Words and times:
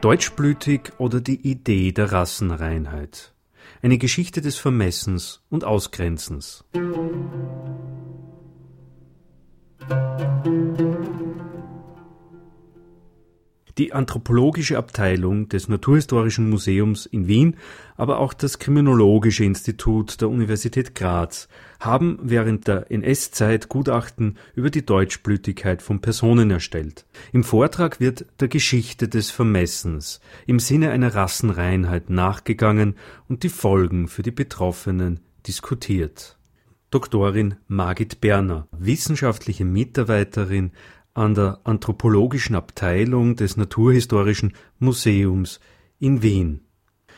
Deutschblütig 0.00 0.92
oder 0.98 1.20
die 1.20 1.48
Idee 1.48 1.92
der 1.92 2.12
Rassenreinheit. 2.12 3.34
Eine 3.82 3.98
Geschichte 3.98 4.40
des 4.40 4.58
Vermessens 4.58 5.42
und 5.48 5.64
Ausgrenzens. 5.64 6.64
Die 13.78 13.92
anthropologische 13.92 14.78
Abteilung 14.78 15.50
des 15.50 15.68
Naturhistorischen 15.68 16.48
Museums 16.48 17.04
in 17.04 17.28
Wien, 17.28 17.56
aber 17.96 18.20
auch 18.20 18.32
das 18.32 18.58
Kriminologische 18.58 19.44
Institut 19.44 20.22
der 20.22 20.30
Universität 20.30 20.94
Graz 20.94 21.46
haben 21.78 22.18
während 22.22 22.68
der 22.68 22.90
NS-Zeit 22.90 23.68
Gutachten 23.68 24.38
über 24.54 24.70
die 24.70 24.86
Deutschblütigkeit 24.86 25.82
von 25.82 26.00
Personen 26.00 26.50
erstellt. 26.50 27.04
Im 27.32 27.44
Vortrag 27.44 28.00
wird 28.00 28.24
der 28.40 28.48
Geschichte 28.48 29.08
des 29.08 29.30
Vermessens 29.30 30.20
im 30.46 30.58
Sinne 30.58 30.90
einer 30.90 31.14
Rassenreinheit 31.14 32.08
nachgegangen 32.08 32.96
und 33.28 33.42
die 33.42 33.50
Folgen 33.50 34.08
für 34.08 34.22
die 34.22 34.30
Betroffenen 34.30 35.20
diskutiert. 35.46 36.38
Doktorin 36.90 37.56
Margit 37.66 38.20
Berner, 38.20 38.68
wissenschaftliche 38.70 39.64
Mitarbeiterin 39.64 40.70
an 41.16 41.34
der 41.34 41.60
Anthropologischen 41.64 42.54
Abteilung 42.54 43.36
des 43.36 43.56
Naturhistorischen 43.56 44.52
Museums 44.78 45.60
in 45.98 46.22
Wien. 46.22 46.60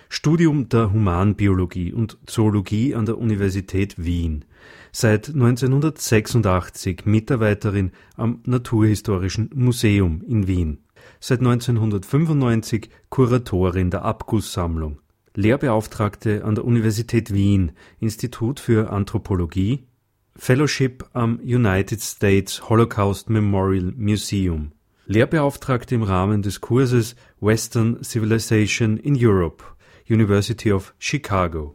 Studium 0.09 0.69
der 0.69 0.93
Humanbiologie 0.93 1.93
und 1.93 2.17
Zoologie 2.27 2.95
an 2.95 3.07
der 3.07 3.19
Universität 3.19 4.03
Wien. 4.03 4.45
Seit 4.93 5.29
1986 5.29 7.05
Mitarbeiterin 7.05 7.91
am 8.17 8.41
Naturhistorischen 8.45 9.51
Museum 9.55 10.23
in 10.27 10.47
Wien. 10.47 10.79
Seit 11.21 11.41
1995 11.41 12.91
Kuratorin 13.11 13.91
der 13.91 14.05
Abgusssammlung. 14.05 15.01
Lehrbeauftragte 15.35 16.45
an 16.45 16.55
der 16.55 16.65
Universität 16.65 17.33
Wien, 17.33 17.73
Institut 18.01 18.61
für 18.61 18.91
Anthropologie 18.91 19.88
Fellowship 20.41 21.05
am 21.15 21.41
United 21.41 22.01
States 22.01 22.71
Holocaust 22.71 23.29
Memorial 23.29 23.93
Museum, 23.97 24.71
Lehrbeauftragte 25.07 25.97
im 25.97 26.05
Rahmen 26.05 26.43
des 26.43 26.61
Kurses 26.61 27.17
Western 27.41 28.03
Civilization 28.05 28.99
in 28.99 29.17
Europe, 29.19 29.65
University 30.09 30.73
of 30.73 30.95
Chicago. 30.99 31.75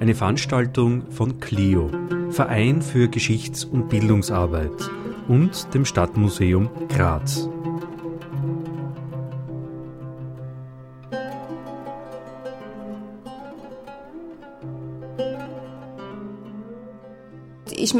Eine 0.00 0.14
Veranstaltung 0.14 1.10
von 1.10 1.38
CLIO, 1.38 1.90
Verein 2.30 2.80
für 2.80 3.08
Geschichts- 3.08 3.64
und 3.64 3.90
Bildungsarbeit 3.90 4.90
und 5.28 5.74
dem 5.74 5.84
Stadtmuseum 5.84 6.70
Graz. 6.88 7.48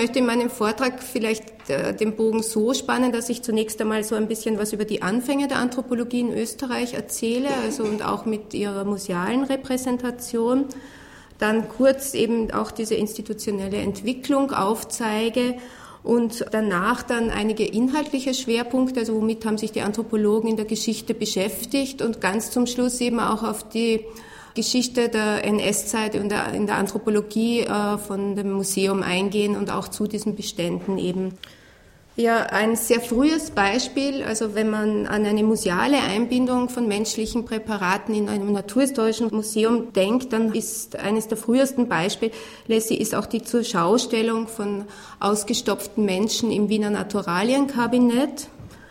Möchte 0.07 0.21
in 0.21 0.27
meinem 0.27 0.51
Vortrag 0.51 1.03
vielleicht 1.03 1.69
äh, 1.69 1.93
den 1.93 2.15
Bogen 2.15 2.41
so 2.41 2.73
spannen, 2.75 3.11
dass 3.11 3.29
ich 3.29 3.43
zunächst 3.43 3.81
einmal 3.81 4.05
so 4.05 4.15
ein 4.15 4.29
bisschen 4.29 4.57
was 4.57 4.73
über 4.73 4.85
die 4.85 5.03
Anfänge 5.03 5.49
der 5.49 5.59
Anthropologie 5.59 6.21
in 6.21 6.33
Österreich 6.33 6.95
erzähle, 6.95 7.49
also 7.65 7.83
und 7.83 8.05
auch 8.05 8.25
mit 8.25 8.55
ihrer 8.55 8.85
musealen 8.85 9.43
Repräsentation. 9.43 10.67
Dann 11.41 11.69
kurz 11.69 12.15
eben 12.15 12.53
auch 12.53 12.71
diese 12.71 12.95
institutionelle 12.95 13.79
Entwicklung 13.79 14.53
aufzeige 14.53 15.57
und 16.05 16.47
danach 16.53 17.03
dann 17.03 17.31
einige 17.31 17.67
inhaltliche 17.67 18.33
Schwerpunkte, 18.33 19.01
also 19.01 19.17
womit 19.17 19.45
haben 19.45 19.59
sich 19.59 19.73
die 19.73 19.83
Anthropologen 19.83 20.51
in 20.51 20.57
der 20.57 20.67
Geschichte 20.67 21.15
beschäftigt 21.15 22.01
und 22.01 22.21
ganz 22.21 22.53
zum 22.53 22.69
Schluss 22.69 23.01
eben 23.01 23.19
auch 23.19 23.43
auf 23.43 23.69
die 23.69 24.05
Geschichte 24.57 25.09
der 25.09 25.45
NS-Zeit 25.45 26.17
und 26.17 26.31
der, 26.31 26.53
in 26.53 26.67
der 26.67 26.79
Anthropologie 26.79 27.61
äh, 27.61 27.99
von 27.99 28.35
dem 28.35 28.51
Museum 28.51 29.05
eingehen 29.05 29.55
und 29.55 29.71
auch 29.71 29.87
zu 29.87 30.09
diesen 30.09 30.35
Beständen 30.35 30.99
eben. 30.99 31.39
Ja, 32.19 32.45
ein 32.45 32.77
sehr 32.77 33.03
frühes 33.03 33.51
Beispiel, 33.51 34.23
also 34.23 34.55
wenn 34.55 34.71
man 34.71 35.07
an 35.07 35.27
eine 35.27 35.43
museale 35.43 35.99
Einbindung 35.99 36.71
von 36.71 36.89
menschlichen 36.89 37.45
Präparaten 37.45 38.15
in 38.15 38.31
einem 38.31 38.53
naturhistorischen 38.53 39.29
Museum 39.31 39.93
denkt, 39.93 40.33
dann 40.33 40.55
ist 40.55 40.97
eines 40.97 41.29
der 41.29 41.37
frühesten 41.37 41.89
Beispiele 41.89 42.33
ist 42.69 43.15
auch 43.15 43.27
die 43.27 43.43
Zurschaustellung 43.43 44.49
von 44.49 44.87
ausgestopften 45.21 46.07
Menschen 46.07 46.51
im 46.51 46.71
Wiener 46.71 46.89
Naturalienkabinett. 46.89 48.49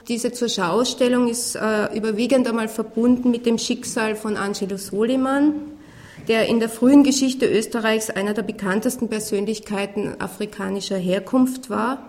Diese 0.07 0.31
Zurschaustellung 0.31 1.27
ist 1.27 1.55
äh, 1.55 1.97
überwiegend 1.97 2.47
einmal 2.47 2.67
verbunden 2.67 3.31
mit 3.31 3.47
dem 3.47 3.57
Schicksal 3.57 4.16
von 4.16 4.38
Angelo 4.38 4.77
Soliman, 4.77 5.53
der 6.27 6.47
in 6.47 6.59
der 6.59 6.69
frühen 6.69 7.03
Geschichte 7.03 7.47
Österreichs 7.47 8.11
einer 8.11 8.35
der 8.35 8.44
bekanntesten 8.44 9.09
Persönlichkeiten 9.09 10.21
afrikanischer 10.21 10.97
Herkunft 10.97 11.71
war. 11.71 12.07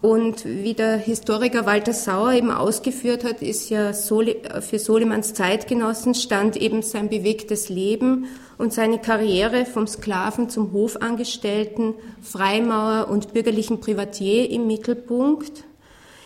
Und 0.00 0.44
wie 0.44 0.74
der 0.74 0.96
Historiker 0.96 1.66
Walter 1.66 1.92
Sauer 1.92 2.34
eben 2.34 2.52
ausgeführt 2.52 3.24
hat, 3.24 3.42
ist 3.42 3.68
ja 3.68 3.92
Soli 3.92 4.36
für 4.60 4.78
Solimans 4.78 5.34
Zeitgenossen 5.34 6.14
stand 6.14 6.56
eben 6.56 6.82
sein 6.82 7.08
bewegtes 7.08 7.68
Leben 7.68 8.26
und 8.58 8.72
seine 8.72 9.00
Karriere 9.00 9.66
vom 9.66 9.88
Sklaven 9.88 10.50
zum 10.50 10.72
Hofangestellten, 10.72 11.94
Freimaurer 12.22 13.10
und 13.10 13.32
bürgerlichen 13.32 13.80
Privatier 13.80 14.48
im 14.48 14.68
Mittelpunkt. 14.68 15.64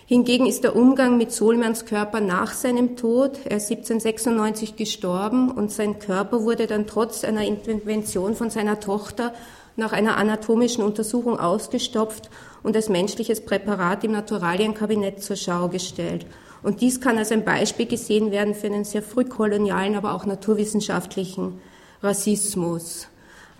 Hingegen 0.06 0.46
ist 0.46 0.64
der 0.64 0.74
Umgang 0.74 1.16
mit 1.16 1.30
Solmans 1.30 1.86
Körper 1.86 2.20
nach 2.20 2.52
seinem 2.54 2.96
Tod, 2.96 3.38
er 3.44 3.58
ist 3.58 3.70
1796 3.70 4.74
gestorben 4.74 5.50
und 5.50 5.70
sein 5.70 6.00
Körper 6.00 6.42
wurde 6.42 6.66
dann 6.66 6.88
trotz 6.88 7.22
einer 7.22 7.44
Intervention 7.44 8.34
von 8.34 8.50
seiner 8.50 8.80
Tochter 8.80 9.32
nach 9.76 9.92
einer 9.92 10.16
anatomischen 10.16 10.82
Untersuchung 10.82 11.38
ausgestopft 11.38 12.30
und 12.64 12.74
als 12.74 12.88
menschliches 12.88 13.44
Präparat 13.44 14.02
im 14.02 14.12
Naturalienkabinett 14.12 15.22
zur 15.22 15.36
Schau 15.36 15.68
gestellt. 15.68 16.26
Und 16.64 16.80
dies 16.80 17.00
kann 17.00 17.16
als 17.16 17.32
ein 17.32 17.44
Beispiel 17.44 17.86
gesehen 17.86 18.32
werden 18.32 18.54
für 18.54 18.66
einen 18.66 18.84
sehr 18.84 19.02
frühkolonialen, 19.02 19.94
aber 19.94 20.14
auch 20.14 20.26
naturwissenschaftlichen 20.26 21.60
Rassismus. 22.02 23.08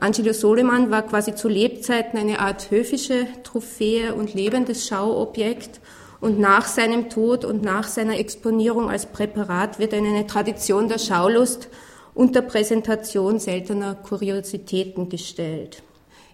Angelo 0.01 0.33
Soliman 0.33 0.91
war 0.91 1.03
quasi 1.03 1.35
zu 1.37 1.49
Lebzeiten 1.49 2.19
eine 2.19 2.41
Art 2.41 2.73
höfische 2.73 3.27
Trophäe 3.45 4.15
und 4.15 4.35
lebendes 4.35 4.89
Schauobjekt 4.89 5.81
und 6.23 6.39
nach 6.39 6.69
seinem 6.69 7.11
Tod 7.11 7.45
und 7.45 7.65
nach 7.65 7.89
seiner 7.89 8.17
Exponierung 8.17 8.89
als 8.89 9.07
Präparat 9.07 9.81
wird 9.81 9.93
eine 9.93 10.25
Tradition 10.25 10.89
der 10.89 10.99
Schaulust 10.99 11.69
und 12.15 12.37
der 12.37 12.43
Präsentation 12.43 13.41
seltener 13.41 13.97
Kuriositäten 13.97 15.09
gestellt. 15.09 15.83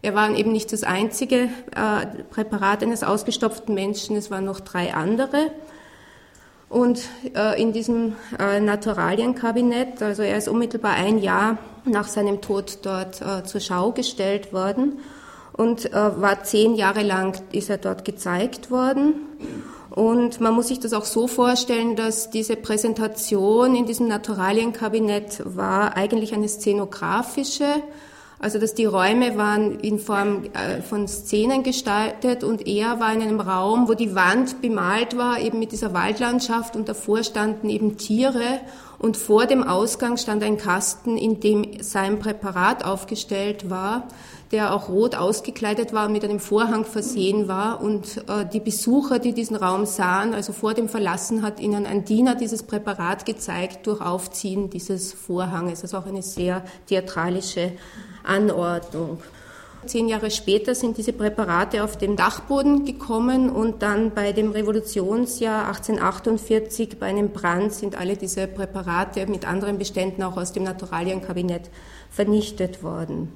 Er 0.03 0.15
war 0.15 0.31
eben 0.31 0.53
nicht 0.53 0.75
das 0.75 0.84
einzige 0.84 1.49
äh, 1.75 2.06
Präparat 2.31 2.82
eines 2.82 3.03
ausgestopften 3.03 3.75
Menschen, 3.75 4.15
es 4.16 4.31
waren 4.31 4.44
noch 4.44 4.60
drei 4.60 4.93
andere. 4.93 5.50
Und 6.69 7.00
äh, 7.34 7.59
in 7.60 7.72
diesem 7.72 8.15
äh, 8.38 8.60
Naturalienkabinett, 8.60 10.03
also 10.03 10.22
er 10.22 10.37
ist 10.37 10.49
unmittelbar 10.49 10.93
ein 10.97 11.16
Jahr 11.16 11.56
nach 11.87 12.09
seinem 12.09 12.43
Tod 12.43 12.81
dort 12.82 13.25
zur 13.49 13.60
Schau 13.62 13.93
gestellt 13.93 14.53
worden 14.53 14.99
und 15.55 15.91
war 15.94 16.44
zehn 16.44 16.75
Jahre 16.75 17.03
lang 17.03 17.41
ist 17.50 17.70
er 17.70 17.78
dort 17.78 18.05
gezeigt 18.05 18.70
worden. 18.70 19.15
Und 19.98 20.41
man 20.41 20.54
muss 20.54 20.69
sich 20.69 20.78
das 20.78 20.92
auch 20.92 21.04
so 21.04 21.26
vorstellen, 21.26 21.97
dass 21.97 22.31
diese 22.31 22.54
Präsentation 22.54 23.75
in 23.75 23.84
diesem 23.84 24.06
Naturalienkabinett 24.06 25.43
war 25.44 25.96
eigentlich 25.96 26.32
eine 26.32 26.49
szenografische, 26.49 27.67
also 28.38 28.61
dass 28.61 28.75
die 28.75 28.84
Räume 28.84 29.37
waren 29.37 29.81
in 29.81 29.99
Form 29.99 30.44
äh, 30.52 30.82
von 30.82 31.08
Szenen 31.08 31.64
gestaltet 31.64 32.44
und 32.44 32.69
er 32.69 33.00
war 33.00 33.12
in 33.12 33.23
einem 33.23 33.40
Raum, 33.40 33.88
wo 33.88 33.94
die 33.94 34.14
Wand 34.14 34.62
bemalt 34.62 35.19
war, 35.19 35.40
eben 35.40 35.58
mit 35.58 35.73
dieser 35.73 35.93
Waldlandschaft 35.94 36.76
und 36.76 36.88
davor 36.88 37.25
standen 37.25 37.69
eben 37.69 37.96
Tiere 37.96 38.61
und 38.99 39.17
vor 39.17 39.47
dem 39.47 39.62
Ausgang 39.62 40.17
stand 40.17 40.43
ein 40.43 40.59
Kasten, 40.59 41.17
in 41.17 41.41
dem 41.41 41.83
sein 41.83 42.19
Präparat 42.19 42.85
aufgestellt 42.85 43.71
war 43.71 44.09
der 44.50 44.75
auch 44.75 44.89
rot 44.89 45.15
ausgekleidet 45.15 45.93
war 45.93 46.06
und 46.06 46.12
mit 46.12 46.25
einem 46.25 46.41
Vorhang 46.41 46.85
versehen 46.85 47.49
war. 47.49 47.83
Und 47.83 48.19
äh, 48.29 48.47
die 48.50 48.61
Besucher, 48.61 49.19
die 49.19 49.33
diesen 49.33 49.56
Raum 49.56 49.85
sahen, 49.85 50.33
also 50.35 50.53
vor 50.53 50.75
dem 50.75 50.89
Verlassen, 50.89 51.43
hat 51.43 51.61
ihnen 51.61 51.87
ein 51.87 52.05
Diener 52.05 52.35
dieses 52.35 52.62
Präparat 52.62 53.27
gezeigt 53.27 53.87
durch 53.87 54.00
Aufziehen 54.00 54.71
dieses 54.71 55.12
Vorhanges. 55.12 55.83
Also 55.83 55.99
auch 55.99 56.06
eine 56.06 56.23
sehr 56.23 56.65
theatralische 56.87 57.73
Anordnung. 58.25 59.19
Zehn 59.88 60.08
Jahre 60.08 60.31
später 60.31 60.75
sind 60.75 60.99
diese 60.99 61.12
Präparate 61.12 61.82
auf 61.82 61.96
den 61.96 62.14
Dachboden 62.14 62.85
gekommen 62.85 63.49
und 63.49 63.82
dann 63.82 64.12
bei 64.12 64.32
dem 64.32 64.52
Revolutionsjahr 64.52 65.67
1848 65.69 66.99
bei 66.99 67.06
einem 67.06 67.31
Brand 67.31 67.73
sind 67.73 67.96
alle 67.96 68.17
diese 68.17 68.46
Präparate 68.46 69.26
mit 69.26 69.49
anderen 69.49 69.79
Beständen 69.79 70.23
auch 70.23 70.37
aus 70.37 70.52
dem 70.52 70.64
Naturalienkabinett 70.64 71.70
vernichtet 72.11 72.82
worden. 72.82 73.32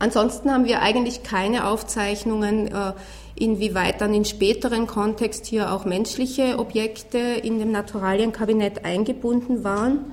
Ansonsten 0.00 0.50
haben 0.50 0.66
wir 0.66 0.82
eigentlich 0.82 1.22
keine 1.22 1.68
Aufzeichnungen, 1.68 2.66
äh, 2.66 2.92
inwieweit 3.36 4.00
dann 4.00 4.12
in 4.12 4.24
späteren 4.24 4.86
Kontext 4.86 5.46
hier 5.46 5.72
auch 5.72 5.84
menschliche 5.84 6.58
Objekte 6.58 7.18
in 7.18 7.58
dem 7.58 7.70
Naturalienkabinett 7.70 8.84
eingebunden 8.84 9.62
waren. 9.64 10.12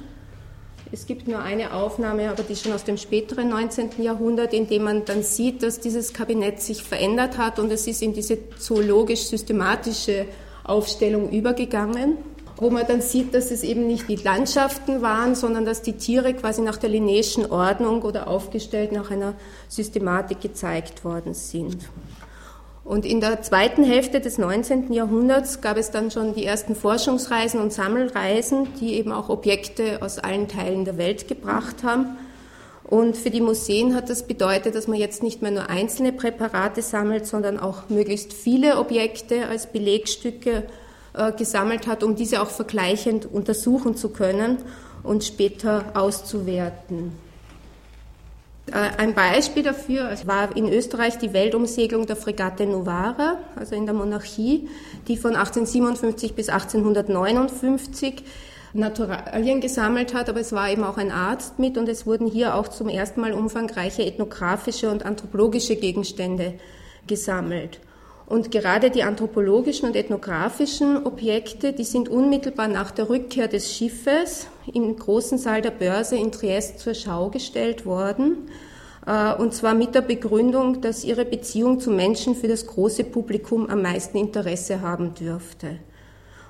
Es 0.94 1.06
gibt 1.06 1.26
nur 1.26 1.40
eine 1.40 1.74
Aufnahme, 1.74 2.30
aber 2.30 2.44
die 2.44 2.54
schon 2.54 2.74
aus 2.74 2.84
dem 2.84 2.98
späteren 2.98 3.48
19. 3.48 3.92
Jahrhundert, 4.00 4.54
in 4.54 4.68
dem 4.68 4.84
man 4.84 5.06
dann 5.06 5.24
sieht, 5.24 5.64
dass 5.64 5.80
dieses 5.80 6.12
Kabinett 6.12 6.62
sich 6.62 6.84
verändert 6.84 7.38
hat 7.38 7.60
und 7.60 7.72
es 7.72 7.88
ist 7.88 8.02
in 8.02 8.12
diese 8.12 8.38
zoologisch-systematische 8.58 10.26
Aufstellung 10.66 11.30
übergegangen, 11.30 12.18
wo 12.58 12.70
man 12.70 12.86
dann 12.86 13.02
sieht, 13.02 13.34
dass 13.34 13.52
es 13.52 13.64
eben 13.64 13.88
nicht 13.88 14.10
die 14.10 14.18
Landschaften 14.18 15.02
waren, 15.02 15.34
sondern 15.34 15.64
dass 15.64 15.82
die 15.82 15.94
Tiere 15.94 16.34
quasi 16.34 16.62
nach 16.62 16.76
der 16.76 16.90
linnäischen 16.90 17.50
Ordnung 17.50 18.02
oder 18.02 18.28
aufgestellt 18.28 18.92
nach 18.92 19.12
einer 19.12 19.34
Systematik 19.70 20.42
gezeigt 20.42 21.06
worden 21.06 21.34
sind. 21.34 21.78
Und 22.92 23.06
in 23.06 23.22
der 23.22 23.42
zweiten 23.42 23.86
Hälfte 23.86 24.20
des 24.20 24.38
19. 24.38 24.92
Jahrhunderts 24.92 25.62
gab 25.62 25.78
es 25.78 25.92
dann 25.92 26.12
schon 26.12 26.34
die 26.34 26.44
ersten 26.44 26.76
Forschungsreisen 26.76 27.62
und 27.62 27.72
Sammelreisen, 27.72 28.68
die 28.82 28.96
eben 28.96 29.14
auch 29.14 29.30
Objekte 29.30 30.02
aus 30.02 30.20
allen 30.20 30.50
Teilen 30.50 30.84
der 30.84 30.98
Welt 30.98 31.30
gebracht 31.30 31.86
haben. 31.86 32.18
Und 32.84 33.16
für 33.16 33.30
die 33.30 33.40
Museen 33.40 33.96
hat 33.96 34.10
das 34.10 34.28
bedeutet, 34.28 34.76
dass 34.76 34.90
man 34.90 35.00
jetzt 35.00 35.24
nicht 35.24 35.42
mehr 35.42 35.52
nur 35.52 35.70
einzelne 35.70 36.12
Präparate 36.12 36.82
sammelt, 36.82 37.26
sondern 37.26 37.58
auch 37.58 37.88
möglichst 37.88 38.34
viele 38.34 38.78
Objekte 38.78 39.48
als 39.48 39.68
Belegstücke 39.68 40.64
äh, 41.14 41.32
gesammelt 41.32 41.88
hat, 41.88 42.04
um 42.04 42.18
diese 42.18 42.42
auch 42.42 42.50
vergleichend 42.50 43.26
untersuchen 43.26 43.96
zu 43.96 44.10
können 44.10 44.58
und 45.02 45.24
später 45.24 45.94
auszuwerten. 45.94 47.14
Äh, 48.72 49.02
ein 49.02 49.14
Beispiel 49.14 49.64
dafür 49.64 50.16
war 50.26 50.56
in 50.56 50.72
Österreich 50.72 51.18
die 51.18 51.34
Weltumsegelung 51.34 52.06
der 52.06 52.16
Fregatte 52.16 52.66
Novara, 52.66 53.38
also 53.56 53.76
in 53.76 53.86
der 53.86 53.94
Monarchie, 53.94 54.70
die 55.08 55.18
von 55.18 55.36
1857 55.36 56.34
bis 56.34 56.50
1859 56.50 58.24
Naturalien 58.74 59.60
gesammelt 59.60 60.14
hat, 60.14 60.30
aber 60.30 60.40
es 60.40 60.54
war 60.54 60.70
eben 60.70 60.86
auch 60.86 60.98
ein 60.98 61.12
Arzt 61.12 61.60
mit 61.60 61.78
und 61.78 61.90
es 61.90 62.06
wurden 62.06 62.28
hier 62.28 62.56
auch 62.56 62.70
zum 62.70 62.88
ersten 62.88 63.20
Mal 63.20 63.34
umfangreiche 63.34 64.06
ethnografische 64.06 64.90
und 64.90 65.06
anthropologische 65.06 65.76
Gegenstände 65.76 66.54
gesammelt. 67.06 67.82
Und 68.32 68.50
gerade 68.50 68.92
die 68.92 69.04
anthropologischen 69.04 69.90
und 69.90 69.96
ethnografischen 69.98 71.06
Objekte, 71.06 71.74
die 71.74 71.84
sind 71.84 72.08
unmittelbar 72.08 72.70
nach 72.70 72.92
der 72.92 73.10
Rückkehr 73.10 73.50
des 73.50 73.74
Schiffes 73.74 74.48
im 74.74 74.96
großen 74.96 75.38
Saal 75.38 75.62
der 75.62 75.72
Börse 75.72 76.16
in 76.16 76.32
Triest 76.32 76.80
zur 76.80 76.94
Schau 76.94 77.30
gestellt 77.30 77.86
worden. 77.86 78.50
Äh, 79.06 79.34
und 79.34 79.54
zwar 79.54 79.74
mit 79.74 79.96
der 79.96 80.02
Begründung, 80.02 80.80
dass 80.80 81.04
ihre 81.04 81.26
Beziehung 81.26 81.82
zu 81.82 81.92
Menschen 81.92 82.34
für 82.34 82.48
das 82.48 82.66
große 82.68 83.04
Publikum 83.04 83.70
am 83.70 83.82
meisten 83.82 84.18
Interesse 84.18 84.80
haben 84.80 85.14
dürfte. 85.14 85.80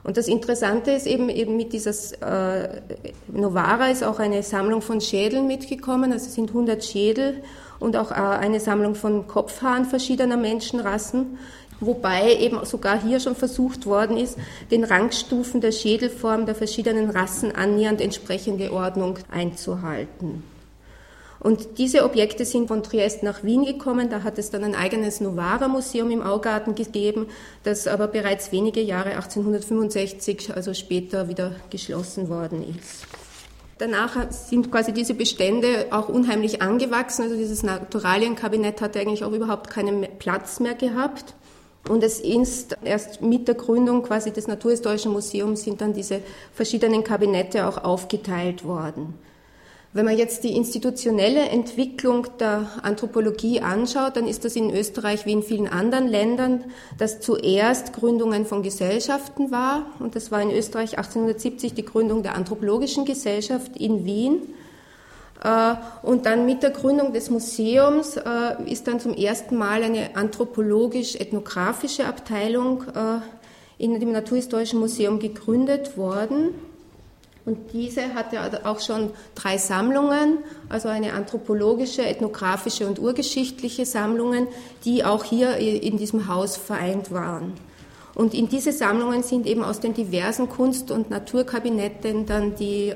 Und 0.03 0.17
das 0.17 0.27
Interessante 0.27 0.91
ist 0.91 1.07
eben, 1.07 1.29
eben 1.29 1.57
mit 1.57 1.73
dieser 1.73 1.93
äh, 2.21 2.81
Novara 3.27 3.89
ist 3.89 4.03
auch 4.03 4.19
eine 4.19 4.43
Sammlung 4.43 4.81
von 4.81 5.01
Schädeln 5.01 5.47
mitgekommen, 5.47 6.11
also 6.11 6.27
es 6.27 6.35
sind 6.35 6.49
100 6.49 6.83
Schädel 6.83 7.41
und 7.79 7.95
auch 7.97 8.11
äh, 8.11 8.15
eine 8.15 8.59
Sammlung 8.59 8.95
von 8.95 9.27
Kopfhaaren 9.27 9.85
verschiedener 9.85 10.37
Menschenrassen 10.37 11.37
wobei 11.81 12.37
eben 12.37 12.63
sogar 12.63 13.01
hier 13.01 13.19
schon 13.19 13.35
versucht 13.35 13.85
worden 13.85 14.15
ist, 14.15 14.37
den 14.71 14.85
Rangstufen 14.85 15.59
der 15.59 15.73
Schädelform 15.73 16.45
der 16.45 16.55
verschiedenen 16.55 17.09
Rassen 17.09 17.53
annähernd 17.53 17.99
entsprechende 17.99 18.71
Ordnung 18.71 19.19
einzuhalten. 19.29 20.43
Und 21.41 21.79
diese 21.79 22.05
Objekte 22.05 22.45
sind 22.45 22.67
von 22.67 22.83
Triest 22.83 23.23
nach 23.23 23.43
Wien 23.43 23.65
gekommen. 23.65 24.11
Da 24.11 24.21
hat 24.21 24.37
es 24.37 24.51
dann 24.51 24.63
ein 24.63 24.75
eigenes 24.75 25.21
Novara-Museum 25.21 26.11
im 26.11 26.21
Augarten 26.21 26.75
gegeben, 26.75 27.25
das 27.63 27.87
aber 27.87 28.07
bereits 28.07 28.51
wenige 28.51 28.79
Jahre 28.79 29.15
1865, 29.15 30.53
also 30.55 30.75
später, 30.75 31.29
wieder 31.29 31.55
geschlossen 31.71 32.29
worden 32.29 32.63
ist. 32.77 33.07
Danach 33.79 34.29
sind 34.29 34.71
quasi 34.71 34.93
diese 34.93 35.15
Bestände 35.15 35.87
auch 35.89 36.09
unheimlich 36.09 36.61
angewachsen. 36.61 37.23
Also 37.23 37.35
dieses 37.35 37.63
Naturalienkabinett 37.63 38.79
hatte 38.79 38.99
eigentlich 38.99 39.23
auch 39.23 39.31
überhaupt 39.31 39.71
keinen 39.71 40.05
Platz 40.19 40.59
mehr 40.59 40.75
gehabt. 40.75 41.33
Und 41.89 42.03
es 42.03 42.19
ist 42.19 42.77
erst 42.83 43.21
mit 43.21 43.47
der 43.47 43.55
Gründung 43.55 44.03
quasi 44.03 44.31
des 44.31 44.47
Naturhistorischen 44.47 45.11
Museums 45.11 45.63
sind 45.63 45.81
dann 45.81 45.93
diese 45.93 46.21
verschiedenen 46.53 47.03
Kabinette 47.03 47.67
auch 47.67 47.83
aufgeteilt 47.83 48.63
worden. 48.63 49.15
Wenn 49.93 50.05
man 50.05 50.17
jetzt 50.17 50.45
die 50.45 50.55
institutionelle 50.55 51.49
Entwicklung 51.49 52.27
der 52.39 52.69
Anthropologie 52.81 53.59
anschaut, 53.59 54.15
dann 54.15 54.25
ist 54.25 54.45
das 54.45 54.55
in 54.55 54.73
Österreich 54.73 55.25
wie 55.25 55.33
in 55.33 55.43
vielen 55.43 55.67
anderen 55.67 56.07
Ländern, 56.07 56.63
dass 56.97 57.19
zuerst 57.19 57.91
Gründungen 57.91 58.45
von 58.45 58.63
Gesellschaften 58.63 59.51
war. 59.51 59.87
Und 59.99 60.15
das 60.15 60.31
war 60.31 60.41
in 60.41 60.49
Österreich 60.49 60.97
1870 60.97 61.73
die 61.73 61.83
Gründung 61.83 62.23
der 62.23 62.35
Anthropologischen 62.35 63.03
Gesellschaft 63.03 63.75
in 63.75 64.05
Wien. 64.05 64.53
Äh, 65.43 65.75
und 66.03 66.25
dann 66.25 66.45
mit 66.45 66.63
der 66.63 66.69
Gründung 66.69 67.13
des 67.13 67.29
Museums 67.29 68.17
äh, 68.17 68.21
ist 68.65 68.87
dann 68.87 68.99
zum 68.99 69.13
ersten 69.13 69.57
Mal 69.57 69.83
eine 69.83 70.15
anthropologisch-ethnografische 70.15 72.05
Abteilung 72.05 72.83
äh, 72.83 73.83
in 73.83 73.99
dem 73.99 74.11
Naturhistorischen 74.11 74.79
Museum 74.79 75.19
gegründet 75.19 75.97
worden. 75.97 76.49
Und 77.43 77.73
diese 77.73 78.13
hatte 78.13 78.67
auch 78.67 78.79
schon 78.79 79.09
drei 79.33 79.57
Sammlungen, 79.57 80.37
also 80.69 80.89
eine 80.89 81.13
anthropologische, 81.13 82.05
ethnografische 82.05 82.85
und 82.85 82.99
urgeschichtliche 82.99 83.87
Sammlungen, 83.87 84.47
die 84.85 85.03
auch 85.03 85.23
hier 85.23 85.57
in 85.57 85.97
diesem 85.97 86.27
Haus 86.27 86.55
vereint 86.55 87.11
waren. 87.11 87.53
Und 88.13 88.35
in 88.35 88.47
diese 88.47 88.71
Sammlungen 88.71 89.23
sind 89.23 89.47
eben 89.47 89.63
aus 89.63 89.79
den 89.79 89.95
diversen 89.95 90.49
Kunst- 90.49 90.91
und 90.91 91.09
Naturkabinetten 91.09 92.27
dann 92.27 92.53
die, 92.53 92.93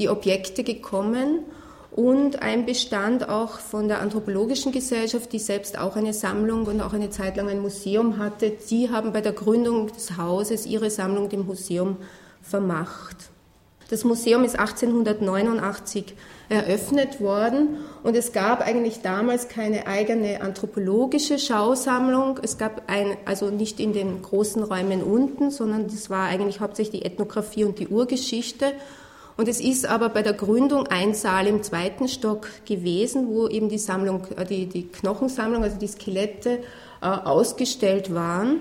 die 0.00 0.08
Objekte 0.08 0.64
gekommen 0.64 1.44
und 1.90 2.40
ein 2.40 2.66
Bestand 2.66 3.28
auch 3.28 3.58
von 3.58 3.88
der 3.88 4.00
Anthropologischen 4.00 4.72
Gesellschaft, 4.72 5.32
die 5.32 5.38
selbst 5.38 5.78
auch 5.78 5.96
eine 5.96 6.12
Sammlung 6.12 6.66
und 6.66 6.80
auch 6.80 6.92
eine 6.92 7.10
Zeit 7.10 7.36
lang 7.36 7.48
ein 7.48 7.60
Museum 7.60 8.18
hatte. 8.18 8.50
Die 8.70 8.90
haben 8.90 9.12
bei 9.12 9.20
der 9.20 9.32
Gründung 9.32 9.88
des 9.88 10.16
Hauses 10.16 10.66
ihre 10.66 10.90
Sammlung 10.90 11.28
dem 11.28 11.46
Museum 11.46 11.96
vermacht. 12.42 13.30
Das 13.90 14.04
Museum 14.04 14.44
ist 14.44 14.56
1889 14.56 16.14
eröffnet 16.48 17.20
worden 17.20 17.78
und 18.04 18.14
es 18.14 18.32
gab 18.32 18.60
eigentlich 18.64 19.02
damals 19.02 19.48
keine 19.48 19.88
eigene 19.88 20.42
anthropologische 20.42 21.40
Schausammlung. 21.40 22.38
Es 22.40 22.56
gab 22.56 22.88
ein, 22.88 23.16
also 23.24 23.50
nicht 23.50 23.80
in 23.80 23.92
den 23.92 24.22
großen 24.22 24.62
Räumen 24.62 25.02
unten, 25.02 25.50
sondern 25.50 25.88
das 25.88 26.08
war 26.08 26.28
eigentlich 26.28 26.60
hauptsächlich 26.60 27.02
die 27.02 27.06
Ethnographie 27.06 27.64
und 27.64 27.80
die 27.80 27.88
Urgeschichte. 27.88 28.66
Und 29.36 29.48
es 29.48 29.60
ist 29.60 29.86
aber 29.86 30.08
bei 30.08 30.22
der 30.22 30.34
Gründung 30.34 30.86
ein 30.88 31.14
Saal 31.14 31.46
im 31.46 31.62
zweiten 31.62 32.08
Stock 32.08 32.48
gewesen, 32.66 33.28
wo 33.28 33.48
eben 33.48 33.68
die 33.68 33.78
Sammlung, 33.78 34.26
äh, 34.36 34.44
die, 34.44 34.66
die 34.66 34.88
Knochensammlung, 34.88 35.62
also 35.62 35.78
die 35.78 35.88
Skelette 35.88 36.60
äh, 37.00 37.06
ausgestellt 37.06 38.14
waren. 38.14 38.60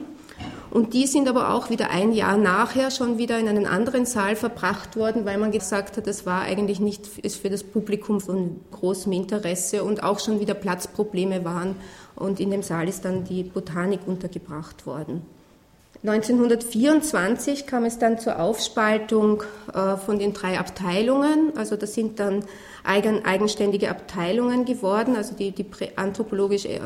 Und 0.72 0.94
die 0.94 1.08
sind 1.08 1.28
aber 1.28 1.54
auch 1.54 1.70
wieder 1.70 1.90
ein 1.90 2.14
Jahr 2.14 2.38
nachher 2.38 2.92
schon 2.92 3.18
wieder 3.18 3.40
in 3.40 3.48
einen 3.48 3.66
anderen 3.66 4.06
Saal 4.06 4.36
verbracht 4.36 4.96
worden, 4.96 5.26
weil 5.26 5.38
man 5.38 5.52
gesagt 5.52 5.98
hat, 5.98 6.06
das 6.06 6.26
war 6.26 6.42
eigentlich 6.42 6.80
nicht 6.80 7.08
ist 7.18 7.42
für 7.42 7.50
das 7.50 7.64
Publikum 7.64 8.22
von 8.22 8.62
großem 8.72 9.12
Interesse 9.12 9.84
und 9.84 10.04
auch 10.04 10.20
schon 10.20 10.40
wieder 10.40 10.54
Platzprobleme 10.54 11.44
waren. 11.44 11.76
Und 12.16 12.40
in 12.40 12.52
dem 12.52 12.62
Saal 12.62 12.88
ist 12.88 13.04
dann 13.04 13.24
die 13.24 13.44
Botanik 13.44 14.02
untergebracht 14.06 14.86
worden. 14.86 15.24
1924 16.02 17.68
kam 17.68 17.84
es 17.84 18.00
dann 18.00 18.20
zur 18.20 18.40
Aufspaltung 18.40 19.44
äh, 19.74 19.98
von 19.98 20.18
den 20.18 20.34
drei 20.34 20.58
Abteilungen. 20.58 21.52
Also 21.58 21.76
das 21.76 21.94
sind 21.94 22.22
dann 22.22 22.46
eigen, 22.86 23.26
eigenständige 23.26 23.90
Abteilungen 23.90 24.64
geworden. 24.64 25.18
Also 25.18 25.36
die, 25.36 25.52
die 25.52 25.66
anthropologische 25.98 26.70
äh, 26.70 26.80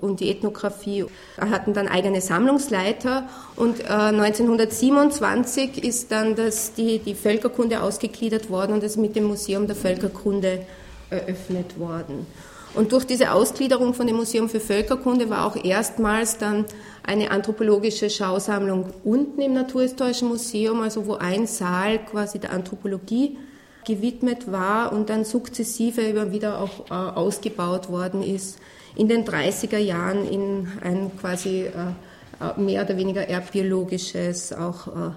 und 0.00 0.20
die 0.20 0.30
Ethnographie 0.30 1.04
hatten 1.36 1.74
dann 1.74 1.88
eigene 1.88 2.20
Sammlungsleiter. 2.20 3.28
Und 3.56 3.80
äh, 3.80 3.86
1927 3.88 5.82
ist 5.82 6.12
dann 6.12 6.36
das, 6.36 6.74
die, 6.74 7.00
die 7.00 7.16
Völkerkunde 7.16 7.82
ausgegliedert 7.82 8.50
worden 8.50 8.74
und 8.74 8.84
es 8.84 8.96
mit 8.96 9.16
dem 9.16 9.24
Museum 9.24 9.66
der 9.66 9.76
Völkerkunde 9.76 10.64
eröffnet 11.10 11.76
worden. 11.78 12.26
Und 12.74 12.90
durch 12.90 13.04
diese 13.04 13.32
Ausgliederung 13.32 13.94
von 13.94 14.06
dem 14.06 14.16
Museum 14.16 14.48
für 14.48 14.60
Völkerkunde 14.60 15.30
war 15.30 15.46
auch 15.46 15.56
erstmals 15.56 16.38
dann 16.38 16.64
eine 17.04 17.30
anthropologische 17.30 18.08
Schausammlung 18.10 18.86
unten 19.04 19.40
im 19.40 19.52
Naturhistorischen 19.52 20.28
Museum, 20.28 20.80
also 20.80 21.06
wo 21.06 21.14
ein 21.14 21.46
Saal 21.46 21.98
quasi 22.04 22.38
der 22.38 22.52
Anthropologie 22.52 23.38
gewidmet 23.84 24.50
war 24.50 24.92
und 24.92 25.10
dann 25.10 25.24
sukzessive 25.24 26.00
immer 26.00 26.32
wieder 26.32 26.60
auch 26.60 26.90
äh, 26.90 26.94
ausgebaut 26.94 27.90
worden 27.90 28.22
ist 28.22 28.58
in 28.96 29.08
den 29.08 29.24
30er 29.24 29.78
Jahren 29.78 30.26
in 30.26 30.68
ein 30.82 31.10
quasi 31.20 31.64
äh, 31.64 32.60
mehr 32.60 32.84
oder 32.84 32.96
weniger 32.96 33.28
erbbiologisches 33.28 34.52
auch 34.52 34.88
äh, 34.88 35.10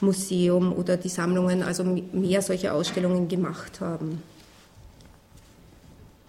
Museum 0.00 0.72
oder 0.72 0.96
die 0.96 1.08
Sammlungen 1.08 1.62
also 1.62 1.84
mehr 1.84 2.42
solche 2.42 2.72
Ausstellungen 2.72 3.28
gemacht 3.28 3.80
haben. 3.80 4.22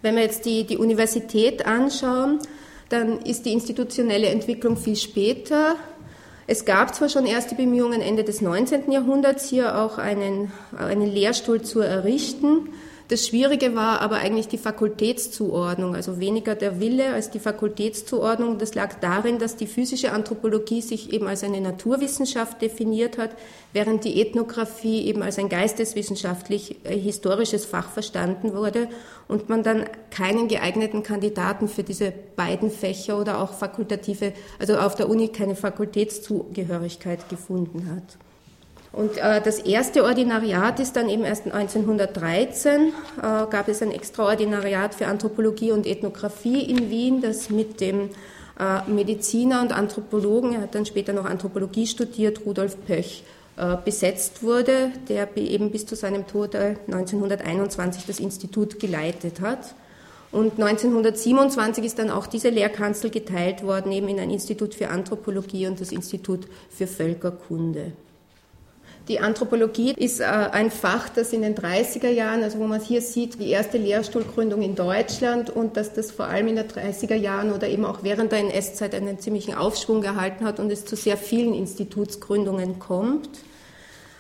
Wenn 0.02 0.16
wir 0.16 0.24
jetzt 0.24 0.46
die, 0.46 0.66
die 0.66 0.78
Universität 0.78 1.66
anschauen, 1.66 2.40
dann 2.92 3.22
ist 3.22 3.46
die 3.46 3.54
institutionelle 3.54 4.28
Entwicklung 4.28 4.78
viel 4.78 4.96
später. 4.96 5.76
Es 6.48 6.66
gab 6.66 6.94
zwar 6.94 7.08
schon 7.08 7.26
erste 7.26 7.56
Bemühungen 7.56 8.02
Ende 8.02 8.24
des 8.24 8.42
19. 8.42 8.92
Jahrhunderts, 8.92 9.48
hier 9.50 9.78
auch 9.78 9.98
einen, 9.98 10.52
einen 10.78 11.08
Lehrstuhl 11.08 11.62
zu 11.62 11.80
errichten. 11.80 12.70
Das 13.12 13.28
Schwierige 13.28 13.76
war 13.76 14.00
aber 14.00 14.20
eigentlich 14.20 14.48
die 14.48 14.58
Fakultätszuordnung, 14.58 15.96
also 15.96 16.22
weniger 16.22 16.56
der 16.56 16.80
Wille 16.80 17.12
als 17.12 17.30
die 17.30 17.40
Fakultätszuordnung. 17.40 18.58
Das 18.58 18.74
lag 18.74 19.02
darin, 19.02 19.38
dass 19.38 19.58
die 19.58 19.68
physische 19.68 20.14
Anthropologie 20.14 20.82
sich 20.82 21.12
eben 21.12 21.28
als 21.28 21.44
eine 21.44 21.60
Naturwissenschaft 21.60 22.62
definiert 22.62 23.18
hat, 23.18 23.32
während 23.74 24.06
die 24.06 24.22
Ethnographie 24.22 25.06
eben 25.08 25.24
als 25.24 25.38
ein 25.40 25.50
geisteswissenschaftlich 25.50 26.86
äh, 26.86 26.98
historisches 26.98 27.66
Fach 27.66 27.90
verstanden 27.90 28.54
wurde 28.54 28.88
und 29.28 29.50
man 29.50 29.62
dann 29.62 29.84
keinen 30.10 30.48
geeigneten 30.48 31.04
Kandidaten 31.04 31.68
für 31.68 31.84
diese 31.84 32.14
beiden 32.38 32.72
Fächer 32.72 33.20
oder 33.20 33.42
auch 33.42 33.52
fakultative, 33.52 34.32
also 34.58 34.78
auf 34.78 34.96
der 34.96 35.10
Uni 35.10 35.28
keine 35.28 35.58
Fakultätszugehörigkeit 35.58 37.28
gefunden 37.28 37.94
hat. 37.94 38.18
Und 38.94 39.18
äh, 39.18 39.42
das 39.42 39.60
erste 39.60 40.04
Ordinariat 40.04 40.80
ist 40.82 40.98
dann 40.98 41.08
eben 41.08 41.24
erst 41.24 41.46
1913, 41.46 42.82
äh, 42.82 42.92
gab 43.22 43.70
es 43.70 43.82
ein 43.82 43.92
Extraordinariat 43.92 44.94
für 44.94 45.08
Anthropologie 45.08 45.72
und 45.72 45.88
Ethnographie 45.88 46.62
in 46.64 46.90
Wien, 46.90 47.22
das 47.22 47.50
mit 47.50 47.80
dem 47.80 48.10
äh, 48.60 48.90
Mediziner 48.90 49.62
und 49.62 49.72
Anthropologen, 49.72 50.54
er 50.54 50.62
hat 50.62 50.76
dann 50.76 50.86
später 50.86 51.14
noch 51.14 51.26
Anthropologie 51.26 51.88
studiert, 51.88 52.46
Rudolf 52.46 52.78
Pöch, 52.86 53.24
äh, 53.58 53.78
besetzt 53.84 54.44
wurde, 54.44 54.92
der 55.08 55.38
eben 55.38 55.72
bis 55.72 55.86
zu 55.86 55.96
seinem 55.96 56.28
Tod 56.28 56.56
1921 56.56 58.04
äh, 58.04 58.08
das 58.08 58.20
Institut 58.20 58.80
geleitet 58.80 59.40
hat. 59.40 59.74
Und 60.34 60.54
1927 60.62 61.84
ist 61.84 62.00
dann 62.00 62.10
auch 62.10 62.28
diese 62.28 62.50
Lehrkanzel 62.50 63.10
geteilt 63.10 63.64
worden, 63.64 63.92
eben 63.92 64.08
in 64.10 64.20
ein 64.20 64.30
Institut 64.30 64.76
für 64.76 64.90
Anthropologie 64.90 65.68
und 65.68 65.80
das 65.80 65.92
Institut 65.92 66.48
für 66.70 66.88
Völkerkunde. 66.88 67.92
Die 69.12 69.20
Anthropologie 69.20 69.94
ist 69.98 70.22
äh, 70.22 70.24
ein 70.24 70.72
Fach, 70.72 71.10
das 71.10 71.34
in 71.34 71.42
den 71.42 71.54
30er 71.54 72.08
Jahren, 72.08 72.44
also 72.44 72.60
wo 72.60 72.64
man 72.64 72.80
hier 72.80 73.02
sieht, 73.02 73.42
die 73.42 73.50
erste 73.50 73.78
Lehrstuhlgründung 73.78 74.62
in 74.62 74.74
Deutschland 74.74 75.50
und 75.50 75.76
dass 75.76 75.92
das 75.92 76.12
vor 76.12 76.28
allem 76.28 76.48
in 76.48 76.56
den 76.56 76.70
30er 76.70 77.16
Jahren 77.16 77.52
oder 77.52 77.68
eben 77.68 77.84
auch 77.84 78.04
während 78.04 78.32
der 78.32 78.40
NS-Zeit 78.40 78.96
einen 78.96 79.20
ziemlichen 79.20 79.54
Aufschwung 79.54 80.00
gehalten 80.00 80.46
hat 80.46 80.62
und 80.62 80.72
es 80.72 80.86
zu 80.86 80.96
sehr 80.96 81.18
vielen 81.18 81.54
Institutsgründungen 81.54 82.80
kommt. 82.80 83.30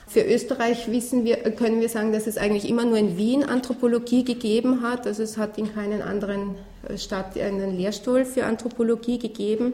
Für 0.07 0.23
Österreich 0.23 0.91
wir, 0.91 1.37
können 1.53 1.79
wir 1.79 1.87
sagen, 1.87 2.11
dass 2.11 2.27
es 2.27 2.37
eigentlich 2.37 2.67
immer 2.67 2.83
nur 2.83 2.97
in 2.97 3.15
Wien 3.15 3.45
Anthropologie 3.45 4.25
gegeben 4.25 4.81
hat. 4.81 5.07
Also 5.07 5.23
es 5.23 5.37
hat 5.37 5.57
in 5.57 5.73
keinen 5.73 6.01
anderen 6.01 6.55
äh, 6.89 6.97
Stadt 6.97 7.37
einen 7.37 7.77
Lehrstuhl 7.77 8.25
für 8.25 8.43
Anthropologie 8.43 9.19
gegeben. 9.19 9.71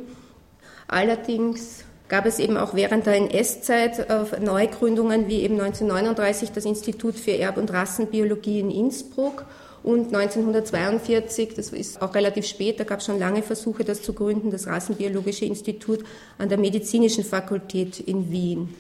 Allerdings 0.88 1.87
gab 2.10 2.26
es 2.26 2.40
eben 2.40 2.58
auch 2.58 2.74
während 2.74 3.06
der 3.06 3.16
NS-Zeit 3.16 4.10
äh, 4.10 4.40
Neugründungen 4.40 5.28
wie 5.28 5.42
eben 5.42 5.60
1939 5.60 6.52
das 6.52 6.66
Institut 6.66 7.16
für 7.16 7.32
Erb- 7.32 7.58
und 7.58 7.72
Rassenbiologie 7.72 8.60
in 8.60 8.72
Innsbruck 8.72 9.46
und 9.84 10.14
1942, 10.14 11.54
das 11.54 11.70
ist 11.70 12.02
auch 12.02 12.14
relativ 12.14 12.46
spät, 12.46 12.80
da 12.80 12.84
gab 12.84 13.00
es 13.00 13.06
schon 13.06 13.20
lange 13.20 13.42
Versuche, 13.42 13.84
das 13.84 14.02
zu 14.02 14.14
gründen, 14.14 14.52
das 14.52 14.68
Rassenbiologische 14.68 15.46
Institut 15.46 16.04
an 16.38 16.50
der 16.50 16.58
Medizinischen 16.58 17.24
Fakultät 17.24 18.00
in 18.00 18.32
Wien. 18.32 18.76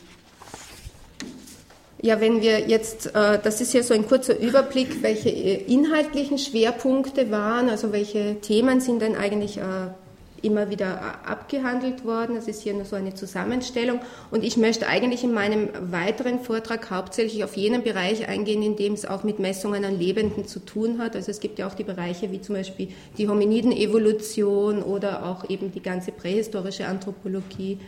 Ja, 2.01 2.21
wenn 2.21 2.41
wir 2.41 2.67
jetzt, 2.67 3.07
äh, 3.15 3.39
das 3.41 3.59
ist 3.59 3.73
ja 3.73 3.81
so 3.83 3.93
ein 3.93 4.07
kurzer 4.07 4.37
Überblick, 4.37 5.01
welche 5.01 5.29
äh, 5.29 5.63
inhaltlichen 5.63 6.37
Schwerpunkte 6.37 7.31
waren, 7.31 7.69
also 7.69 7.91
welche 7.91 8.39
Themen 8.41 8.81
sind 8.81 9.01
denn 9.01 9.15
eigentlich 9.15 9.59
immer 10.43 10.69
wieder 10.69 11.25
abgehandelt 11.25 12.05
worden. 12.05 12.35
Das 12.35 12.47
ist 12.47 12.61
hier 12.61 12.73
nur 12.73 12.85
so 12.85 12.95
eine 12.95 13.13
Zusammenstellung. 13.13 13.99
Und 14.31 14.43
ich 14.43 14.57
möchte 14.57 14.87
eigentlich 14.87 15.23
in 15.23 15.33
meinem 15.33 15.69
weiteren 15.91 16.39
Vortrag 16.39 16.89
hauptsächlich 16.91 17.43
auf 17.43 17.55
jenen 17.55 17.83
Bereich 17.83 18.27
eingehen, 18.27 18.61
in 18.61 18.75
dem 18.75 18.93
es 18.93 19.05
auch 19.05 19.23
mit 19.23 19.39
Messungen 19.39 19.85
an 19.85 19.97
Lebenden 19.99 20.47
zu 20.47 20.59
tun 20.59 20.99
hat. 20.99 21.15
Also 21.15 21.31
es 21.31 21.39
gibt 21.39 21.59
ja 21.59 21.67
auch 21.67 21.73
die 21.73 21.83
Bereiche 21.83 22.31
wie 22.31 22.41
zum 22.41 22.55
Beispiel 22.55 22.89
die 23.17 23.27
Hominiden-Evolution 23.27 24.83
oder 24.83 25.25
auch 25.25 25.49
eben 25.49 25.71
die 25.71 25.81
ganze 25.81 26.11
prähistorische 26.11 26.87
Anthropologie. 26.87 27.79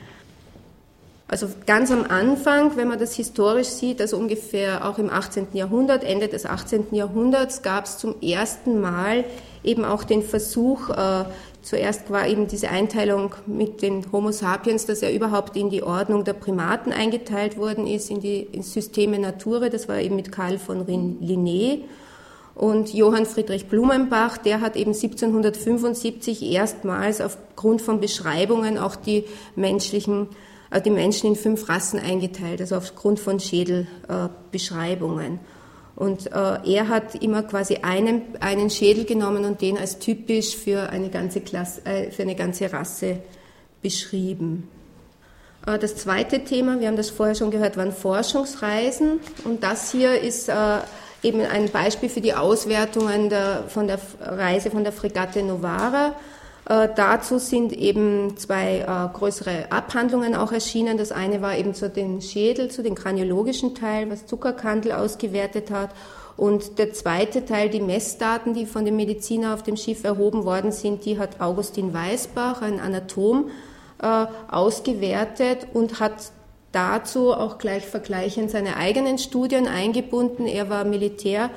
Also 1.29 1.48
ganz 1.68 1.91
am 1.91 2.06
Anfang, 2.06 2.75
wenn 2.75 2.88
man 2.88 2.98
das 2.98 3.13
historisch 3.13 3.68
sieht, 3.68 4.01
also 4.01 4.18
ungefähr 4.18 4.89
auch 4.89 4.98
im 4.98 5.12
18. 5.12 5.50
Jahrhundert, 5.53 6.03
Ende 6.03 6.27
des 6.27 6.48
18. 6.48 6.88
Jahrhunderts, 6.91 7.62
gab 7.62 7.86
es 7.86 8.00
zum 8.00 8.20
ersten 8.20 8.82
Mal 8.82 9.25
eben 9.63 9.86
auch 9.86 10.03
den 10.03 10.24
Versuch, 10.24 10.89
äh, 10.89 11.25
Zuerst 11.62 12.10
war 12.10 12.25
eben 12.28 12.48
diese 12.48 12.70
Einteilung 12.70 13.36
mit 13.46 13.82
den 13.82 14.10
Homo 14.12 14.32
sapiens, 14.32 14.86
dass 14.86 15.01
er 15.01 15.13
überhaupt 15.13 15.58
in 15.58 15.70
die 15.70 15.84
Ordnung 15.84 16.24
der 16.24 16.34
Primaten 16.34 16.94
eingeteilt 16.94 17.58
worden 17.58 17.86
ist, 17.86 18.10
in 18.10 18.22
die 18.22 18.39
in 18.39 18.63
Systeme 18.63 19.20
Nature. 19.20 19.70
Das 19.70 19.89
war 19.89 20.00
eben 20.00 20.16
mit 20.16 20.32
Karl 20.32 20.58
von 20.58 20.86
Linné. 20.86 21.82
Und 22.56 22.94
Johann 22.94 23.25
Friedrich 23.25 23.68
Blumenbach, 23.68 24.38
der 24.38 24.62
hat 24.62 24.75
eben 24.75 24.94
1775 24.94 26.44
erstmals 26.44 27.22
aufgrund 27.22 27.82
von 27.82 28.00
Beschreibungen 28.01 28.78
auch 28.78 28.96
die 28.96 29.25
menschlichen, 29.56 30.28
äh, 30.72 30.82
die 30.82 30.89
Menschen 30.89 31.28
in 31.28 31.36
fünf 31.36 31.70
Rassen 31.70 32.00
eingeteilt, 32.00 32.62
also 32.62 32.75
aufgrund 32.75 33.20
von 33.20 33.39
Schädelbeschreibungen. 33.39 35.36
Äh, 35.36 35.39
und 36.00 36.32
äh, 36.32 36.75
er 36.75 36.88
hat 36.88 37.15
immer 37.15 37.44
quasi 37.44 37.79
einen, 37.82 38.22
einen 38.39 38.70
Schädel 38.70 39.03
genommen 39.03 39.44
und 39.44 39.62
den 39.62 39.77
als 39.77 40.00
typisch 40.00 40.56
für 40.56 40.89
eine 40.89 41.10
ganze, 41.10 41.41
Klasse, 41.41 41.86
äh, 41.86 42.10
für 42.10 42.22
eine 42.22 42.36
ganze 42.36 42.72
Rasse 42.72 43.18
beschrieben. 43.82 44.70
Äh, 45.68 45.77
das 45.77 45.98
zweite 45.98 46.46
Thema, 46.46 46.79
wir 46.79 46.88
haben 46.88 46.96
das 46.96 47.10
vorher 47.10 47.36
schon 47.36 47.51
gehört, 47.51 47.75
waren 47.75 47.91
Forschungsreisen. 47.91 49.20
Und 49.44 49.62
das 49.62 49.91
hier 49.91 50.22
ist 50.22 50.48
äh, 50.48 50.53
eben 51.22 51.41
ein 51.41 51.70
Beispiel 51.70 52.08
für 52.08 52.22
die 52.22 52.34
Auswertungen 52.34 53.29
der, 53.29 53.65
von 53.68 53.88
der 53.88 54.00
Reise 54.22 54.72
von 54.72 54.86
der 54.86 54.94
Fregatte 54.94 55.44
Novara. 55.44 56.15
Äh, 56.70 56.88
dazu 56.96 57.40
sind 57.40 57.74
eben 57.74 58.38
zwei 58.38 58.82
äh, 58.82 59.18
größere 59.18 59.72
Abhandlungen 59.72 60.36
auch 60.36 60.52
erschienen. 60.52 61.00
Das 61.00 61.12
eine 61.12 61.42
war 61.42 61.58
eben 61.58 61.74
zu 61.74 61.90
den 61.90 62.22
Schädel, 62.22 62.70
zu 62.70 62.84
den 62.84 62.94
kraniologischen 62.94 63.74
Teil, 63.74 64.10
was 64.12 64.28
Zuckerkandel 64.28 64.92
ausgewertet 64.92 65.72
hat. 65.72 65.90
Und 66.38 66.78
der 66.78 66.94
zweite 66.94 67.44
Teil, 67.44 67.70
die 67.70 67.82
Messdaten, 67.82 68.54
die 68.54 68.68
von 68.68 68.86
dem 68.86 68.96
Mediziner 68.96 69.56
auf 69.56 69.64
dem 69.64 69.76
Schiff 69.76 70.04
erhoben 70.04 70.46
worden 70.46 70.72
sind, 70.72 71.06
die 71.06 71.18
hat 71.18 71.42
Augustin 71.42 71.94
Weisbach, 71.94 72.62
ein 72.62 72.80
Anatom, 72.80 73.50
äh, 74.02 74.28
ausgewertet 74.50 75.68
und 75.74 76.00
hat 76.00 76.32
dazu 76.72 77.34
auch 77.34 77.58
gleich 77.58 77.88
vergleichend 77.88 78.52
seine 78.52 78.78
eigenen 78.78 79.18
Studien 79.18 79.68
eingebunden. 79.68 80.46
Er 80.46 80.70
war 80.70 80.84
Militär 80.84 81.50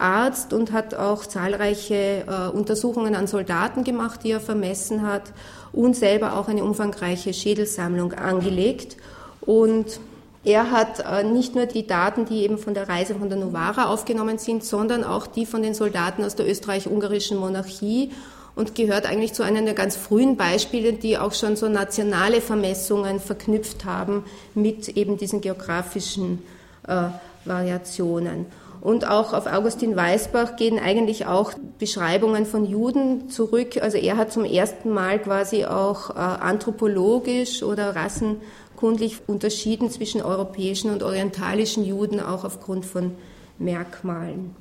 Arzt 0.00 0.52
und 0.52 0.72
hat 0.72 0.94
auch 0.94 1.26
zahlreiche 1.26 2.24
äh, 2.26 2.56
Untersuchungen 2.56 3.14
an 3.14 3.26
Soldaten 3.26 3.84
gemacht, 3.84 4.20
die 4.24 4.30
er 4.30 4.40
vermessen 4.40 5.06
hat 5.06 5.32
und 5.72 5.96
selber 5.96 6.36
auch 6.38 6.48
eine 6.48 6.64
umfangreiche 6.64 7.32
Schädelsammlung 7.32 8.12
angelegt. 8.12 8.96
Und 9.40 10.00
er 10.44 10.70
hat 10.70 11.00
äh, 11.00 11.24
nicht 11.24 11.54
nur 11.54 11.66
die 11.66 11.86
Daten, 11.86 12.24
die 12.24 12.42
eben 12.42 12.58
von 12.58 12.74
der 12.74 12.88
Reise 12.88 13.14
von 13.14 13.28
der 13.28 13.38
Novara 13.38 13.86
aufgenommen 13.86 14.38
sind, 14.38 14.64
sondern 14.64 15.04
auch 15.04 15.26
die 15.26 15.46
von 15.46 15.62
den 15.62 15.74
Soldaten 15.74 16.24
aus 16.24 16.36
der 16.36 16.48
österreich-ungarischen 16.48 17.38
Monarchie 17.38 18.12
und 18.54 18.74
gehört 18.74 19.06
eigentlich 19.06 19.34
zu 19.34 19.42
einem 19.42 19.66
der 19.66 19.74
ganz 19.74 19.96
frühen 19.96 20.36
Beispiele, 20.36 20.92
die 20.92 21.18
auch 21.18 21.32
schon 21.32 21.54
so 21.54 21.68
nationale 21.68 22.40
Vermessungen 22.40 23.20
verknüpft 23.20 23.84
haben 23.84 24.24
mit 24.54 24.88
eben 24.88 25.16
diesen 25.16 25.40
geografischen 25.40 26.42
äh, 26.86 27.04
Variationen. 27.44 28.46
Und 28.80 29.08
auch 29.08 29.32
auf 29.32 29.46
Augustin 29.46 29.96
Weisbach 29.96 30.56
gehen 30.56 30.78
eigentlich 30.78 31.26
auch 31.26 31.52
Beschreibungen 31.78 32.46
von 32.46 32.64
Juden 32.64 33.28
zurück. 33.28 33.78
Also 33.82 33.98
er 33.98 34.16
hat 34.16 34.32
zum 34.32 34.44
ersten 34.44 34.90
Mal 34.90 35.18
quasi 35.18 35.64
auch 35.64 36.10
äh, 36.10 36.14
anthropologisch 36.14 37.62
oder 37.62 37.96
rassenkundlich 37.96 39.18
unterschieden 39.26 39.90
zwischen 39.90 40.22
europäischen 40.22 40.90
und 40.90 41.02
orientalischen 41.02 41.84
Juden, 41.84 42.20
auch 42.20 42.44
aufgrund 42.44 42.86
von 42.86 43.16
Merkmalen. 43.58 44.54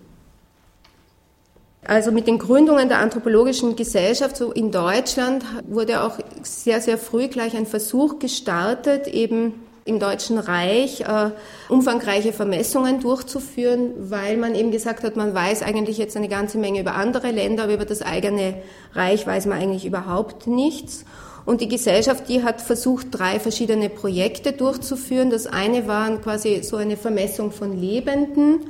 Also 1.86 2.12
mit 2.12 2.27
den 2.27 2.38
Gründungen 2.39 2.89
der 2.89 3.00
anthropologischen 3.00 3.75
Gesellschaft 3.75 4.36
so 4.36 4.51
in 4.51 4.71
Deutschland 4.71 5.45
wurde 5.67 6.03
auch 6.03 6.17
sehr, 6.41 6.81
sehr 6.81 6.97
früh 6.97 7.27
gleich 7.27 7.55
ein 7.55 7.65
Versuch 7.65 8.19
gestartet, 8.19 9.07
eben 9.07 9.53
im 9.88 10.00
Deutschen 10.00 10.38
Reich 10.38 11.01
äh, 11.01 11.32
umfangreiche 11.70 12.34
Vermessungen 12.34 13.00
durchzuführen, 13.00 13.91
weil 13.98 14.38
man 14.38 14.56
eben 14.56 14.72
gesagt 14.72 15.03
hat, 15.03 15.15
man 15.15 15.34
weiß 15.34 15.63
eigentlich 15.63 15.98
jetzt 15.98 16.17
eine 16.17 16.27
ganze 16.27 16.58
Menge 16.58 16.82
über 16.82 16.96
andere 16.96 17.32
Länder, 17.32 17.63
aber 17.63 17.74
über 17.74 17.86
das 17.86 18.01
eigene 18.01 18.56
Reich 18.94 19.25
weiß 19.25 19.46
man 19.46 19.60
eigentlich 19.60 19.86
überhaupt 19.86 20.48
nichts. 20.48 21.06
Und 21.46 21.62
die 21.62 21.70
Gesellschaft, 21.70 22.27
die 22.27 22.44
hat 22.44 22.62
versucht, 22.62 23.08
drei 23.12 23.39
verschiedene 23.39 23.89
Projekte 23.89 24.51
durchzuführen. 24.51 25.29
Das 25.29 25.48
eine 25.48 25.88
war 25.88 26.10
quasi 26.17 26.62
so 26.62 26.75
eine 26.75 26.98
Vermessung 26.98 27.51
von 27.51 27.79
Lebenden 27.79 28.65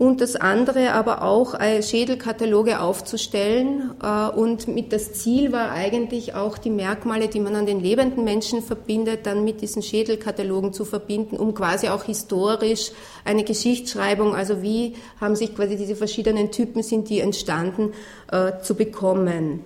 und 0.00 0.22
das 0.22 0.34
andere 0.34 0.94
aber 0.94 1.20
auch 1.20 1.52
äh, 1.60 1.82
Schädelkataloge 1.82 2.80
aufzustellen. 2.80 3.90
Äh, 4.02 4.30
und 4.30 4.66
mit 4.66 4.94
das 4.94 5.12
Ziel 5.12 5.52
war 5.52 5.72
eigentlich 5.72 6.34
auch 6.34 6.56
die 6.56 6.70
Merkmale, 6.70 7.28
die 7.28 7.38
man 7.38 7.54
an 7.54 7.66
den 7.66 7.80
lebenden 7.80 8.24
Menschen 8.24 8.62
verbindet, 8.62 9.26
dann 9.26 9.44
mit 9.44 9.60
diesen 9.60 9.82
Schädelkatalogen 9.82 10.72
zu 10.72 10.86
verbinden, 10.86 11.36
um 11.36 11.52
quasi 11.52 11.88
auch 11.88 12.04
historisch 12.04 12.92
eine 13.26 13.44
Geschichtsschreibung, 13.44 14.34
also 14.34 14.62
wie 14.62 14.94
haben 15.20 15.36
sich 15.36 15.54
quasi 15.54 15.76
diese 15.76 15.96
verschiedenen 15.96 16.50
Typen 16.50 16.82
sind 16.82 17.10
die 17.10 17.20
entstanden, 17.20 17.92
äh, 18.32 18.52
zu 18.62 18.76
bekommen. 18.76 19.64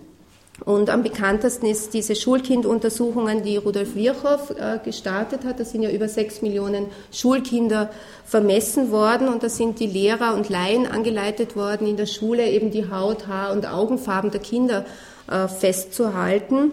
Und 0.64 0.88
am 0.88 1.02
bekanntesten 1.02 1.66
ist 1.66 1.94
diese 1.94 2.14
Schulkinduntersuchungen, 2.14 3.42
die 3.42 3.56
Rudolf 3.56 3.96
Virchow 3.96 4.50
äh, 4.50 4.78
gestartet 4.84 5.44
hat. 5.44 5.58
Da 5.58 5.64
sind 5.64 5.82
ja 5.82 5.90
über 5.90 6.08
sechs 6.08 6.42
Millionen 6.42 6.87
Schulkinder 7.12 7.90
vermessen 8.25 8.92
worden 8.92 9.28
und 9.28 9.42
da 9.42 9.49
sind 9.49 9.80
die 9.80 9.88
Lehrer 9.88 10.34
und 10.34 10.49
Laien 10.49 10.87
angeleitet 10.87 11.56
worden, 11.56 11.88
in 11.88 11.96
der 11.96 12.06
Schule 12.06 12.49
eben 12.49 12.70
die 12.70 12.88
Haut, 12.88 13.26
Haar 13.26 13.52
und 13.52 13.66
Augenfarben 13.66 14.30
der 14.30 14.40
Kinder 14.40 14.87
äh, 15.28 15.49
festzuhalten. 15.49 16.73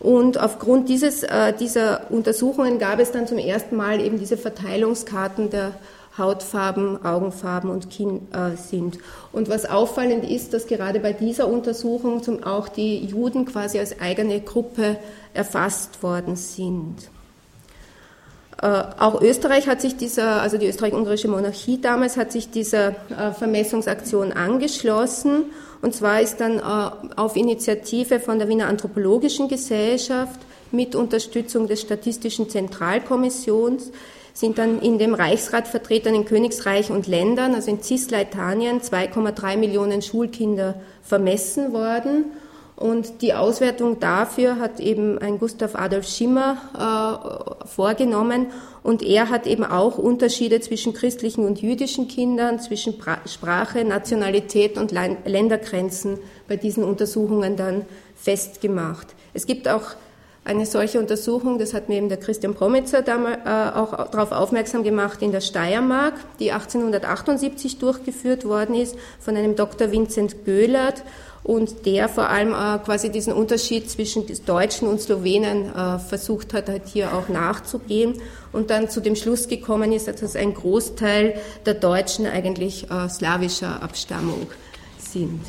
Und 0.00 0.38
aufgrund 0.38 0.88
dieses, 0.88 1.22
äh, 1.22 1.52
dieser 1.52 2.10
Untersuchungen 2.10 2.80
gab 2.80 2.98
es 2.98 3.12
dann 3.12 3.28
zum 3.28 3.38
ersten 3.38 3.76
Mal 3.76 4.00
eben 4.00 4.18
diese 4.18 4.36
Verteilungskarten 4.36 5.50
der 5.50 5.72
Hautfarben, 6.16 7.04
Augenfarben 7.04 7.70
und 7.70 7.90
Kinn 7.90 8.28
äh, 8.32 8.56
sind. 8.56 8.98
Und 9.32 9.48
was 9.48 9.66
auffallend 9.66 10.28
ist, 10.28 10.54
dass 10.54 10.66
gerade 10.66 11.00
bei 11.00 11.12
dieser 11.12 11.48
Untersuchung 11.48 12.22
zum, 12.22 12.44
auch 12.44 12.68
die 12.68 13.04
Juden 13.04 13.44
quasi 13.46 13.78
als 13.78 14.00
eigene 14.00 14.40
Gruppe 14.40 14.96
erfasst 15.32 16.02
worden 16.02 16.36
sind. 16.36 17.10
Äh, 18.62 18.84
auch 18.98 19.20
Österreich 19.20 19.66
hat 19.66 19.80
sich 19.80 19.96
dieser, 19.96 20.40
also 20.40 20.56
die 20.56 20.68
österreich-ungarische 20.68 21.28
Monarchie 21.28 21.80
damals 21.80 22.16
hat 22.16 22.30
sich 22.30 22.50
dieser 22.50 22.88
äh, 22.88 23.32
Vermessungsaktion 23.36 24.32
angeschlossen. 24.32 25.46
Und 25.82 25.94
zwar 25.94 26.20
ist 26.20 26.40
dann 26.40 26.58
äh, 26.60 27.16
auf 27.16 27.36
Initiative 27.36 28.20
von 28.20 28.38
der 28.38 28.48
Wiener 28.48 28.68
Anthropologischen 28.68 29.48
Gesellschaft 29.48 30.40
mit 30.70 30.94
Unterstützung 30.94 31.66
des 31.66 31.80
Statistischen 31.80 32.48
Zentralkommissions 32.48 33.90
sind 34.34 34.58
dann 34.58 34.80
in 34.80 34.98
dem 34.98 35.14
Reichsrat 35.14 35.68
vertreten 35.68 36.14
in 36.14 36.24
Königsreich 36.24 36.90
und 36.90 37.06
Ländern, 37.06 37.54
also 37.54 37.70
in 37.70 37.82
Cisleitanien, 37.82 38.80
2,3 38.80 39.56
Millionen 39.56 40.02
Schulkinder 40.02 40.74
vermessen 41.02 41.72
worden. 41.72 42.32
Und 42.76 43.22
die 43.22 43.34
Auswertung 43.34 44.00
dafür 44.00 44.58
hat 44.58 44.80
eben 44.80 45.18
ein 45.18 45.38
Gustav 45.38 45.76
Adolf 45.76 46.08
Schimmer 46.08 46.56
äh, 46.74 47.66
vorgenommen. 47.68 48.46
Und 48.82 49.04
er 49.04 49.30
hat 49.30 49.46
eben 49.46 49.62
auch 49.62 49.96
Unterschiede 49.96 50.60
zwischen 50.60 50.92
christlichen 50.92 51.46
und 51.46 51.62
jüdischen 51.62 52.08
Kindern, 52.08 52.58
zwischen 52.58 52.98
pra 52.98 53.18
Sprache, 53.26 53.84
Nationalität 53.84 54.76
und 54.76 54.90
Ländergrenzen 54.90 56.18
bei 56.48 56.56
diesen 56.56 56.82
Untersuchungen 56.82 57.56
dann 57.56 57.84
festgemacht. 58.16 59.14
Es 59.32 59.46
gibt 59.46 59.68
auch 59.68 59.94
eine 60.44 60.66
solche 60.66 61.00
Untersuchung, 61.00 61.58
das 61.58 61.72
hat 61.72 61.88
mir 61.88 61.96
eben 61.96 62.10
der 62.10 62.18
Christian 62.18 62.54
Promitzer 62.54 63.00
damals 63.00 63.38
äh, 63.46 63.78
auch 63.78 64.10
darauf 64.10 64.30
aufmerksam 64.30 64.82
gemacht, 64.82 65.22
in 65.22 65.32
der 65.32 65.40
Steiermark, 65.40 66.14
die 66.38 66.52
1878 66.52 67.78
durchgeführt 67.78 68.44
worden 68.44 68.74
ist 68.74 68.94
von 69.20 69.36
einem 69.36 69.56
Dr. 69.56 69.90
Vincent 69.90 70.44
Göhlert 70.44 71.02
und 71.44 71.86
der 71.86 72.10
vor 72.10 72.28
allem 72.28 72.52
äh, 72.52 72.78
quasi 72.84 73.10
diesen 73.10 73.32
Unterschied 73.32 73.90
zwischen 73.90 74.26
Deutschen 74.44 74.86
und 74.86 75.00
Slowenen 75.00 75.74
äh, 75.74 75.98
versucht 75.98 76.52
hat, 76.52 76.68
halt 76.68 76.88
hier 76.92 77.14
auch 77.14 77.30
nachzugehen 77.30 78.20
und 78.52 78.68
dann 78.68 78.90
zu 78.90 79.00
dem 79.00 79.16
Schluss 79.16 79.48
gekommen 79.48 79.92
ist, 79.92 80.08
dass 80.08 80.36
ein 80.36 80.52
Großteil 80.52 81.40
der 81.64 81.74
Deutschen 81.74 82.26
eigentlich 82.26 82.86
slawischer 83.08 83.82
Abstammung 83.82 84.46
sind. 84.98 85.40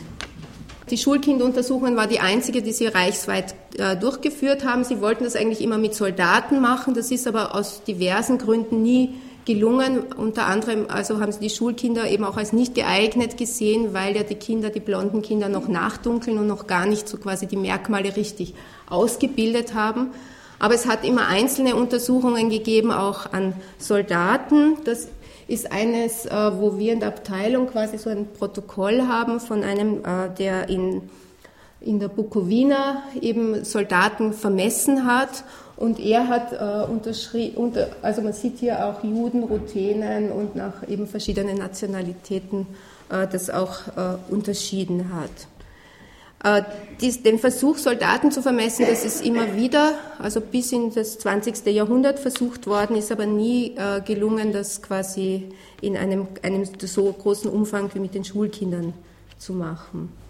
Die 0.90 0.98
Schulkinduntersuchung 0.98 1.96
war 1.96 2.08
die 2.08 2.20
einzige, 2.20 2.62
die 2.62 2.72
sie 2.72 2.88
reichsweit 2.88 3.56
äh, 3.78 3.96
durchgeführt 3.98 4.66
haben. 4.66 4.84
Sie 4.84 5.02
wollten 5.02 5.24
das 5.24 5.36
eigentlich 5.36 5.62
immer 5.62 5.78
mit 5.78 5.96
Soldaten 5.96 6.62
machen. 6.62 6.94
Das 6.94 7.12
ist 7.12 7.28
aber 7.28 7.56
aus 7.56 7.84
diversen 7.84 8.38
Gründen 8.38 8.82
nie 8.82 9.16
gelungen. 9.46 10.00
Unter 10.18 10.48
anderem 10.48 10.86
also 10.90 11.20
haben 11.20 11.32
sie 11.32 11.40
die 11.40 11.50
Schulkinder 11.50 12.10
eben 12.10 12.24
auch 12.24 12.38
als 12.38 12.52
nicht 12.52 12.76
geeignet 12.76 13.38
gesehen, 13.38 13.94
weil 13.94 14.16
ja 14.16 14.24
die 14.24 14.36
Kinder, 14.36 14.70
die 14.70 14.80
blonden 14.80 15.22
Kinder 15.22 15.50
noch 15.50 15.68
nachdunkeln 15.68 16.38
und 16.38 16.48
noch 16.48 16.68
gar 16.68 16.86
nicht 16.86 17.08
so 17.08 17.18
quasi 17.18 17.48
die 17.48 17.58
Merkmale 17.58 18.16
richtig 18.16 18.54
ausgebildet 18.90 19.74
haben. 19.74 20.12
Aber 20.60 20.74
es 20.74 20.88
hat 20.88 21.06
immer 21.06 21.28
einzelne 21.28 21.76
Untersuchungen 21.76 22.50
gegeben, 22.50 22.92
auch 22.92 23.32
an 23.32 23.54
Soldaten. 23.78 24.78
Das 24.86 25.10
ist 25.48 25.72
eines, 25.72 26.26
äh, 26.26 26.32
wo 26.60 26.78
wir 26.78 26.94
in 26.94 27.00
der 27.00 27.10
Abteilung 27.10 27.68
quasi 27.68 27.98
so 27.98 28.10
ein 28.10 28.28
Protokoll 28.34 29.04
haben 29.08 29.40
von 29.40 29.64
einem, 29.64 30.00
äh, 30.00 30.30
der 30.38 30.70
in, 30.70 31.04
in 31.86 32.00
der 32.00 32.08
Bukowina 32.10 33.04
eben 33.22 33.64
Soldaten 33.64 34.34
vermessen 34.34 35.06
hat. 35.06 35.44
Und 35.78 36.00
er 36.00 36.28
hat 36.28 36.54
äh, 36.54 36.90
unterschrieben, 36.90 37.58
unter, 37.58 37.90
also 38.02 38.22
man 38.22 38.34
sieht 38.34 38.60
hier 38.60 38.86
auch 38.86 39.04
Juden, 39.04 39.44
Ruthenen 39.44 40.32
und 40.32 40.56
nach 40.56 40.88
eben 40.88 41.06
verschiedenen 41.06 41.58
Nationalitäten 41.58 42.66
äh, 43.10 43.28
das 43.28 43.50
auch 43.50 43.88
äh, 43.96 44.32
unterschieden 44.32 45.14
hat. 45.14 45.48
Äh, 46.46 46.64
dies, 47.02 47.24
den 47.24 47.40
Versuch, 47.40 47.78
Soldaten 47.78 48.32
zu 48.32 48.42
vermessen, 48.42 48.86
das 48.88 49.04
ist 49.04 49.26
immer 49.26 49.56
wieder, 49.56 49.96
also 50.20 50.40
bis 50.40 50.72
in 50.72 50.94
das 50.94 51.18
20. 51.20 51.66
Jahrhundert 51.68 52.20
versucht 52.20 52.68
worden, 52.68 52.96
ist 52.96 53.12
aber 53.12 53.26
nie 53.26 53.76
äh, 53.76 54.00
gelungen, 54.02 54.54
das 54.54 54.82
quasi 54.82 55.50
in 55.82 55.98
einem, 55.98 56.28
einem 56.44 56.66
so 56.80 57.12
großen 57.12 57.50
Umfang 57.50 57.90
wie 57.94 58.00
mit 58.00 58.14
den 58.14 58.24
Schulkindern 58.24 58.94
zu 59.38 59.54
machen. 59.54 60.25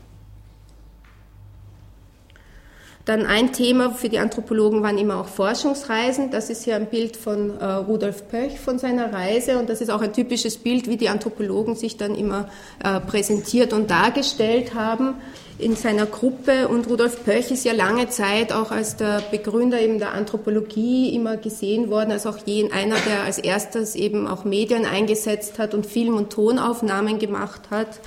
Dann 3.05 3.27
ein 3.27 3.53
Thema 3.53 3.91
für 3.91 4.09
die 4.09 4.17
Anthropologen 4.17 4.81
waren 4.81 4.97
immer 4.97 5.21
auch 5.21 5.27
Forschungsreisen. 5.27 6.31
Das 6.31 6.49
ist 6.49 6.63
hier 6.63 6.75
ein 6.75 6.87
Bild 6.87 7.15
von 7.15 7.55
äh, 7.59 7.63
Rudolf 7.63 8.27
Pöch 8.29 8.59
von 8.59 8.79
seiner 8.79 9.13
Reise 9.13 9.59
und 9.59 9.69
das 9.69 9.79
ist 9.79 9.91
auch 9.91 10.01
ein 10.01 10.11
typisches 10.11 10.57
Bild, 10.57 10.89
wie 10.89 10.97
die 10.97 11.09
Anthropologen 11.09 11.75
sich 11.75 11.97
dann 11.97 12.15
immer 12.15 12.49
äh, 12.83 12.99
präsentiert 12.99 13.73
und 13.73 13.91
dargestellt 13.91 14.73
haben 14.73 15.13
in 15.59 15.75
seiner 15.75 16.07
Gruppe. 16.07 16.67
Und 16.67 16.89
Rudolf 16.89 17.23
Pöch 17.23 17.51
ist 17.51 17.63
ja 17.63 17.73
lange 17.73 18.09
Zeit 18.09 18.51
auch 18.51 18.71
als 18.71 18.97
der 18.97 19.21
Begründer 19.29 19.79
eben 19.79 19.99
der 19.99 20.13
Anthropologie 20.13 21.13
immer 21.15 21.37
gesehen 21.37 21.91
worden, 21.91 22.11
als 22.11 22.25
auch 22.25 22.39
jeden, 22.45 22.71
einer, 22.73 22.95
der 23.07 23.23
als 23.23 23.37
erstes 23.37 23.93
eben 23.93 24.25
auch 24.25 24.45
Medien 24.45 24.83
eingesetzt 24.83 25.59
hat 25.59 25.75
und 25.75 25.85
Film- 25.85 26.17
und 26.17 26.31
Tonaufnahmen 26.31 27.19
gemacht 27.19 27.69
hat. 27.69 27.99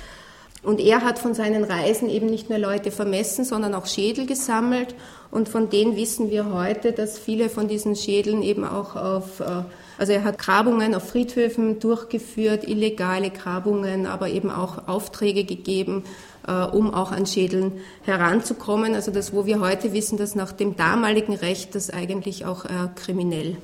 Und 0.61 0.81
er 0.81 1.05
hat 1.05 1.19
von 1.19 1.33
seinen 1.33 1.63
Reisen 1.63 2.09
eben 2.09 2.25
nicht 2.25 2.49
nur 2.49 2.59
Leute 2.59 2.91
vermessen, 2.91 3.45
sondern 3.45 3.73
auch 3.73 3.85
Schädel 3.85 4.25
gesammelt. 4.25 4.93
Und 5.31 5.47
von 5.47 5.69
denen 5.69 5.95
wissen 5.95 6.29
wir 6.29 6.51
heute, 6.51 6.91
dass 6.91 7.17
viele 7.17 7.49
von 7.49 7.67
diesen 7.67 7.95
Schädeln 7.95 8.41
eben 8.41 8.65
auch 8.65 8.95
auf, 8.95 9.39
äh, 9.39 9.63
also 9.97 10.11
er 10.11 10.23
hat 10.25 10.37
Grabungen 10.37 10.95
auf 10.95 11.09
Friedhöfen 11.09 11.79
durchgeführt, 11.79 12.67
illegale 12.67 13.29
Grabungen, 13.29 14.05
aber 14.05 14.29
eben 14.29 14.49
auch 14.49 14.87
Aufträge 14.87 15.45
gegeben, 15.45 16.03
äh, 16.45 16.51
um 16.51 16.93
auch 16.93 17.13
an 17.13 17.25
Schädeln 17.25 17.79
heranzukommen. 18.03 18.95
Also 18.95 19.11
das, 19.11 19.33
wo 19.33 19.45
wir 19.45 19.61
heute 19.61 19.93
wissen, 19.93 20.17
dass 20.17 20.35
nach 20.35 20.51
dem 20.51 20.75
damaligen 20.75 21.35
Recht 21.35 21.73
das 21.73 21.89
eigentlich 21.89 22.45
auch 22.45 22.65
äh, 22.65 22.89
kriminell 22.95 23.55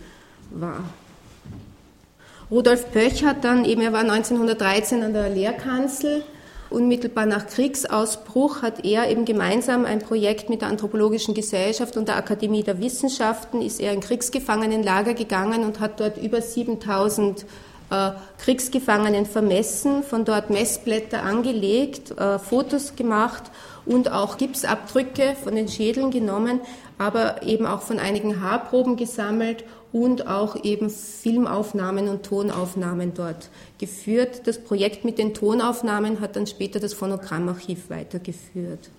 war. 0.51 0.81
Rudolf 2.49 2.91
Pöch 2.91 3.25
hat 3.25 3.43
dann 3.43 3.65
eben, 3.65 3.81
er 3.81 3.91
war 3.91 4.01
1913 4.01 5.03
an 5.03 5.13
der 5.13 5.29
Lehrkanzel 5.29 6.23
Unmittelbar 6.69 7.25
nach 7.27 7.45
Kriegsausbruch 7.47 8.61
hat 8.63 8.83
er 8.83 9.09
eben 9.09 9.25
gemeinsam 9.25 9.85
ein 9.85 9.99
Projekt 9.99 10.49
mit 10.49 10.61
der 10.61 10.69
Anthropologischen 10.69 11.35
Gesellschaft 11.35 11.95
und 11.95 12.07
der 12.07 12.17
Akademie 12.17 12.63
der 12.63 12.79
Wissenschaften, 12.79 13.61
ist 13.61 13.79
er 13.79 13.93
in 13.93 13.99
Kriegsgefangenenlager 13.99 15.13
gegangen 15.13 15.63
und 15.63 15.79
hat 15.79 15.99
dort 15.99 16.17
über 16.17 16.41
7000 16.41 17.45
äh, 17.91 18.11
Kriegsgefangenen 18.39 19.27
vermessen, 19.27 20.03
von 20.03 20.25
dort 20.25 20.49
Messblätter 20.49 21.21
angelegt, 21.21 22.17
äh, 22.17 22.39
Fotos 22.39 22.95
gemacht 22.95 23.43
und 23.85 24.11
auch 24.11 24.37
Gipsabdrücke 24.37 25.35
von 25.43 25.55
den 25.55 25.67
Schädeln 25.67 26.09
genommen, 26.09 26.61
aber 26.97 27.43
eben 27.43 27.67
auch 27.67 27.83
von 27.83 27.99
einigen 27.99 28.41
Haarproben 28.41 28.95
gesammelt 28.95 29.63
und 29.95 30.27
auch 30.27 30.61
eben 30.65 30.89
Filmaufnahmen 30.89 32.09
und 32.09 32.23
Tonaufnahmen 32.23 33.13
dort 33.13 33.47
geführt. 33.77 34.41
Das 34.43 34.57
Projekt 34.57 35.05
mit 35.05 35.17
den 35.17 35.33
Tonaufnahmen 35.33 36.19
hat 36.19 36.35
dann 36.35 36.47
später 36.47 36.81
das 36.81 36.93
Phonogrammarchiv 36.93 37.89
weitergeführt. 37.89 38.89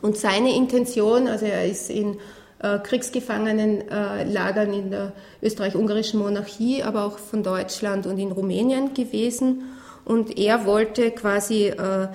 Und 0.00 0.16
seine 0.16 0.52
Intention, 0.56 1.28
also 1.28 1.46
er 1.46 1.64
ist 1.64 1.90
in 1.90 2.16
äh, 2.58 2.80
Kriegsgefangenenlagern 2.80 4.72
in 4.72 4.90
der 4.90 5.12
österreich-ungarischen 5.40 6.18
Monarchie, 6.18 6.82
aber 6.82 7.04
auch 7.04 7.18
von 7.18 7.44
Deutschland 7.44 8.08
und 8.08 8.18
in 8.18 8.32
Rumänien 8.32 8.94
gewesen. 8.94 9.62
Und 10.04 10.36
er 10.38 10.66
wollte 10.66 11.12
quasi 11.12 11.66
äh, 11.66 12.08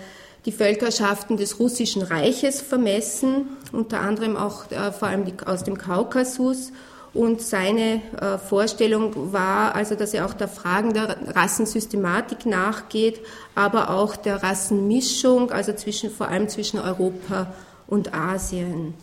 die 0.45 0.51
Völkerschaften 0.51 1.37
des 1.37 1.61
russischen 1.61 2.01
Reiches 2.01 2.59
vermessen, 2.59 3.47
unter 3.71 4.01
anderem 4.01 4.35
auch 4.35 4.69
äh, 4.69 4.91
vor 4.91 5.07
allem 5.07 5.31
aus 5.45 5.63
dem 5.63 5.77
Kaukasus 5.77 6.73
Und 7.17 7.41
seine 7.41 7.99
äh, 8.21 8.37
Vorstellung 8.37 9.33
war 9.33 9.73
also, 9.73 9.95
dass 9.95 10.13
er 10.13 10.27
auch 10.27 10.35
der 10.35 10.47
Fragen 10.47 10.93
der 10.93 11.17
Rassensystematik 11.35 12.45
nachgeht, 12.45 13.21
aber 13.55 13.89
auch 13.89 14.15
der 14.15 14.43
Rassenmischung, 14.43 15.49
also 15.49 15.73
zwischen, 15.73 16.11
vor 16.11 16.27
allem 16.27 16.47
zwischen 16.47 16.79
Europa 16.79 17.47
und 17.87 18.13
Asien. 18.13 18.93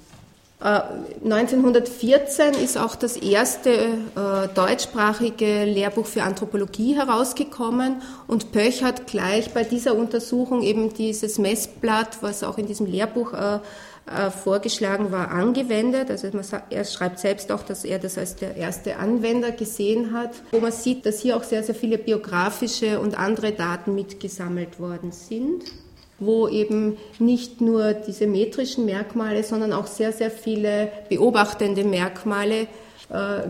1914 0.61 2.55
äh, 2.55 2.63
ist 2.63 2.79
auch 2.79 2.95
das 2.95 3.17
erste 3.17 3.71
äh, 3.71 4.49
deutschsprachige 4.55 5.65
Lehrbuch 5.65 6.07
für 6.07 6.23
Anthropologie 6.23 6.95
herausgekommen 6.95 8.01
und 8.29 8.53
Pöch 8.53 8.85
hat 8.85 9.09
gleich 9.09 9.53
bei 9.53 9.65
dieser 9.65 9.97
Untersuchung 9.97 10.63
eben 10.63 10.95
dieses 10.95 11.39
Messblatt, 11.39 12.19
was 12.23 12.45
auch 12.45 12.59
in 12.59 12.67
diesem 12.67 12.87
Lehrbuch 12.87 13.33
äh, 13.33 13.59
äh 14.07 14.31
vorgeschlagen 14.31 15.13
war, 15.13 15.31
angewendet. 15.31 16.11
Also 16.11 16.29
man, 16.33 16.45
er 16.71 16.85
schreibt 16.85 17.19
selbst 17.19 17.51
auch, 17.51 17.63
dass 17.63 17.85
er 17.85 17.99
das 17.99 18.19
als 18.19 18.37
der 18.37 18.57
erste 18.57 18.97
Anwender 18.97 19.51
gesehen 19.51 20.13
hat, 20.13 20.31
wo 20.53 20.61
man 20.61 20.73
sieht, 20.73 21.07
dass 21.07 21.21
hier 21.21 21.37
auch 21.37 21.45
sehr, 21.45 21.63
sehr 21.63 21.75
viele 21.75 21.99
biografische 21.99 23.01
und 23.01 23.19
andere 23.19 23.53
Daten 23.53 23.95
mitgesammelt 23.95 24.79
worden 24.79 25.13
sind 25.13 25.65
wo 26.19 26.49
eben 26.49 26.97
nicht 27.19 27.61
nur 27.61 27.93
diese 27.93 28.27
metrischen 28.27 28.85
Merkmale, 28.85 29.43
sondern 29.43 29.73
auch 29.73 29.87
sehr, 29.87 30.13
sehr 30.13 30.31
viele 30.31 30.91
beobachtende 31.09 31.85
Merkmale 31.85 32.69
äh, 33.11 33.49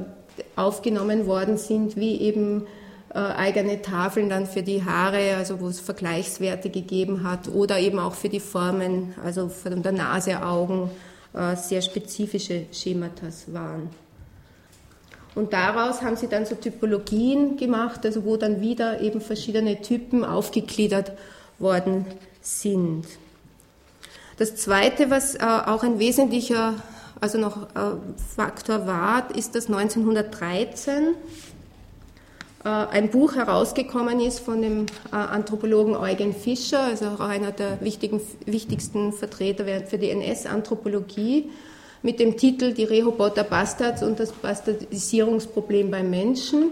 aufgenommen 0.57 1.27
worden 1.27 1.57
sind, 1.57 1.97
wie 1.97 2.21
eben 2.21 2.67
äh, 3.14 3.18
eigene 3.18 3.81
Tafeln 3.81 4.29
dann 4.29 4.46
für 4.46 4.64
die 4.64 4.85
Haare, 4.85 5.37
also 5.37 5.61
wo 5.61 5.68
es 5.68 5.79
Vergleichswerte 5.79 6.68
gegeben 6.68 7.22
hat, 7.22 7.48
oder 7.48 7.79
eben 7.79 8.00
auch 8.00 8.14
für 8.14 8.29
die 8.29 8.40
Formen, 8.40 9.14
also 9.24 9.48
von 9.48 9.85
der 9.85 9.92
Nase, 9.92 10.44
Augen, 10.44 10.90
äh, 11.33 11.55
sehr 11.55 11.81
spezifische 11.81 12.66
Schemata 12.72 13.29
waren. 13.48 13.90
Und 15.37 15.53
daraus 15.53 16.03
haben 16.03 16.16
sie 16.16 16.27
dann 16.27 16.44
so 16.44 16.57
Typologien 16.57 17.57
gemacht, 17.57 18.05
also 18.05 18.24
wo 18.24 18.37
dann 18.37 18.61
wieder 18.61 19.00
eben 19.00 19.20
verschiedene 19.20 19.81
Typen 19.81 20.24
aufgegliedert 20.24 21.12
worden 21.61 22.07
sind. 22.40 23.07
Das 24.38 24.57
Zweite, 24.57 25.11
was 25.11 25.37
äh, 25.37 25.38
auch 25.44 25.85
ein 25.85 26.00
wesentlicher 26.00 26.74
also 27.20 27.38
noch 27.38 27.68
Faktor 28.37 28.87
war, 28.87 29.35
ist, 29.35 29.55
dass 29.55 29.68
1913 29.68 30.94
äh, 30.94 31.09
ein 32.70 33.11
Buch 33.11 33.35
herausgekommen 33.35 34.20
ist 34.20 34.40
von 34.40 34.62
dem 34.62 34.87
äh, 35.12 35.16
Anthropologen 35.16 35.94
Eugen 35.96 36.33
Fischer, 36.33 36.85
also 36.85 37.07
auch 37.07 37.20
einer 37.20 37.53
der 37.53 37.79
wichtigsten 37.83 39.12
Vertreter 39.12 39.66
für 39.87 39.98
die 39.98 40.09
NS-Anthropologie, 40.09 41.50
mit 42.03 42.20
dem 42.20 42.38
Titel 42.38 42.72
Die 42.72 42.85
Rehoboter 42.85 43.44
Bastards 43.44 44.03
und 44.03 44.18
das 44.18 44.33
Bastardisierungsproblem 44.33 45.90
beim 45.90 46.09
Menschen. 46.09 46.70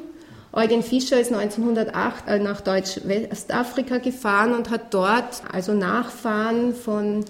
Eugen 0.55 0.83
Fischer 0.83 1.21
ist 1.21 1.31
1908 1.31 2.27
äh, 2.27 2.39
nach 2.39 2.63
Deutsch-Westafrika 2.63 3.99
gefahren 3.99 4.55
und 4.55 4.71
hat 4.71 4.95
dort 4.95 5.43
also 5.53 5.75
Nachfahren 5.75 6.75
von 6.75 7.25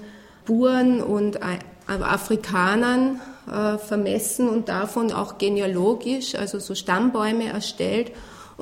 Buren 0.47 1.01
und 1.01 1.37
äh, 1.37 1.59
Afrikanern 1.89 3.21
äh, 3.51 3.79
vermessen 3.79 4.49
und 4.49 4.69
davon 4.69 5.11
auch 5.11 5.39
genealogisch, 5.39 6.37
also 6.37 6.61
so 6.61 6.77
Stammbäume 6.77 7.49
erstellt 7.49 8.13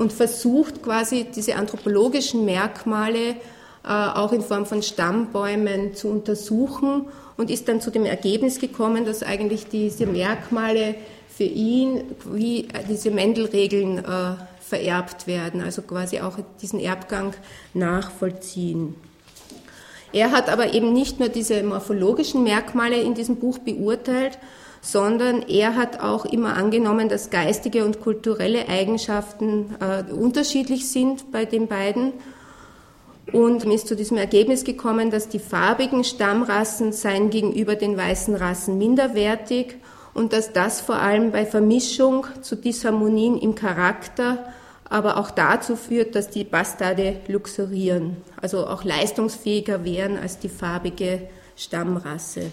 und 0.00 0.14
versucht 0.14 0.82
quasi 0.82 1.24
diese 1.24 1.56
anthropologischen 1.56 2.46
Merkmale 2.46 3.36
auch 3.82 4.32
in 4.32 4.40
Form 4.40 4.64
von 4.64 4.82
Stammbäumen 4.82 5.94
zu 5.94 6.08
untersuchen 6.08 7.04
und 7.36 7.50
ist 7.50 7.68
dann 7.68 7.82
zu 7.82 7.90
dem 7.90 8.06
Ergebnis 8.06 8.58
gekommen, 8.58 9.04
dass 9.04 9.22
eigentlich 9.22 9.66
diese 9.66 10.06
Merkmale 10.06 10.94
für 11.28 11.44
ihn 11.44 12.02
wie 12.32 12.68
diese 12.88 13.10
Mendelregeln 13.10 14.02
vererbt 14.60 15.26
werden, 15.26 15.60
also 15.60 15.82
quasi 15.82 16.20
auch 16.20 16.38
diesen 16.62 16.80
Erbgang 16.80 17.34
nachvollziehen. 17.74 18.94
Er 20.14 20.32
hat 20.32 20.48
aber 20.48 20.72
eben 20.72 20.94
nicht 20.94 21.20
nur 21.20 21.28
diese 21.28 21.62
morphologischen 21.62 22.42
Merkmale 22.42 23.00
in 23.02 23.12
diesem 23.12 23.36
Buch 23.36 23.58
beurteilt, 23.58 24.38
sondern 24.80 25.42
er 25.42 25.76
hat 25.76 26.00
auch 26.00 26.24
immer 26.24 26.56
angenommen, 26.56 27.08
dass 27.08 27.30
geistige 27.30 27.84
und 27.84 28.00
kulturelle 28.00 28.68
Eigenschaften 28.68 29.74
äh, 29.80 30.10
unterschiedlich 30.12 30.90
sind 30.90 31.30
bei 31.32 31.44
den 31.44 31.66
beiden 31.66 32.12
und 33.32 33.64
ist 33.64 33.88
zu 33.88 33.94
diesem 33.94 34.16
Ergebnis 34.16 34.64
gekommen, 34.64 35.10
dass 35.10 35.28
die 35.28 35.38
farbigen 35.38 36.04
Stammrassen 36.04 36.92
seien 36.92 37.30
gegenüber 37.30 37.76
den 37.76 37.96
weißen 37.96 38.34
Rassen 38.34 38.78
minderwertig 38.78 39.76
und 40.14 40.32
dass 40.32 40.52
das 40.52 40.80
vor 40.80 40.96
allem 40.96 41.30
bei 41.30 41.46
Vermischung 41.46 42.26
zu 42.40 42.56
Disharmonien 42.56 43.38
im 43.38 43.54
Charakter 43.54 44.52
aber 44.88 45.18
auch 45.18 45.30
dazu 45.30 45.76
führt, 45.76 46.16
dass 46.16 46.30
die 46.30 46.42
Bastarde 46.42 47.20
luxurieren, 47.28 48.16
also 48.42 48.66
auch 48.66 48.82
leistungsfähiger 48.82 49.84
wären 49.84 50.18
als 50.18 50.40
die 50.40 50.48
farbige 50.48 51.28
Stammrasse. 51.56 52.50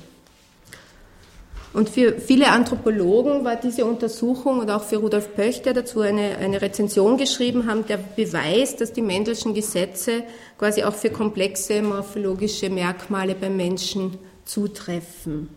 Und 1.77 1.89
für 1.89 2.19
viele 2.19 2.49
Anthropologen 2.49 3.43
war 3.45 3.55
diese 3.55 3.85
Untersuchung 3.85 4.57
und 4.57 4.71
auch 4.71 4.81
für 4.81 4.97
Rudolf 4.97 5.35
Pöch, 5.35 5.61
der 5.61 5.75
dazu 5.75 6.01
eine, 6.01 6.35
eine 6.39 6.59
Rezension 6.59 7.17
geschrieben 7.17 7.67
haben, 7.69 7.85
der 7.85 7.97
Beweis, 7.97 8.75
dass 8.77 8.93
die 8.93 9.03
Mendelschen 9.03 9.53
Gesetze 9.53 10.23
quasi 10.57 10.83
auch 10.83 10.95
für 10.95 11.11
komplexe 11.11 11.83
morphologische 11.83 12.71
Merkmale 12.71 13.35
beim 13.35 13.55
Menschen 13.55 14.17
zutreffen. 14.43 15.49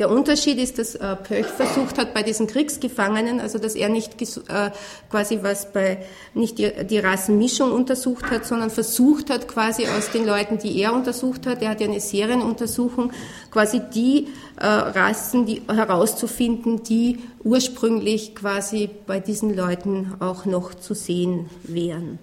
Der 0.00 0.10
Unterschied 0.10 0.56
ist, 0.56 0.78
dass 0.78 0.94
äh, 0.94 1.14
Pöch 1.14 1.44
versucht 1.44 1.98
hat 1.98 2.14
bei 2.14 2.22
diesen 2.22 2.46
Kriegsgefangenen, 2.46 3.38
also 3.38 3.58
dass 3.58 3.74
er 3.74 3.90
nicht 3.90 4.14
äh, 4.22 4.70
quasi 5.10 5.40
was 5.42 5.70
bei 5.74 5.98
nicht 6.32 6.56
die, 6.56 6.72
die 6.86 6.98
Rassenmischung 6.98 7.70
untersucht 7.70 8.30
hat, 8.30 8.46
sondern 8.46 8.70
versucht 8.70 9.28
hat 9.28 9.46
quasi 9.46 9.86
aus 9.88 10.10
den 10.10 10.24
Leuten, 10.24 10.56
die 10.56 10.80
er 10.80 10.94
untersucht 10.94 11.46
hat, 11.46 11.60
er 11.60 11.68
hat 11.68 11.82
ja 11.82 11.86
eine 11.86 12.00
Serienuntersuchung, 12.00 13.12
quasi 13.50 13.82
die 13.94 14.28
äh, 14.56 14.64
Rassen 14.64 15.44
die, 15.44 15.60
herauszufinden, 15.68 16.82
die 16.82 17.18
ursprünglich 17.44 18.34
quasi 18.34 18.88
bei 19.06 19.20
diesen 19.20 19.54
Leuten 19.54 20.14
auch 20.18 20.46
noch 20.46 20.74
zu 20.74 20.94
sehen 20.94 21.50
wären. 21.62 22.18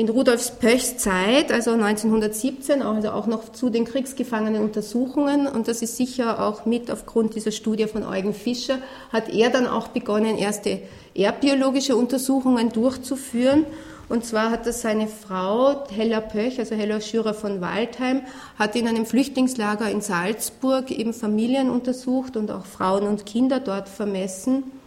In 0.00 0.08
Rudolfs 0.08 0.52
Pöchs 0.52 0.96
Zeit, 0.96 1.52
also 1.52 1.72
1917, 1.72 2.80
also 2.80 3.10
auch 3.10 3.26
noch 3.26 3.52
zu 3.52 3.68
den 3.68 3.84
kriegsgefangenen 3.84 4.62
Untersuchungen, 4.62 5.46
und 5.46 5.68
das 5.68 5.82
ist 5.82 5.98
sicher 5.98 6.42
auch 6.42 6.64
mit 6.64 6.90
aufgrund 6.90 7.34
dieser 7.34 7.50
Studie 7.50 7.86
von 7.86 8.04
Eugen 8.04 8.32
Fischer, 8.32 8.78
hat 9.12 9.28
er 9.28 9.50
dann 9.50 9.66
auch 9.66 9.88
begonnen, 9.88 10.38
erste 10.38 10.80
erbbiologische 11.14 11.96
Untersuchungen 11.96 12.72
durchzuführen. 12.72 13.66
Und 14.08 14.24
zwar 14.24 14.50
hat 14.50 14.64
das 14.64 14.80
seine 14.80 15.06
Frau, 15.06 15.84
Hella 15.90 16.22
Pöch, 16.22 16.58
also 16.58 16.74
Hella 16.74 17.02
Schürer 17.02 17.34
von 17.34 17.60
Waldheim, 17.60 18.22
hat 18.58 18.76
in 18.76 18.88
einem 18.88 19.04
Flüchtlingslager 19.04 19.90
in 19.90 20.00
Salzburg 20.00 20.90
eben 20.90 21.12
Familien 21.12 21.68
untersucht 21.68 22.38
und 22.38 22.50
auch 22.50 22.64
Frauen 22.64 23.06
und 23.06 23.26
Kinder 23.26 23.60
dort 23.60 23.90
vermessen. 23.90 24.79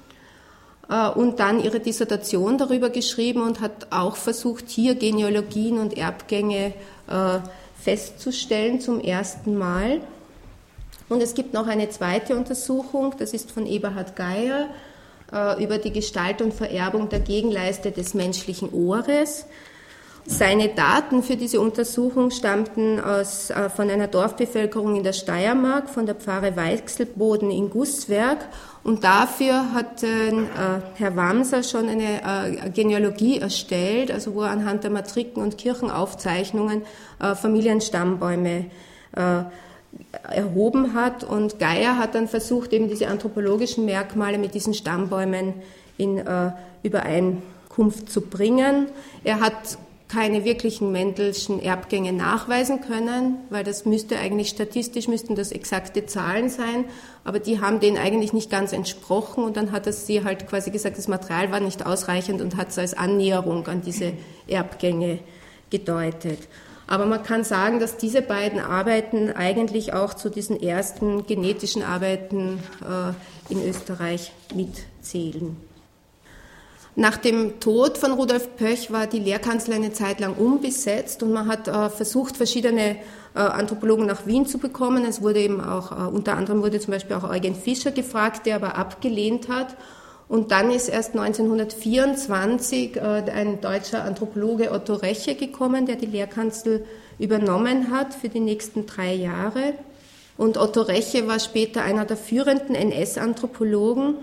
Äh, 0.89 1.09
und 1.09 1.39
dann 1.39 1.63
ihre 1.63 1.79
Dissertation 1.79 2.57
darüber 2.57 2.89
geschrieben 2.89 3.41
und 3.41 3.61
hat 3.61 3.87
auch 3.91 4.15
versucht, 4.15 4.69
hier 4.69 4.95
Genealogien 4.95 5.79
und 5.79 5.97
Erbgänge 5.97 6.73
äh, 7.07 7.39
festzustellen 7.81 8.79
zum 8.79 8.99
ersten 8.99 9.57
Mal. 9.57 10.01
Und 11.09 11.21
es 11.21 11.33
gibt 11.33 11.53
noch 11.53 11.67
eine 11.67 11.89
zweite 11.89 12.35
Untersuchung, 12.35 13.15
das 13.17 13.33
ist 13.33 13.51
von 13.51 13.67
Eberhard 13.67 14.15
Geier 14.15 14.69
äh, 15.31 15.63
über 15.63 15.77
die 15.77 15.91
Gestalt 15.91 16.41
und 16.41 16.53
Vererbung 16.53 17.09
der 17.09 17.19
Gegenleiste 17.19 17.91
des 17.91 18.13
menschlichen 18.13 18.71
Ohres. 18.71 19.45
Seine 20.25 20.69
Daten 20.69 21.21
für 21.21 21.35
diese 21.35 21.59
Untersuchung 21.59 22.31
stammten 22.31 22.99
aus, 22.99 23.51
von 23.75 23.89
einer 23.89 24.07
Dorfbevölkerung 24.07 24.95
in 24.95 25.03
der 25.03 25.13
Steiermark, 25.13 25.89
von 25.89 26.05
der 26.05 26.15
Pfarre 26.15 26.55
Weichselboden 26.55 27.51
in 27.51 27.69
Gusswerk 27.69 28.47
und 28.83 29.05
dafür 29.05 29.73
hat 29.73 30.03
äh, 30.03 30.33
Herr 30.95 31.15
Wamser 31.15 31.63
schon 31.63 31.87
eine 31.87 32.21
äh, 32.21 32.69
Genealogie 32.69 33.39
erstellt, 33.39 34.11
also 34.11 34.35
wo 34.35 34.41
er 34.41 34.51
anhand 34.51 34.83
der 34.83 34.91
Matriken 34.91 35.41
und 35.41 35.57
Kirchenaufzeichnungen 35.57 36.81
äh, 37.21 37.33
Familienstammbäume 37.33 38.65
äh, 39.15 39.43
erhoben 40.29 40.93
hat. 40.93 41.23
Und 41.23 41.59
Geier 41.59 41.97
hat 41.97 42.15
dann 42.15 42.27
versucht, 42.27 42.73
eben 42.73 42.89
diese 42.89 43.07
anthropologischen 43.07 43.85
Merkmale 43.85 44.37
mit 44.37 44.53
diesen 44.53 44.73
Stammbäumen 44.73 45.53
in 45.97 46.17
äh, 46.17 46.51
Übereinkunft 46.83 48.11
zu 48.11 48.19
bringen. 48.19 48.87
Er 49.23 49.39
hat 49.39 49.77
keine 50.13 50.45
wirklichen 50.45 50.91
Mendelschen 50.91 51.59
Erbgänge 51.59 52.13
nachweisen 52.13 52.81
können, 52.81 53.37
weil 53.49 53.63
das 53.63 53.85
müsste 53.85 54.19
eigentlich 54.19 54.49
statistisch 54.49 55.07
müssten 55.07 55.35
das 55.35 55.51
exakte 55.51 56.05
Zahlen 56.05 56.49
sein, 56.49 56.85
aber 57.23 57.39
die 57.39 57.61
haben 57.61 57.79
denen 57.79 57.97
eigentlich 57.97 58.31
nicht 58.31 58.51
ganz 58.51 58.73
entsprochen 58.73 59.43
und 59.43 59.57
dann 59.57 59.71
hat 59.71 59.87
es 59.87 60.05
sie 60.05 60.23
halt 60.23 60.47
quasi 60.47 60.69
gesagt, 60.69 60.99
das 60.99 61.07
Material 61.07 61.51
war 61.51 61.59
nicht 61.59 61.85
ausreichend 61.85 62.41
und 62.41 62.57
hat 62.57 62.69
es 62.69 62.77
als 62.77 62.93
Annäherung 62.93 63.65
an 63.67 63.81
diese 63.81 64.13
Erbgänge 64.47 65.19
gedeutet. 65.71 66.39
Aber 66.85 67.05
man 67.07 67.23
kann 67.23 67.43
sagen, 67.43 67.79
dass 67.79 67.97
diese 67.97 68.21
beiden 68.21 68.59
Arbeiten 68.59 69.31
eigentlich 69.31 69.93
auch 69.93 70.13
zu 70.13 70.29
diesen 70.29 70.61
ersten 70.61 71.25
genetischen 71.25 71.81
Arbeiten 71.81 72.59
äh, 72.81 73.51
in 73.51 73.67
Österreich 73.67 74.31
mitzählen. 74.53 75.57
Nach 76.95 77.17
dem 77.17 77.59
Tod 77.59 77.97
von 77.97 78.11
Rudolf 78.11 78.55
Pöch 78.55 78.91
war 78.91 79.07
die 79.07 79.19
Lehrkanzlei 79.19 79.75
eine 79.75 79.93
Zeit 79.93 80.19
lang 80.19 80.35
unbesetzt 80.35 81.23
und 81.23 81.33
man 81.33 81.47
hat 81.47 81.67
äh, 81.67 81.89
versucht, 81.89 82.37
verschiedene 82.37 82.97
äh, 83.33 83.39
Anthropologen 83.39 84.05
nach 84.05 84.27
Wien 84.27 84.45
zu 84.45 84.59
bekommen. 84.59 85.03
Es 85.05 85.21
wurde 85.21 85.39
eben 85.39 85.59
auch, 85.59 85.91
äh, 85.91 85.95
unter 86.11 86.37
anderem 86.37 86.61
wurde 86.61 86.79
zum 86.79 86.91
Beispiel 86.91 87.15
auch 87.15 87.27
Eugen 87.27 87.55
Fischer 87.55 87.91
gefragt, 87.91 88.45
der 88.45 88.57
aber 88.57 88.75
abgelehnt 88.77 89.49
hat. 89.49 89.75
Und 90.27 90.51
dann 90.51 90.69
ist 90.69 90.87
erst 90.87 91.17
1924 91.17 92.95
äh, 92.95 92.99
ein 92.99 93.59
deutscher 93.59 94.03
Anthropologe 94.03 94.71
Otto 94.71 94.93
Reche 94.93 95.33
gekommen, 95.33 95.87
der 95.87 95.95
die 95.95 96.05
Lehrkanzel 96.05 96.85
übernommen 97.17 97.91
hat 97.91 98.13
für 98.13 98.29
die 98.29 98.39
nächsten 98.39 98.85
drei 98.85 99.15
Jahre. 99.15 99.73
Und 100.37 100.57
Otto 100.57 100.81
Reche 100.81 101.27
war 101.27 101.39
später 101.39 101.83
einer 101.83 102.05
der 102.05 102.17
führenden 102.17 102.75
NS-Anthropologen. 102.75 104.15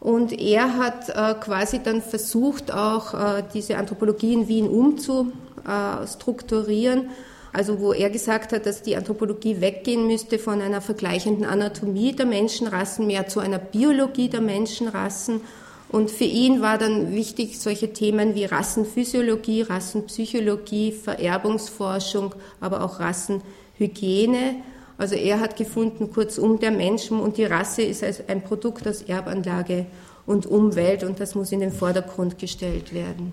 Und 0.00 0.32
er 0.32 0.76
hat 0.76 1.08
äh, 1.08 1.34
quasi 1.40 1.80
dann 1.82 2.02
versucht, 2.02 2.72
auch 2.72 3.14
äh, 3.14 3.42
diese 3.52 3.78
Anthropologie 3.78 4.34
in 4.34 4.48
Wien 4.48 4.68
umzustrukturieren 4.68 7.08
also 7.52 7.80
wo 7.80 7.92
er 7.92 8.10
gesagt 8.10 8.52
hat, 8.52 8.66
dass 8.66 8.82
die 8.82 8.96
Anthropologie 8.96 9.60
weggehen 9.60 10.06
müsste 10.06 10.38
von 10.38 10.60
einer 10.60 10.80
vergleichenden 10.80 11.44
Anatomie 11.44 12.12
der 12.12 12.26
Menschenrassen 12.26 13.06
mehr 13.06 13.28
zu 13.28 13.40
einer 13.40 13.58
Biologie 13.58 14.28
der 14.28 14.40
Menschenrassen. 14.40 15.40
Und 15.88 16.10
für 16.10 16.24
ihn 16.24 16.60
war 16.60 16.76
dann 16.76 17.14
wichtig 17.14 17.58
solche 17.58 17.94
Themen 17.94 18.34
wie 18.34 18.44
Rassenphysiologie, 18.44 19.62
Rassenpsychologie, 19.62 20.92
Vererbungsforschung, 20.92 22.34
aber 22.60 22.84
auch 22.84 23.00
Rassenhygiene. 23.00 24.56
Also 24.98 25.14
er 25.14 25.38
hat 25.38 25.56
gefunden, 25.56 26.12
kurzum, 26.12 26.58
der 26.58 26.72
Mensch 26.72 27.10
und 27.10 27.36
die 27.36 27.44
Rasse 27.44 27.82
ist 27.82 28.02
als 28.02 28.28
ein 28.28 28.42
Produkt 28.42 28.86
aus 28.86 29.02
Erbanlage 29.02 29.86
und 30.26 30.44
Umwelt 30.44 31.04
und 31.04 31.20
das 31.20 31.36
muss 31.36 31.52
in 31.52 31.60
den 31.60 31.72
Vordergrund 31.72 32.38
gestellt 32.38 32.92
werden. 32.92 33.32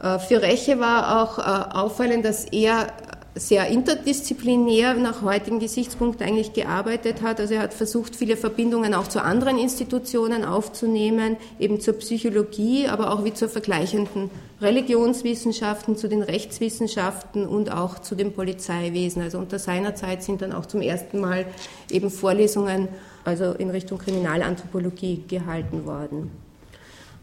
Äh, 0.00 0.20
für 0.20 0.40
Reche 0.40 0.78
war 0.78 1.22
auch 1.22 1.38
äh, 1.38 1.74
auffallend, 1.76 2.24
dass 2.24 2.44
er 2.44 2.86
sehr 3.34 3.68
interdisziplinär 3.68 4.94
nach 4.94 5.22
heutigen 5.22 5.60
Gesichtspunkten 5.60 6.26
eigentlich 6.26 6.52
gearbeitet 6.52 7.22
hat. 7.22 7.38
Also 7.38 7.54
er 7.54 7.62
hat 7.62 7.74
versucht, 7.74 8.16
viele 8.16 8.36
Verbindungen 8.36 8.92
auch 8.92 9.06
zu 9.06 9.22
anderen 9.22 9.56
Institutionen 9.56 10.44
aufzunehmen, 10.44 11.36
eben 11.58 11.80
zur 11.80 11.94
Psychologie, 11.94 12.88
aber 12.88 13.12
auch 13.12 13.24
wie 13.24 13.32
zur 13.32 13.48
vergleichenden 13.48 14.30
Religionswissenschaften, 14.60 15.96
zu 15.96 16.08
den 16.08 16.22
Rechtswissenschaften 16.22 17.46
und 17.46 17.70
auch 17.70 18.00
zu 18.00 18.14
dem 18.14 18.32
Polizeiwesen. 18.32 19.22
Also 19.22 19.38
unter 19.38 19.58
seiner 19.58 19.94
Zeit 19.94 20.22
sind 20.22 20.42
dann 20.42 20.52
auch 20.52 20.66
zum 20.66 20.82
ersten 20.82 21.20
Mal 21.20 21.46
eben 21.90 22.10
Vorlesungen 22.10 22.88
also 23.24 23.52
in 23.52 23.70
Richtung 23.70 23.98
Kriminalanthropologie 23.98 25.24
gehalten 25.28 25.86
worden. 25.86 26.30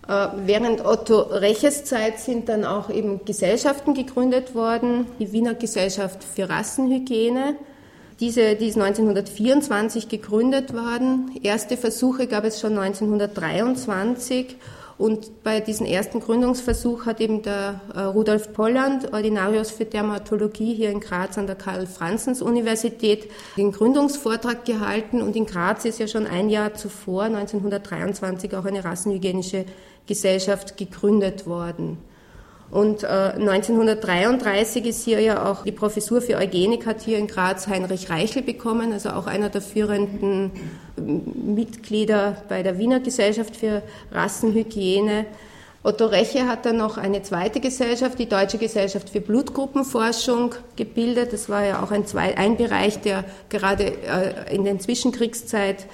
Äh, 0.07 0.27
während 0.45 0.85
Otto 0.85 1.19
Reches 1.19 1.83
Zeit 1.83 2.19
sind 2.19 2.47
dann 2.49 2.63
auch 2.63 2.89
eben 2.89 3.25
Gesellschaften 3.25 3.93
gegründet 3.93 4.55
worden, 4.55 5.07
die 5.19 5.31
Wiener 5.33 5.53
Gesellschaft 5.53 6.23
für 6.23 6.49
Rassenhygiene. 6.49 7.55
Diese, 8.19 8.55
die 8.55 8.69
ist 8.69 8.77
1924 8.77 10.09
gegründet 10.09 10.73
worden. 10.73 11.37
Erste 11.43 11.77
Versuche 11.77 12.27
gab 12.27 12.45
es 12.45 12.59
schon 12.59 12.77
1923 12.77 14.55
und 14.97 15.43
bei 15.43 15.59
diesem 15.59 15.85
ersten 15.85 16.19
Gründungsversuch 16.19 17.05
hat 17.05 17.21
eben 17.21 17.43
der 17.43 17.81
äh, 17.93 18.01
Rudolf 18.01 18.51
Polland, 18.53 19.13
Ordinarius 19.13 19.69
für 19.69 19.85
Dermatologie 19.85 20.73
hier 20.73 20.89
in 20.89 21.01
Graz 21.01 21.37
an 21.37 21.45
der 21.45 21.55
Karl-Franzens-Universität, 21.55 23.29
den 23.57 23.71
Gründungsvortrag 23.71 24.65
gehalten. 24.65 25.21
Und 25.21 25.35
in 25.35 25.45
Graz 25.45 25.85
ist 25.85 25.99
ja 25.99 26.07
schon 26.07 26.25
ein 26.25 26.49
Jahr 26.49 26.73
zuvor, 26.73 27.23
1923, 27.25 28.55
auch 28.55 28.65
eine 28.65 28.83
rassenhygienische 28.83 29.65
Gesellschaft 30.07 30.77
gegründet 30.77 31.45
worden. 31.45 31.99
Und 32.69 33.03
äh, 33.03 33.07
1933 33.07 34.85
ist 34.85 35.03
hier 35.05 35.21
ja 35.21 35.49
auch 35.49 35.63
die 35.63 35.71
Professur 35.71 36.21
für 36.21 36.35
Eugenik 36.35 36.85
hat 36.85 37.01
hier 37.01 37.17
in 37.17 37.27
Graz 37.27 37.67
Heinrich 37.67 38.09
Reichel 38.09 38.41
bekommen, 38.41 38.91
also 38.91 39.09
auch 39.11 39.25
einer 39.25 39.49
der 39.49 39.61
führenden 39.61 40.51
Mitglieder 40.97 42.43
bei 42.49 42.63
der 42.63 42.77
Wiener 42.77 42.99
Gesellschaft 42.99 43.55
für 43.55 43.83
Rassenhygiene. 44.11 45.25
Otto 45.83 46.07
Reche 46.07 46.47
hat 46.47 46.65
dann 46.65 46.75
noch 46.75 46.97
eine 46.97 47.21
zweite 47.21 47.61
Gesellschaft, 47.61 48.19
die 48.19 48.27
Deutsche 48.27 48.57
Gesellschaft 48.57 49.09
für 49.09 49.21
Blutgruppenforschung, 49.21 50.53
gebildet. 50.75 51.31
Das 51.31 51.47
war 51.47 51.63
ja 51.63 51.81
auch 51.81 51.91
ein, 51.91 52.03
ein 52.15 52.57
Bereich, 52.57 52.99
der 52.99 53.23
gerade 53.47 53.85
äh, 53.85 54.53
in 54.53 54.65
der 54.65 54.79
Zwischenkriegszeit 54.79 55.85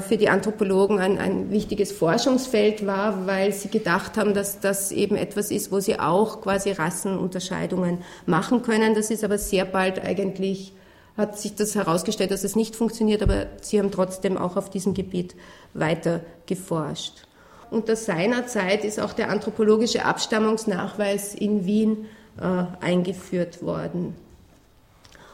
für 0.00 0.16
die 0.16 0.28
Anthropologen 0.28 1.00
ein, 1.00 1.18
ein 1.18 1.50
wichtiges 1.50 1.90
Forschungsfeld 1.90 2.86
war, 2.86 3.26
weil 3.26 3.52
sie 3.52 3.68
gedacht 3.68 4.16
haben, 4.16 4.32
dass 4.32 4.60
das 4.60 4.92
eben 4.92 5.16
etwas 5.16 5.50
ist, 5.50 5.72
wo 5.72 5.80
sie 5.80 5.98
auch 5.98 6.40
quasi 6.40 6.70
Rassenunterscheidungen 6.70 7.98
machen 8.24 8.62
können. 8.62 8.94
Das 8.94 9.10
ist 9.10 9.24
aber 9.24 9.38
sehr 9.38 9.64
bald 9.64 10.00
eigentlich, 10.00 10.72
hat 11.16 11.38
sich 11.38 11.56
das 11.56 11.74
herausgestellt, 11.74 12.30
dass 12.30 12.44
es 12.44 12.54
nicht 12.54 12.76
funktioniert, 12.76 13.22
aber 13.22 13.46
sie 13.60 13.78
haben 13.80 13.90
trotzdem 13.90 14.38
auch 14.38 14.56
auf 14.56 14.70
diesem 14.70 14.94
Gebiet 14.94 15.34
weiter 15.74 16.20
geforscht. 16.46 17.26
Unter 17.70 17.96
seiner 17.96 18.46
Zeit 18.46 18.84
ist 18.84 19.00
auch 19.00 19.14
der 19.14 19.30
anthropologische 19.30 20.04
Abstammungsnachweis 20.04 21.34
in 21.34 21.64
Wien 21.64 22.06
äh, 22.38 22.84
eingeführt 22.84 23.62
worden. 23.62 24.14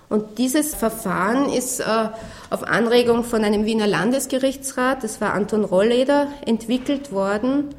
Und 0.08 0.38
dieses 0.38 0.74
Verfahren 0.74 1.50
ist 1.50 1.80
äh, 1.80 1.84
auf 2.50 2.62
Anregung 2.62 3.24
von 3.24 3.44
einem 3.44 3.66
Wiener 3.66 3.86
Landesgerichtsrat, 3.86 5.04
das 5.04 5.20
war 5.20 5.34
Anton 5.34 5.64
Rolleder, 5.64 6.28
entwickelt 6.46 7.12
worden. 7.12 7.74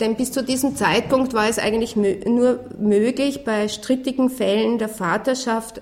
Denn 0.00 0.16
bis 0.16 0.32
zu 0.32 0.42
diesem 0.42 0.76
Zeitpunkt 0.76 1.34
war 1.34 1.48
es 1.48 1.58
eigentlich 1.58 1.96
nur 1.96 2.60
möglich, 2.78 3.44
bei 3.44 3.68
strittigen 3.68 4.30
Fällen 4.30 4.78
der 4.78 4.88
Vaterschaft 4.88 5.80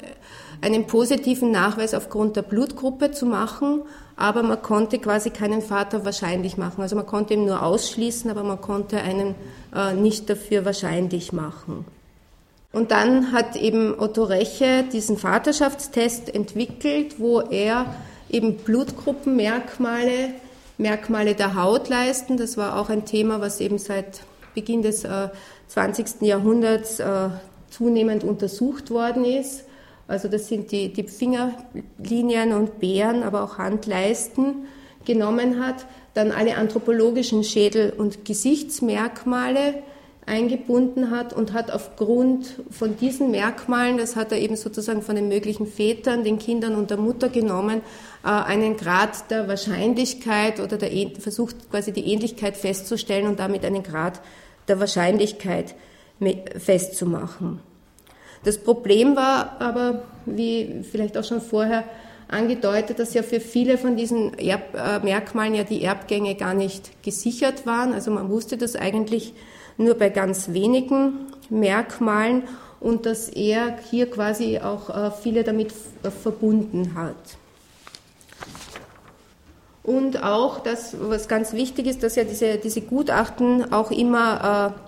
einen 0.63 0.87
positiven 0.87 1.51
Nachweis 1.51 1.93
aufgrund 1.93 2.37
der 2.37 2.43
Blutgruppe 2.43 3.11
zu 3.11 3.27
machen, 3.27 3.83
aber 4.17 4.43
man 4.43 4.63
konnte 4.63 4.99
quasi 4.99 5.31
keinen 5.31 5.61
Vater 5.61 6.05
wahrscheinlich 6.05 6.57
machen. 6.57 6.81
Also 6.81 6.97
man 6.97 7.07
konnte 7.07 7.35
ihn 7.35 7.45
nur 7.45 7.63
ausschließen, 7.63 8.31
aber 8.31 8.43
man 8.43 8.61
konnte 8.61 8.99
einen 8.99 9.35
äh, 9.75 9.95
nicht 9.95 10.31
dafür 10.31 10.65
wahrscheinlich 10.65 11.33
machen. 11.33 11.85
Und 12.77 12.91
dann 12.91 13.33
hat 13.33 13.57
eben 13.57 13.99
Otto 13.99 14.25
Reche 14.25 14.85
diesen 14.93 15.17
Vaterschaftstest 15.17 16.35
entwickelt, 16.35 17.19
wo 17.19 17.41
er 17.41 17.87
eben 18.29 18.59
Blutgruppenmerkmale, 18.59 20.35
Merkmale 20.77 21.35
der 21.35 21.55
Hautleisten, 21.55 22.37
das 22.37 22.59
war 22.59 22.79
auch 22.79 22.91
ein 22.91 23.07
Thema, 23.07 23.41
was 23.41 23.63
eben 23.63 23.79
seit 23.79 24.21
Beginn 24.55 24.83
des 24.83 25.05
äh, 25.05 25.31
20. 25.69 26.21
Jahrhunderts 26.21 27.01
äh, 27.01 27.31
zunehmend 27.71 28.25
untersucht 28.25 28.91
worden 28.91 29.25
ist. 29.25 29.65
Also 30.07 30.29
das 30.29 30.47
sind 30.47 30.71
die, 30.71 30.93
die 30.93 31.05
Fingerlinien 31.05 32.53
und 32.53 32.79
Beeren, 32.79 33.23
aber 33.23 33.43
auch 33.43 33.57
Handleisten 33.57 34.67
genommen 35.07 35.65
hat. 35.65 35.87
Dann 36.13 36.31
alle 36.31 36.59
anthropologischen 36.59 37.43
Schädel- 37.43 37.95
und 37.97 38.27
Gesichtsmerkmale 38.27 39.83
eingebunden 40.27 41.13
hat 41.13 41.33
und 41.33 41.53
hat 41.53 41.71
aufgrund 41.71 42.61
von 42.71 42.97
diesen 42.97 43.31
Merkmalen, 43.31 43.97
das 43.97 44.17
hat 44.17 44.33
er 44.33 44.39
eben 44.39 44.57
sozusagen 44.57 45.03
von 45.03 45.15
den 45.15 45.29
möglichen 45.29 45.69
Vätern, 45.69 46.25
den 46.25 46.39
Kindern 46.39 46.75
und 46.75 46.91
der 46.91 46.97
Mutter 46.97 47.29
genommen, 47.29 47.81
äh, 48.25 48.29
einen 48.29 48.77
Grad 48.77 49.31
der 49.31 49.47
Wahrscheinlichkeit 49.47 50.59
oder 50.59 50.77
der, 50.77 50.91
versucht 51.21 51.71
quasi 51.71 51.93
die 51.93 52.13
Ähnlichkeit 52.13 52.57
festzustellen 52.57 53.29
und 53.29 53.39
damit 53.39 53.65
einen 53.65 53.85
Grad 53.85 54.21
der 54.67 54.81
Wahrscheinlichkeit 54.81 55.77
festzumachen. 56.59 57.61
Das 58.43 58.59
Problem 58.59 59.15
war 59.15 59.61
aber, 59.61 60.03
wie 60.25 60.83
vielleicht 60.91 61.17
auch 61.17 61.25
schon 61.25 61.41
vorher 61.41 61.85
angedeutet, 62.29 62.99
dass 62.99 63.15
ja 63.15 63.23
für 63.23 63.39
viele 63.39 63.79
von 63.79 63.97
diesen 63.97 64.37
Erb 64.39 64.75
äh, 64.75 64.99
Merkmalen 65.05 65.55
ja 65.55 65.63
die 65.63 65.83
Erbgänge 65.83 66.35
gar 66.35 66.55
nicht 66.55 67.03
gesichert 67.05 67.67
waren. 67.67 67.93
Also 67.93 68.11
man 68.11 68.29
wusste 68.29 68.57
das 68.57 68.75
eigentlich 68.75 69.35
nur 69.77 69.95
bei 69.95 70.09
ganz 70.09 70.53
wenigen 70.53 71.27
Merkmalen 71.51 72.43
und 72.81 73.07
dass 73.07 73.29
er 73.29 73.79
hier 73.91 74.11
quasi 74.11 74.59
auch 74.59 74.91
äh, 74.91 75.11
viele 75.11 75.45
damit 75.45 75.73
verbunden 76.23 76.95
hat. 76.95 77.17
Und 79.83 80.23
auch, 80.23 80.59
das, 80.59 80.97
was 81.01 81.29
ganz 81.29 81.53
wichtig 81.53 81.87
ist, 81.87 82.03
dass 82.03 82.17
ja 82.17 82.25
diese, 82.25 82.57
diese 82.57 82.81
Gutachten 82.81 83.73
auch 83.73 83.93
immer 83.93 84.75
äh, 84.75 84.81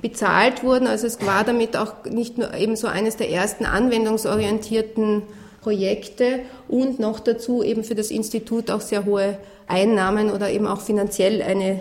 bezahlt 0.00 0.62
wurden. 0.62 0.86
Also 0.86 1.06
es 1.06 1.24
war 1.26 1.44
damit 1.44 1.76
auch 1.76 2.04
nicht 2.04 2.38
nur 2.38 2.54
eben 2.54 2.76
so 2.76 2.86
eines 2.86 3.16
der 3.16 3.30
ersten 3.30 3.66
anwendungsorientierten 3.66 5.22
Projekte 5.60 6.40
und 6.68 6.98
noch 6.98 7.20
dazu 7.20 7.62
eben 7.62 7.84
für 7.84 7.94
das 7.94 8.10
Institut 8.10 8.70
auch 8.70 8.80
sehr 8.80 9.04
hohe 9.04 9.38
Einnahmen 9.66 10.30
oder 10.30 10.50
eben 10.50 10.66
auch 10.66 10.80
finanziell 10.80 11.42
eine 11.42 11.80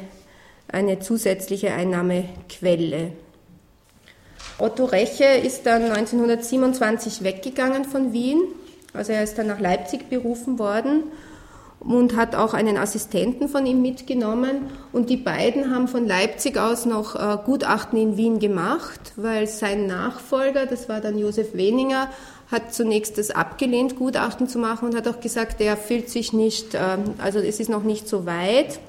eine 0.68 1.00
zusätzliche 1.00 1.72
Einnahmequelle. 1.74 3.12
Otto 4.60 4.86
Reche 4.86 5.24
ist 5.24 5.66
dann 5.66 5.84
1927 5.84 7.24
weggegangen 7.24 7.86
von 7.86 8.12
Wien. 8.12 8.42
Also 8.94 9.12
er 9.12 9.24
ist 9.24 9.38
dann 9.38 9.48
nach 9.48 9.60
Leipzig 9.60 10.10
berufen 10.10 10.58
worden 10.58 11.04
und 11.80 12.16
hat 12.16 12.36
auch 12.36 12.54
einen 12.54 12.78
Assistenten 12.78 13.50
von 13.50 13.66
ihm 13.66 13.82
mitgenommen. 13.82 14.70
Und 14.92 15.10
die 15.10 15.18
beiden 15.18 15.74
haben 15.74 15.88
von 15.88 16.08
Leipzig 16.08 16.58
aus 16.58 16.86
noch 16.86 17.16
äh, 17.16 17.38
Gutachten 17.46 18.00
in 18.00 18.18
Wien 18.18 18.40
gemacht, 18.40 19.14
weil 19.16 19.48
sein 19.48 19.86
Nachfolger, 19.86 20.66
das 20.66 20.90
war 20.90 21.02
dann 21.02 21.18
Josef 21.18 21.54
Weninger, 21.54 22.10
hat 22.52 22.74
zunächst 22.74 23.18
das 23.18 23.30
abgelehnt, 23.30 23.96
Gutachten 23.98 24.48
zu 24.48 24.58
machen 24.58 24.90
und 24.90 24.96
hat 24.96 25.08
auch 25.08 25.20
gesagt, 25.20 25.62
er 25.62 25.78
fühlt 25.78 26.10
sich 26.10 26.34
nicht, 26.34 26.74
äh, 26.74 26.98
also 27.20 27.40
es 27.40 27.60
ist 27.60 27.70
noch 27.70 27.84
nicht 27.84 28.08
so 28.08 28.26
weit. 28.26 28.80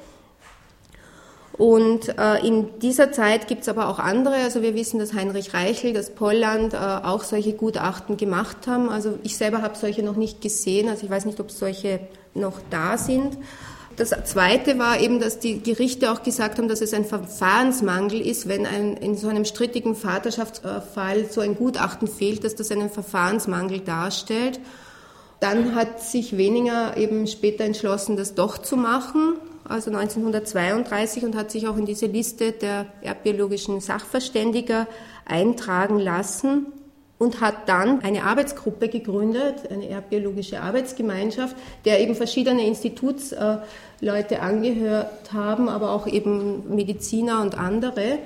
Und 1.58 2.16
äh, 2.16 2.46
in 2.46 2.78
dieser 2.78 3.10
Zeit 3.10 3.48
gibt 3.48 3.62
es 3.62 3.68
aber 3.68 3.88
auch 3.88 3.98
andere. 3.98 4.36
Also 4.36 4.62
wir 4.62 4.74
wissen, 4.74 5.00
dass 5.00 5.12
Heinrich 5.12 5.54
Reichel, 5.54 5.92
dass 5.92 6.10
Polland 6.10 6.72
äh, 6.72 6.76
auch 6.76 7.24
solche 7.24 7.52
Gutachten 7.52 8.16
gemacht 8.16 8.68
haben. 8.68 8.88
Also 8.88 9.18
ich 9.24 9.36
selber 9.36 9.60
habe 9.60 9.76
solche 9.76 10.04
noch 10.04 10.14
nicht 10.14 10.40
gesehen. 10.40 10.88
Also 10.88 11.04
ich 11.04 11.10
weiß 11.10 11.24
nicht, 11.24 11.40
ob 11.40 11.50
solche 11.50 11.98
noch 12.34 12.60
da 12.70 12.96
sind. 12.96 13.36
Das 13.96 14.10
Zweite 14.26 14.78
war 14.78 15.00
eben, 15.00 15.18
dass 15.18 15.40
die 15.40 15.60
Gerichte 15.60 16.12
auch 16.12 16.22
gesagt 16.22 16.58
haben, 16.58 16.68
dass 16.68 16.80
es 16.80 16.94
ein 16.94 17.04
Verfahrensmangel 17.04 18.20
ist, 18.20 18.46
wenn 18.46 18.64
ein, 18.64 18.96
in 18.96 19.16
so 19.16 19.26
einem 19.26 19.44
strittigen 19.44 19.96
Vaterschaftsfall 19.96 21.24
so 21.28 21.40
ein 21.40 21.56
Gutachten 21.56 22.06
fehlt, 22.06 22.44
dass 22.44 22.54
das 22.54 22.70
einen 22.70 22.90
Verfahrensmangel 22.90 23.80
darstellt. 23.80 24.60
Dann 25.40 25.74
hat 25.74 26.00
sich 26.00 26.36
Weniger 26.36 26.96
eben 26.96 27.26
später 27.26 27.64
entschlossen, 27.64 28.16
das 28.16 28.36
doch 28.36 28.58
zu 28.58 28.76
machen, 28.76 29.34
also 29.68 29.90
1932, 29.90 31.24
und 31.24 31.36
hat 31.36 31.50
sich 31.50 31.68
auch 31.68 31.76
in 31.76 31.86
diese 31.86 32.06
Liste 32.06 32.52
der 32.52 32.86
erdbiologischen 33.02 33.80
Sachverständiger 33.80 34.86
eintragen 35.24 35.98
lassen 35.98 36.66
und 37.18 37.40
hat 37.40 37.68
dann 37.68 38.00
eine 38.00 38.24
Arbeitsgruppe 38.24 38.88
gegründet, 38.88 39.70
eine 39.70 39.88
erdbiologische 39.88 40.60
Arbeitsgemeinschaft, 40.62 41.56
der 41.84 42.00
eben 42.00 42.14
verschiedene 42.14 42.66
Institutsleute 42.66 44.40
angehört 44.40 45.32
haben, 45.32 45.68
aber 45.68 45.92
auch 45.92 46.06
eben 46.06 46.74
Mediziner 46.74 47.42
und 47.42 47.58
andere 47.58 48.18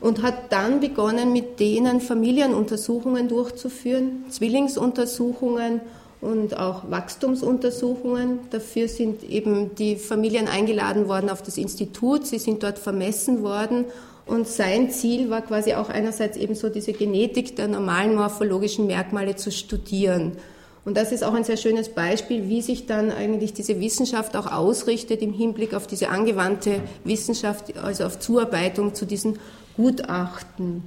und 0.00 0.22
hat 0.22 0.50
dann 0.52 0.80
begonnen, 0.80 1.32
mit 1.32 1.60
denen 1.60 2.00
Familienuntersuchungen 2.00 3.28
durchzuführen, 3.28 4.24
Zwillingsuntersuchungen 4.28 5.80
und 6.26 6.58
auch 6.58 6.90
Wachstumsuntersuchungen. 6.90 8.40
Dafür 8.50 8.88
sind 8.88 9.22
eben 9.22 9.74
die 9.76 9.96
Familien 9.96 10.48
eingeladen 10.48 11.08
worden 11.08 11.30
auf 11.30 11.42
das 11.42 11.56
Institut, 11.56 12.26
sie 12.26 12.38
sind 12.38 12.62
dort 12.62 12.78
vermessen 12.78 13.42
worden 13.42 13.84
und 14.26 14.48
sein 14.48 14.90
Ziel 14.90 15.30
war 15.30 15.42
quasi 15.42 15.74
auch 15.74 15.88
einerseits 15.88 16.36
eben 16.36 16.56
so 16.56 16.68
diese 16.68 16.92
Genetik 16.92 17.54
der 17.54 17.68
normalen 17.68 18.16
morphologischen 18.16 18.86
Merkmale 18.86 19.36
zu 19.36 19.52
studieren. 19.52 20.32
Und 20.84 20.96
das 20.96 21.12
ist 21.12 21.24
auch 21.24 21.34
ein 21.34 21.44
sehr 21.44 21.56
schönes 21.56 21.88
Beispiel, 21.88 22.48
wie 22.48 22.62
sich 22.62 22.86
dann 22.86 23.10
eigentlich 23.10 23.52
diese 23.52 23.80
Wissenschaft 23.80 24.36
auch 24.36 24.50
ausrichtet 24.50 25.22
im 25.22 25.32
Hinblick 25.32 25.74
auf 25.74 25.86
diese 25.86 26.08
angewandte 26.08 26.80
Wissenschaft, 27.04 27.76
also 27.76 28.04
auf 28.04 28.18
Zuarbeitung 28.18 28.94
zu 28.94 29.04
diesen 29.04 29.38
Gutachten. 29.76 30.82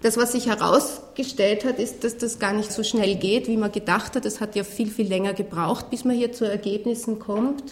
Das, 0.00 0.16
was 0.16 0.32
sich 0.32 0.46
herausgestellt 0.46 1.64
hat, 1.64 1.80
ist, 1.80 2.04
dass 2.04 2.16
das 2.16 2.38
gar 2.38 2.52
nicht 2.52 2.72
so 2.72 2.84
schnell 2.84 3.16
geht, 3.16 3.48
wie 3.48 3.56
man 3.56 3.72
gedacht 3.72 4.14
hat. 4.14 4.24
Es 4.26 4.40
hat 4.40 4.54
ja 4.54 4.62
viel, 4.62 4.90
viel 4.90 5.08
länger 5.08 5.32
gebraucht, 5.32 5.90
bis 5.90 6.04
man 6.04 6.14
hier 6.14 6.32
zu 6.32 6.44
Ergebnissen 6.44 7.18
kommt. 7.18 7.64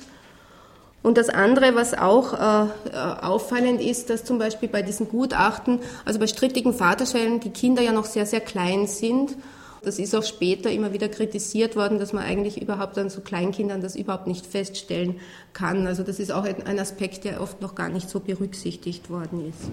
Und 1.05 1.19
das 1.19 1.29
andere, 1.29 1.77
was 1.77 1.95
auch 1.95 2.33
äh, 2.33 2.67
äh, 2.91 2.97
auffallend 3.23 3.81
ist, 3.81 4.11
dass 4.11 4.25
zum 4.25 4.39
Beispiel 4.39 4.69
bei 4.69 4.83
diesen 4.83 5.09
Gutachten, 5.09 5.79
also 6.05 6.19
bei 6.19 6.27
strittigen 6.27 6.75
Vaterstellen, 6.75 7.39
die 7.39 7.51
Kinder 7.51 7.81
ja 7.81 7.93
noch 7.93 8.07
sehr, 8.07 8.27
sehr 8.27 8.41
klein 8.41 8.89
sind. 8.89 9.37
Das 9.85 10.01
ist 10.01 10.17
auch 10.17 10.25
später 10.25 10.69
immer 10.69 10.93
wieder 10.93 11.09
kritisiert 11.09 11.77
worden, 11.77 12.01
dass 12.01 12.13
man 12.13 12.25
eigentlich 12.25 12.61
überhaupt 12.61 12.99
an 12.99 13.09
so 13.09 13.21
Kleinkindern 13.21 13.81
das 13.81 13.95
überhaupt 13.95 14.27
nicht 14.27 14.47
feststellen 14.47 15.21
kann. 15.53 15.87
Also 15.87 16.03
das 16.03 16.19
ist 16.19 16.33
auch 16.33 16.43
ein 16.43 16.81
Aspekt, 16.81 17.23
der 17.23 17.41
oft 17.41 17.63
noch 17.63 17.77
gar 17.77 17.89
nicht 17.89 18.11
so 18.11 18.19
berücksichtigt 18.19 19.09
worden 19.09 19.49
ist. 19.49 19.71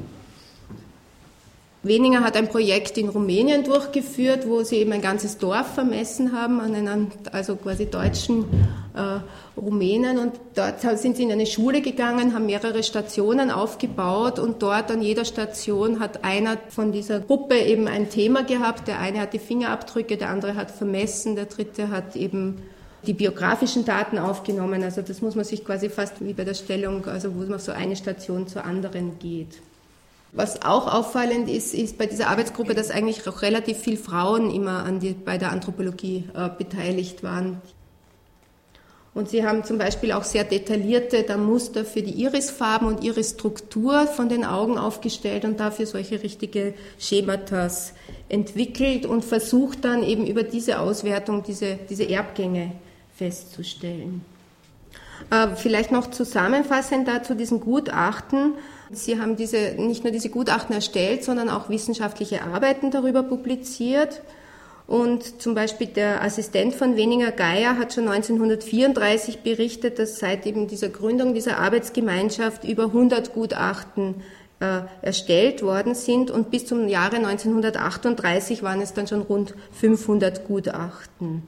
Weniger 1.86 2.22
hat 2.22 2.38
ein 2.38 2.48
Projekt 2.48 2.98
in 2.98 3.10
Rumänien 3.10 3.66
durchgeführt, 3.66 4.48
wo 4.48 4.64
sie 4.64 4.78
eben 4.78 4.94
ein 4.94 5.02
ganzes 5.02 5.38
Dorf 5.38 5.74
vermessen 5.74 6.32
haben 6.32 6.62
an 6.62 6.74
einen, 6.74 7.12
also 7.34 7.58
quasi 7.58 7.88
deutschen 7.88 8.46
äh, 8.96 9.20
Rumänen. 9.60 10.18
Und 10.18 10.32
dort 10.56 10.80
sind 10.80 11.18
sie 11.18 11.24
in 11.24 11.32
eine 11.34 11.46
Schule 11.46 11.82
gegangen, 11.82 12.34
haben 12.34 12.46
mehrere 12.46 12.84
Stationen 12.84 13.52
aufgebaut 13.52 14.40
und 14.40 14.64
dort 14.64 14.92
an 14.92 15.02
jeder 15.02 15.26
Station 15.26 16.00
hat 16.00 16.24
einer 16.24 16.58
von 16.70 16.94
dieser 16.94 17.20
Gruppe 17.20 17.60
eben 17.60 17.90
ein 17.90 18.10
Thema 18.10 18.44
gehabt. 18.44 18.88
Der 18.88 19.02
eine 19.02 19.20
hat 19.20 19.34
die 19.34 19.40
Fingerabdrücke, 19.40 20.16
der 20.16 20.30
andere 20.30 20.56
hat 20.56 20.72
vermessen, 20.72 21.36
der 21.36 21.48
dritte 21.48 21.90
hat 21.90 22.16
eben 22.16 22.62
die 23.06 23.14
biografischen 23.14 23.84
Daten 23.84 24.20
aufgenommen. 24.20 24.84
Also 24.84 25.02
das 25.02 25.22
muss 25.22 25.36
man 25.36 25.44
sich 25.44 25.66
quasi 25.66 25.90
fast 25.90 26.24
wie 26.24 26.32
bei 26.32 26.46
der 26.46 26.54
Stellung, 26.54 27.06
also 27.08 27.36
wo 27.36 27.42
man 27.42 27.60
so 27.60 27.74
eine 27.74 27.98
Station 27.98 28.48
zur 28.48 28.64
anderen 28.64 29.20
geht. 29.20 29.62
Was 30.36 30.64
auch 30.64 30.92
auffallend 30.92 31.48
ist, 31.48 31.76
ist 31.76 32.00
bei 32.00 32.08
dieser 32.08 32.28
Arbeitsgruppe, 32.28 32.74
dass 32.74 32.90
eigentlich 32.90 33.28
auch 33.28 33.44
relativ 33.44 33.78
viele 33.78 33.98
Frauen 33.98 34.50
immer 34.50 34.84
an 34.84 35.00
die, 35.00 35.14
bei 35.14 35.38
der 35.38 35.52
Anthropologie 35.52 36.28
äh, 36.34 36.50
beteiligt 36.50 37.22
waren. 37.22 37.62
Und 39.14 39.30
sie 39.30 39.46
haben 39.46 39.64
zum 39.64 39.78
Beispiel 39.78 40.12
auch 40.12 40.24
sehr 40.24 40.44
detaillierte 40.44 41.22
da 41.22 41.38
Muster 41.38 41.86
für 41.86 42.02
die 42.02 42.20
Irisfarben 42.20 42.88
und 42.88 43.04
Irisstruktur 43.04 44.08
von 44.08 44.28
den 44.28 44.44
Augen 44.44 44.80
aufgestellt 44.80 45.46
und 45.46 45.60
dafür 45.60 45.86
solche 45.86 46.24
richtige 46.24 46.74
Schematas 46.98 47.94
entwickelt 48.28 49.06
und 49.06 49.24
versucht 49.24 49.86
dann 49.86 50.02
eben 50.02 50.26
über 50.26 50.42
diese 50.42 50.80
Auswertung 50.80 51.44
diese, 51.44 51.78
diese 51.88 52.10
Erbgänge 52.10 52.72
festzustellen. 53.16 54.26
Äh, 55.30 55.50
vielleicht 55.58 55.92
noch 55.92 56.10
zusammenfassend 56.10 57.08
dazu 57.08 57.36
diesen 57.36 57.60
Gutachten. 57.60 58.56
Sie 58.92 59.20
haben 59.20 59.36
diese, 59.36 59.76
nicht 59.78 60.04
nur 60.04 60.12
diese 60.12 60.30
Gutachten 60.30 60.76
erstellt, 60.76 61.24
sondern 61.24 61.50
auch 61.50 61.70
wissenschaftliche 61.70 62.44
Arbeiten 62.44 62.92
darüber 62.92 63.24
publiziert. 63.24 64.22
Und 64.86 65.42
zum 65.42 65.56
Beispiel 65.56 65.88
der 65.88 66.22
Assistent 66.22 66.76
von 66.76 66.98
Weninger 66.98 67.32
Geier 67.32 67.78
hat 67.78 67.94
schon 67.94 68.08
1934 68.08 69.40
berichtet, 69.40 69.98
dass 69.98 70.20
seit 70.20 70.46
eben 70.46 70.68
dieser 70.68 70.90
Gründung 70.90 71.34
dieser 71.34 71.58
Arbeitsgemeinschaft 71.60 72.66
über 72.66 72.86
100 72.86 73.34
Gutachten 73.34 74.16
äh, 74.60 74.82
erstellt 75.02 75.62
worden 75.62 75.96
sind 75.96 76.32
und 76.32 76.52
bis 76.52 76.66
zum 76.66 76.88
Jahre 76.88 77.16
1938 77.16 78.62
waren 78.62 78.82
es 78.82 78.94
dann 78.94 79.08
schon 79.08 79.22
rund 79.22 79.56
500 79.72 80.46
Gutachten. 80.46 81.44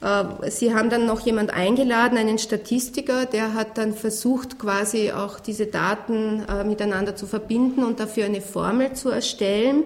Äh, 0.00 0.24
Sie 0.50 0.74
haben 0.74 0.90
dann 0.90 1.06
noch 1.06 1.20
jemand 1.20 1.54
eingeladen, 1.54 2.18
einen 2.18 2.38
Statistiker, 2.38 3.26
der 3.26 3.54
hat 3.54 3.78
dann 3.78 3.94
versucht, 3.94 4.58
quasi 4.58 5.12
auch 5.12 5.38
diese 5.40 5.66
Daten 5.66 6.44
äh, 6.48 6.64
miteinander 6.64 7.14
zu 7.16 7.26
verbinden 7.26 7.84
und 7.84 8.00
dafür 8.00 8.24
eine 8.26 8.40
Formel 8.40 8.94
zu 8.94 9.10
erstellen. 9.10 9.84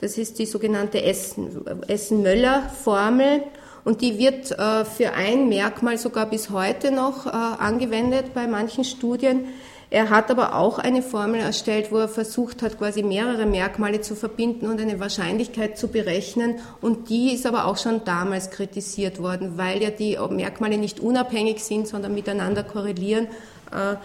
Das 0.00 0.18
ist 0.18 0.38
die 0.38 0.46
sogenannte 0.46 1.02
Essen-Möller-Formel. 1.02 3.42
Und 3.82 4.02
die 4.02 4.18
wird 4.18 4.50
äh, 4.52 4.84
für 4.84 5.12
ein 5.12 5.48
Merkmal 5.48 5.96
sogar 5.98 6.26
bis 6.26 6.50
heute 6.50 6.90
noch 6.90 7.26
angewendet 7.26 8.34
bei 8.34 8.46
manchen 8.46 8.84
Studien. 8.84 9.46
Er 9.92 10.08
hat 10.08 10.30
aber 10.30 10.54
auch 10.54 10.78
eine 10.78 11.02
Formel 11.02 11.40
erstellt, 11.40 11.90
wo 11.90 11.98
er 11.98 12.08
versucht 12.08 12.62
hat, 12.62 12.78
quasi 12.78 13.02
mehrere 13.02 13.44
Merkmale 13.44 14.00
zu 14.00 14.14
verbinden 14.14 14.68
und 14.68 14.80
eine 14.80 15.00
Wahrscheinlichkeit 15.00 15.76
zu 15.76 15.88
berechnen. 15.88 16.60
Und 16.80 17.08
die 17.08 17.34
ist 17.34 17.44
aber 17.44 17.64
auch 17.64 17.76
schon 17.76 18.04
damals 18.04 18.50
kritisiert 18.50 19.20
worden, 19.20 19.58
weil 19.58 19.82
ja 19.82 19.90
die 19.90 20.16
Merkmale 20.30 20.78
nicht 20.78 21.00
unabhängig 21.00 21.64
sind, 21.64 21.88
sondern 21.88 22.14
miteinander 22.14 22.62
korrelieren. 22.62 23.26
Äh, 23.72 23.96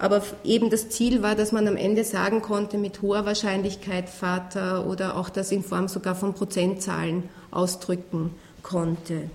aber 0.00 0.22
eben 0.42 0.68
das 0.68 0.88
Ziel 0.88 1.22
war, 1.22 1.36
dass 1.36 1.52
man 1.52 1.68
am 1.68 1.76
Ende 1.76 2.02
sagen 2.04 2.42
konnte, 2.42 2.76
mit 2.76 3.00
hoher 3.02 3.24
Wahrscheinlichkeit 3.24 4.08
Vater 4.08 4.86
oder 4.86 5.16
auch 5.16 5.28
das 5.28 5.52
in 5.52 5.62
Form 5.62 5.86
sogar 5.86 6.16
von 6.16 6.34
Prozentzahlen 6.34 7.28
ausdrücken 7.52 8.34
konnte. 8.62 9.30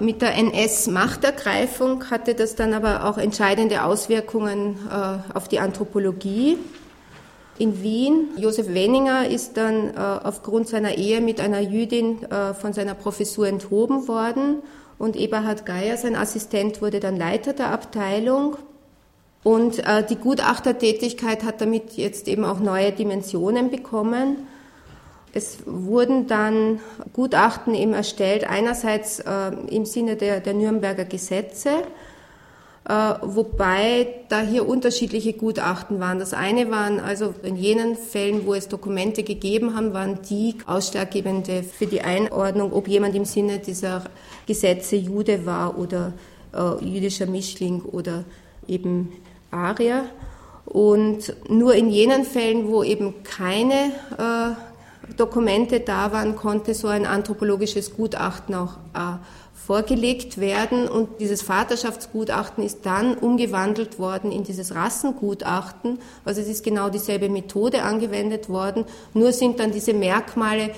Mit 0.00 0.20
der 0.22 0.36
NS-Machtergreifung 0.36 2.10
hatte 2.10 2.34
das 2.34 2.56
dann 2.56 2.74
aber 2.74 3.04
auch 3.04 3.16
entscheidende 3.16 3.84
Auswirkungen 3.84 4.76
äh, 4.90 5.36
auf 5.36 5.48
die 5.48 5.60
Anthropologie. 5.60 6.58
In 7.58 7.82
Wien, 7.82 8.28
Josef 8.36 8.68
Wenninger 8.74 9.28
ist 9.28 9.56
dann 9.56 9.90
äh, 9.90 9.98
aufgrund 9.98 10.68
seiner 10.68 10.96
Ehe 10.96 11.20
mit 11.20 11.40
einer 11.40 11.60
Jüdin 11.60 12.18
von 12.60 12.72
seiner 12.72 12.94
Professur 12.94 13.46
enthoben 13.46 14.08
worden 14.08 14.62
und 14.98 15.16
Eberhard 15.16 15.64
Geier, 15.64 15.96
sein 15.96 16.16
Assistent, 16.16 16.82
wurde 16.82 17.00
dann 17.00 17.16
Leiter 17.16 17.52
der 17.52 17.70
Abteilung. 17.70 18.56
Und 19.42 19.82
die 20.08 20.16
Gutachtertätigkeit 20.16 21.42
hat 21.42 21.60
damit 21.60 21.94
jetzt 21.94 22.28
eben 22.28 22.44
auch 22.44 22.60
neue 22.60 22.92
Dimensionen 22.92 23.70
bekommen. 23.70 24.46
Es 25.34 25.58
wurden 25.64 26.26
dann 26.26 26.80
Gutachten 27.14 27.74
eben 27.74 27.94
erstellt, 27.94 28.44
einerseits 28.44 29.20
äh, 29.20 29.52
im 29.70 29.86
Sinne 29.86 30.16
der, 30.16 30.40
der 30.40 30.52
Nürnberger 30.52 31.06
Gesetze, 31.06 31.70
äh, 32.86 33.14
wobei 33.22 34.08
da 34.28 34.42
hier 34.42 34.68
unterschiedliche 34.68 35.32
Gutachten 35.32 36.00
waren. 36.00 36.18
Das 36.18 36.34
eine 36.34 36.70
waren 36.70 37.00
also 37.00 37.34
in 37.42 37.56
jenen 37.56 37.96
Fällen, 37.96 38.44
wo 38.44 38.52
es 38.52 38.68
Dokumente 38.68 39.22
gegeben 39.22 39.74
haben, 39.74 39.94
waren 39.94 40.18
die 40.28 40.56
ausschlaggebende 40.66 41.62
für 41.62 41.86
die 41.86 42.02
Einordnung, 42.02 42.72
ob 42.74 42.86
jemand 42.86 43.14
im 43.14 43.24
Sinne 43.24 43.58
dieser 43.58 44.04
Gesetze 44.46 44.96
Jude 44.96 45.46
war 45.46 45.78
oder 45.78 46.12
äh, 46.52 46.84
jüdischer 46.84 47.26
Mischling 47.26 47.80
oder 47.80 48.24
eben 48.68 49.12
Arier. 49.50 50.04
Und 50.66 51.34
nur 51.48 51.74
in 51.74 51.88
jenen 51.88 52.24
Fällen, 52.24 52.68
wo 52.68 52.82
eben 52.82 53.22
keine 53.22 53.92
äh, 54.18 54.71
Dokumente 55.16 55.80
da 55.80 56.12
waren, 56.12 56.36
konnte 56.36 56.74
so 56.74 56.88
ein 56.88 57.06
anthropologisches 57.06 57.94
Gutachten 57.94 58.54
auch 58.54 58.74
äh, 58.94 59.16
vorgelegt 59.66 60.38
werden 60.38 60.88
und 60.88 61.20
dieses 61.20 61.42
Vaterschaftsgutachten 61.42 62.64
ist 62.64 62.84
dann 62.84 63.16
umgewandelt 63.16 63.98
worden 63.98 64.32
in 64.32 64.42
dieses 64.42 64.74
Rassengutachten. 64.74 65.98
Also 66.24 66.40
es 66.40 66.48
ist 66.48 66.64
genau 66.64 66.88
dieselbe 66.88 67.28
Methode 67.28 67.82
angewendet 67.82 68.48
worden, 68.48 68.84
nur 69.14 69.32
sind 69.32 69.60
dann 69.60 69.70
diese 69.70 69.94
Merkmale 69.94 70.70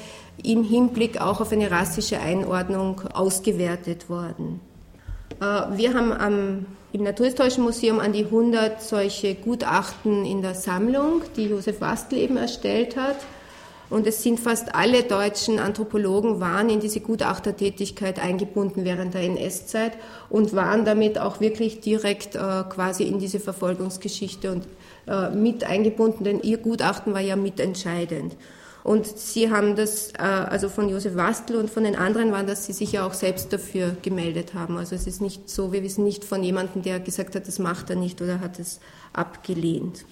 im 0.42 0.64
Hinblick 0.64 1.20
auch 1.20 1.40
auf 1.40 1.52
eine 1.52 1.70
rassische 1.70 2.18
Einordnung 2.18 3.00
ausgewertet 3.12 4.10
worden. 4.10 4.60
Äh, 5.40 5.44
wir 5.76 5.94
haben 5.94 6.12
am, 6.12 6.66
im 6.92 7.02
Naturhistorischen 7.02 7.64
Museum 7.64 8.00
an 8.00 8.12
die 8.12 8.24
100 8.24 8.82
solche 8.82 9.34
Gutachten 9.34 10.26
in 10.26 10.42
der 10.42 10.54
Sammlung, 10.54 11.22
die 11.36 11.46
Josef 11.46 11.80
Wastel 11.80 12.18
eben 12.18 12.36
erstellt 12.36 12.96
hat. 12.96 13.16
Und 13.90 14.06
es 14.06 14.22
sind 14.22 14.40
fast 14.40 14.74
alle 14.74 15.02
deutschen 15.02 15.58
Anthropologen 15.58 16.40
waren 16.40 16.70
in 16.70 16.80
diese 16.80 17.00
Gutachtertätigkeit 17.00 18.18
eingebunden 18.18 18.84
während 18.84 19.14
der 19.14 19.22
NS-Zeit 19.22 19.92
und 20.30 20.54
waren 20.54 20.84
damit 20.84 21.18
auch 21.18 21.40
wirklich 21.40 21.80
direkt 21.80 22.34
äh, 22.34 22.38
quasi 22.68 23.04
in 23.04 23.18
diese 23.18 23.40
Verfolgungsgeschichte 23.40 24.52
und 24.52 24.66
äh, 25.06 25.30
mit 25.30 25.64
eingebunden, 25.64 26.24
denn 26.24 26.40
ihr 26.40 26.58
Gutachten 26.58 27.12
war 27.12 27.20
ja 27.20 27.36
mitentscheidend. 27.36 28.36
Und 28.84 29.06
sie 29.06 29.50
haben 29.50 29.76
das, 29.76 30.12
äh, 30.12 30.22
also 30.22 30.68
von 30.68 30.90
Josef 30.90 31.16
Wastel 31.16 31.56
und 31.56 31.70
von 31.70 31.84
den 31.84 31.96
anderen 31.96 32.32
waren, 32.32 32.46
dass 32.46 32.66
sie 32.66 32.74
sich 32.74 32.92
ja 32.92 33.06
auch 33.06 33.14
selbst 33.14 33.50
dafür 33.52 33.96
gemeldet 34.02 34.52
haben. 34.52 34.76
Also 34.76 34.94
es 34.94 35.06
ist 35.06 35.22
nicht 35.22 35.48
so, 35.48 35.72
wir 35.72 35.82
wissen 35.82 36.04
nicht 36.04 36.22
von 36.22 36.42
jemandem, 36.42 36.82
der 36.82 37.00
gesagt 37.00 37.34
hat, 37.34 37.48
das 37.48 37.58
macht 37.58 37.88
er 37.88 37.96
nicht 37.96 38.20
oder 38.20 38.40
hat 38.40 38.58
es 38.58 38.80
abgelehnt. 39.14 40.04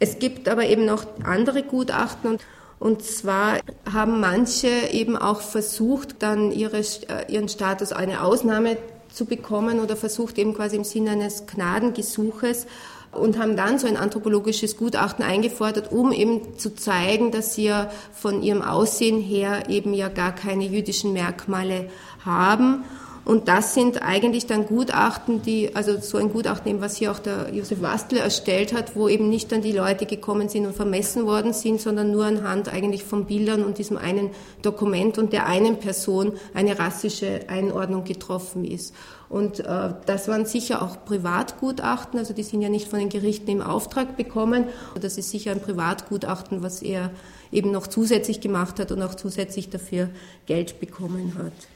Es 0.00 0.18
gibt 0.18 0.48
aber 0.48 0.66
eben 0.66 0.84
noch 0.84 1.06
andere 1.22 1.62
Gutachten 1.62 2.30
und 2.30 2.40
und 2.78 3.02
zwar 3.02 3.58
haben 3.90 4.20
manche 4.20 4.68
eben 4.90 5.16
auch 5.16 5.40
versucht, 5.40 6.22
dann 6.22 6.52
ihre, 6.52 6.78
äh, 6.78 7.32
ihren 7.32 7.48
Status 7.48 7.92
eine 7.92 8.22
Ausnahme 8.22 8.76
zu 9.12 9.26
bekommen 9.26 9.80
oder 9.80 9.96
versucht 9.96 10.38
eben 10.38 10.54
quasi 10.54 10.76
im 10.76 10.84
Sinne 10.84 11.10
eines 11.12 11.46
Gnadengesuches 11.46 12.66
und 13.12 13.38
haben 13.38 13.56
dann 13.56 13.78
so 13.78 13.86
ein 13.86 13.96
anthropologisches 13.96 14.76
Gutachten 14.76 15.24
eingefordert, 15.24 15.92
um 15.92 16.12
eben 16.12 16.58
zu 16.58 16.74
zeigen, 16.74 17.30
dass 17.30 17.54
sie 17.54 17.64
ja 17.64 17.90
von 18.12 18.42
ihrem 18.42 18.62
Aussehen 18.62 19.20
her 19.20 19.68
eben 19.68 19.94
ja 19.94 20.08
gar 20.08 20.34
keine 20.34 20.64
jüdischen 20.64 21.12
Merkmale 21.12 21.88
haben 22.24 22.84
und 23.24 23.48
das 23.48 23.72
sind 23.72 24.02
eigentlich 24.02 24.46
dann 24.46 24.66
Gutachten, 24.66 25.40
die, 25.40 25.74
also 25.74 25.98
so 25.98 26.18
ein 26.18 26.30
Gutachten, 26.30 26.70
eben, 26.70 26.80
was 26.82 26.96
hier 26.96 27.10
auch 27.10 27.18
der 27.18 27.54
Josef 27.54 27.80
Wastl 27.80 28.18
erstellt 28.18 28.74
hat, 28.74 28.96
wo 28.96 29.08
eben 29.08 29.30
nicht 29.30 29.50
dann 29.50 29.62
die 29.62 29.72
Leute 29.72 30.04
gekommen 30.04 30.50
sind 30.50 30.66
und 30.66 30.76
vermessen 30.76 31.24
worden 31.24 31.54
sind, 31.54 31.80
sondern 31.80 32.10
nur 32.10 32.26
anhand 32.26 32.68
eigentlich 32.68 33.02
von 33.02 33.24
Bildern 33.24 33.64
und 33.64 33.78
diesem 33.78 33.96
einen 33.96 34.30
Dokument 34.60 35.16
und 35.16 35.32
der 35.32 35.46
einen 35.46 35.78
Person 35.78 36.32
eine 36.52 36.78
rassische 36.78 37.48
Einordnung 37.48 38.04
getroffen 38.04 38.64
ist. 38.64 38.94
Und 39.30 39.60
äh, 39.60 39.94
das 40.04 40.28
waren 40.28 40.44
sicher 40.44 40.82
auch 40.82 41.04
Privatgutachten, 41.06 42.18
also 42.18 42.34
die 42.34 42.42
sind 42.42 42.60
ja 42.60 42.68
nicht 42.68 42.88
von 42.88 42.98
den 42.98 43.08
Gerichten 43.08 43.50
im 43.50 43.62
Auftrag 43.62 44.18
bekommen. 44.18 44.66
Das 45.00 45.16
ist 45.16 45.30
sicher 45.30 45.52
ein 45.52 45.62
Privatgutachten, 45.62 46.62
was 46.62 46.82
er 46.82 47.10
eben 47.50 47.70
noch 47.70 47.86
zusätzlich 47.86 48.42
gemacht 48.42 48.78
hat 48.78 48.92
und 48.92 49.02
auch 49.02 49.14
zusätzlich 49.14 49.70
dafür 49.70 50.10
Geld 50.46 50.78
bekommen 50.78 51.36
hat. 51.38 51.73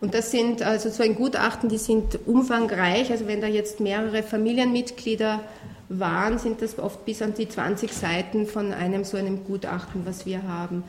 Und 0.00 0.14
das 0.14 0.30
sind 0.30 0.62
also 0.62 0.90
so 0.90 1.02
ein 1.02 1.16
Gutachten, 1.16 1.68
die 1.68 1.78
sind 1.78 2.20
umfangreich. 2.26 3.10
Also 3.10 3.26
wenn 3.26 3.40
da 3.40 3.48
jetzt 3.48 3.80
mehrere 3.80 4.22
Familienmitglieder 4.22 5.40
waren, 5.88 6.38
sind 6.38 6.62
das 6.62 6.78
oft 6.78 7.04
bis 7.04 7.22
an 7.22 7.34
die 7.34 7.48
20 7.48 7.92
Seiten 7.92 8.46
von 8.46 8.72
einem 8.72 9.04
so 9.04 9.16
einem 9.16 9.44
Gutachten, 9.44 10.06
was 10.06 10.26
wir 10.26 10.44
haben. 10.44 10.84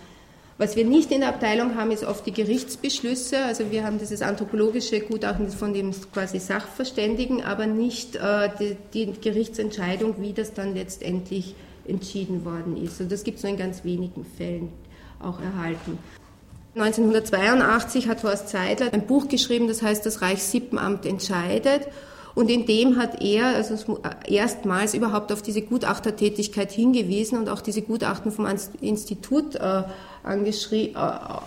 Was 0.59 0.75
wir 0.75 0.83
nicht 0.83 1.09
in 1.11 1.21
der 1.21 1.29
Abteilung 1.29 1.75
haben, 1.75 1.89
ist 1.89 2.03
oft 2.03 2.25
die 2.25 2.33
Gerichtsbeschlüsse. 2.33 3.45
Also 3.45 3.71
wir 3.71 3.85
haben 3.85 3.97
dieses 3.97 4.21
anthropologische 4.21 4.99
Gutachten 4.99 5.49
von 5.49 5.73
dem 5.73 5.93
quasi 6.11 6.37
Sachverständigen, 6.37 7.41
aber 7.41 7.65
nicht 7.65 8.17
äh, 8.17 8.49
die, 8.59 8.75
die, 8.93 9.13
Gerichtsentscheidung, 9.21 10.15
wie 10.19 10.33
das 10.33 10.53
dann 10.53 10.75
letztendlich 10.75 11.55
entschieden 11.87 12.43
worden 12.43 12.75
ist. 12.75 12.99
Und 12.99 13.09
das 13.09 13.23
gibt 13.23 13.37
es 13.37 13.43
nur 13.43 13.53
in 13.53 13.57
ganz 13.57 13.85
wenigen 13.85 14.25
Fällen 14.37 14.69
auch 15.21 15.39
erhalten. 15.39 15.97
1982 16.75 18.07
hat 18.07 18.23
Horst 18.23 18.49
Zeidler 18.49 18.93
ein 18.93 19.07
Buch 19.07 19.27
geschrieben, 19.27 19.67
das 19.67 19.81
heißt 19.81 20.05
Das 20.05 20.21
Reichssippenamt 20.21 21.05
entscheidet. 21.05 21.87
Und 22.35 22.49
in 22.49 22.65
dem 22.65 22.97
hat 22.97 23.21
er 23.21 23.47
also 23.47 23.99
erstmals 24.27 24.93
überhaupt 24.93 25.31
auf 25.33 25.41
diese 25.41 25.61
Gutachtertätigkeit 25.61 26.71
hingewiesen 26.71 27.37
und 27.37 27.49
auch 27.49 27.59
diese 27.59 27.81
Gutachten 27.81 28.31
vom 28.31 28.47
Institut 28.79 29.55
äh, 29.55 29.83
äh, 30.23 30.93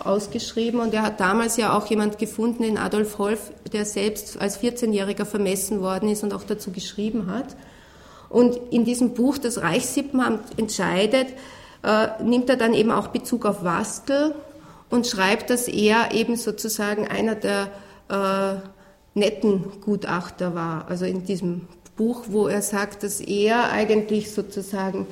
ausgeschrieben. 0.03 0.81
Und 0.81 0.93
er 0.93 1.03
hat 1.03 1.19
damals 1.19 1.57
ja 1.57 1.75
auch 1.75 1.87
jemand 1.87 2.19
gefunden, 2.19 2.63
den 2.63 2.77
Adolf 2.77 3.17
Holf, 3.17 3.51
der 3.71 3.85
selbst 3.85 4.39
als 4.39 4.59
14-Jähriger 4.61 5.25
vermessen 5.25 5.81
worden 5.81 6.09
ist 6.09 6.21
und 6.21 6.33
auch 6.33 6.43
dazu 6.43 6.71
geschrieben 6.71 7.27
hat. 7.27 7.55
Und 8.29 8.59
in 8.71 8.83
diesem 8.83 9.13
Buch, 9.13 9.37
das 9.37 9.61
Reichssippenamt 9.61 10.59
entscheidet, 10.59 11.27
äh, 11.83 12.23
nimmt 12.23 12.49
er 12.49 12.57
dann 12.57 12.73
eben 12.73 12.91
auch 12.91 13.07
Bezug 13.07 13.45
auf 13.45 13.63
Wastel 13.63 14.35
und 14.93 15.07
schreibt, 15.07 15.49
dass 15.49 15.67
er 15.67 16.11
eben 16.11 16.35
sozusagen 16.35 17.07
einer 17.07 17.33
der 17.33 17.71
äh, 18.09 19.17
netten 19.17 19.81
Gutachter 19.81 20.53
war. 20.53 20.87
Also 20.87 21.05
in 21.05 21.25
diesem 21.25 21.61
Buch, 21.97 22.25
wo 22.27 22.47
er 22.47 22.61
sagt, 22.61 23.01
dass 23.01 23.19
er 23.19 23.71
eigentlich 23.71 24.31
sozusagen 24.31 25.07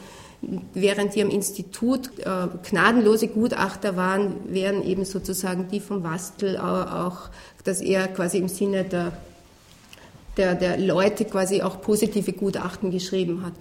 während 0.74 1.16
die 1.16 1.24
am 1.24 1.32
Institut 1.32 2.12
äh, 2.20 2.48
gnadenlose 2.70 3.28
Gutachter 3.28 3.96
waren, 3.96 4.54
wären 4.54 4.84
eben 4.84 5.04
sozusagen 5.04 5.68
die 5.68 5.80
vom 5.80 6.04
Wastel 6.04 6.58
auch, 6.58 7.30
dass 7.64 7.82
er 7.82 8.08
quasi 8.08 8.38
im 8.38 8.50
Sinne 8.50 8.84
der, 8.84 9.14
der, 10.38 10.54
der 10.54 10.78
Leute 10.78 11.26
quasi 11.26 11.64
auch 11.64 11.82
positive 11.82 12.34
Gutachten 12.34 12.92
geschrieben 12.92 13.44
hat. 13.44 13.54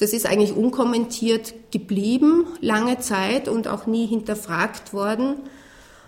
Das 0.00 0.12
ist 0.12 0.26
eigentlich 0.26 0.56
unkommentiert 0.56 1.54
geblieben 1.70 2.46
lange 2.60 2.98
Zeit 2.98 3.46
und 3.46 3.68
auch 3.68 3.86
nie 3.86 4.06
hinterfragt 4.06 4.92
worden. 4.92 5.36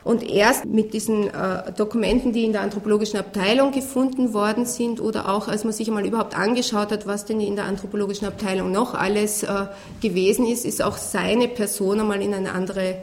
Und 0.02 0.22
erst 0.22 0.64
mit 0.64 0.94
diesen 0.94 1.28
äh, 1.28 1.72
Dokumenten, 1.76 2.32
die 2.32 2.44
in 2.44 2.52
der 2.52 2.62
anthropologischen 2.62 3.18
Abteilung 3.18 3.70
gefunden 3.70 4.32
worden 4.32 4.64
sind 4.64 4.98
oder 4.98 5.28
auch 5.28 5.46
als 5.46 5.64
man 5.64 5.74
sich 5.74 5.88
einmal 5.88 6.06
überhaupt 6.06 6.36
angeschaut 6.36 6.90
hat, 6.90 7.06
was 7.06 7.26
denn 7.26 7.40
in 7.40 7.54
der 7.54 7.66
anthropologischen 7.66 8.26
Abteilung 8.26 8.72
noch 8.72 8.94
alles 8.94 9.42
äh, 9.42 9.66
gewesen 10.00 10.46
ist, 10.46 10.64
ist 10.64 10.82
auch 10.82 10.96
seine 10.96 11.48
Person 11.48 12.00
einmal 12.00 12.22
in 12.22 12.32
ein 12.32 12.46
anderes 12.46 12.94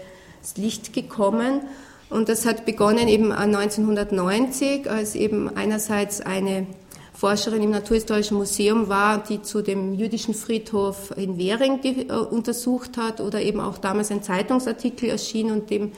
Licht 0.56 0.94
gekommen. 0.94 1.62
Und 2.10 2.30
das 2.30 2.46
hat 2.48 2.66
begonnen 2.66 3.08
eben 3.08 3.32
1990, 3.32 4.90
als 4.90 5.14
eben 5.14 5.56
einerseits 5.56 6.22
eine 6.22 6.66
Forscherin 7.14 7.62
im 7.62 7.72
Naturhistorischen 7.72 8.38
Museum 8.38 8.90
war, 8.90 9.24
die 9.24 9.42
zu 9.42 9.62
dem 9.62 9.94
jüdischen 9.94 10.34
Friedhof 10.34 11.14
in 11.16 11.38
Währing 11.38 11.80
äh, 11.84 12.12
untersucht 12.14 12.98
hat 12.98 13.22
oder 13.22 13.40
eben 13.40 13.60
auch 13.60 13.78
damals 13.78 14.10
ein 14.10 14.24
Zeitungsartikel 14.24 15.10
erschien 15.10 15.52
und 15.52 15.70
dem 15.70 15.92
äh, 15.92 15.96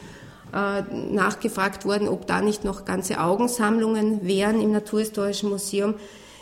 nachgefragt 0.51 1.85
worden, 1.85 2.07
ob 2.07 2.25
da 2.25 2.41
nicht 2.41 2.63
noch 2.63 2.85
ganze 2.85 3.19
Augensammlungen 3.21 4.25
wären 4.25 4.61
im 4.61 4.71
Naturhistorischen 4.71 5.49
Museum, 5.49 5.95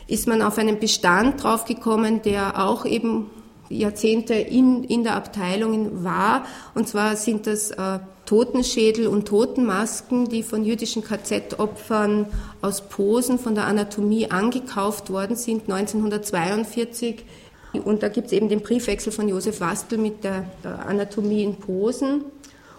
ist 0.08 0.28
man 0.28 0.42
auf 0.42 0.58
einen 0.58 0.80
Bestand 0.80 1.44
draufgekommen, 1.44 2.22
der 2.22 2.66
auch 2.66 2.86
eben 2.86 3.30
Jahrzehnte 3.70 4.34
in, 4.34 4.84
in 4.86 5.04
der 5.04 5.16
Abteilung 5.16 6.04
war. 6.04 6.46
Und 6.74 6.88
zwar 6.88 7.16
sind 7.16 7.48
das 7.48 7.72
äh, 7.72 8.00
Totenschädel 8.26 9.08
und 9.08 9.28
Totenmasken, 9.28 10.30
die 10.30 10.44
von 10.44 10.64
jüdischen 10.64 11.04
KZ-Opfern 11.04 12.28
aus 12.62 12.82
Posen 12.88 13.40
von 13.40 13.56
der 13.56 13.66
Anatomie 13.66 14.32
angekauft 14.32 15.10
worden 15.10 15.36
sind 15.36 15.70
1942. 15.70 17.26
Und 17.84 18.04
da 18.04 18.10
gibt 18.10 18.28
es 18.28 18.34
eben 18.34 18.50
den 18.50 18.62
Briefwechsel 18.62 19.12
von 19.12 19.28
Josef 19.28 19.60
Wastel 19.62 19.98
mit 19.98 20.24
der 20.24 20.46
Anatomie 20.88 21.44
in 21.44 21.56
Posen. 21.56 22.24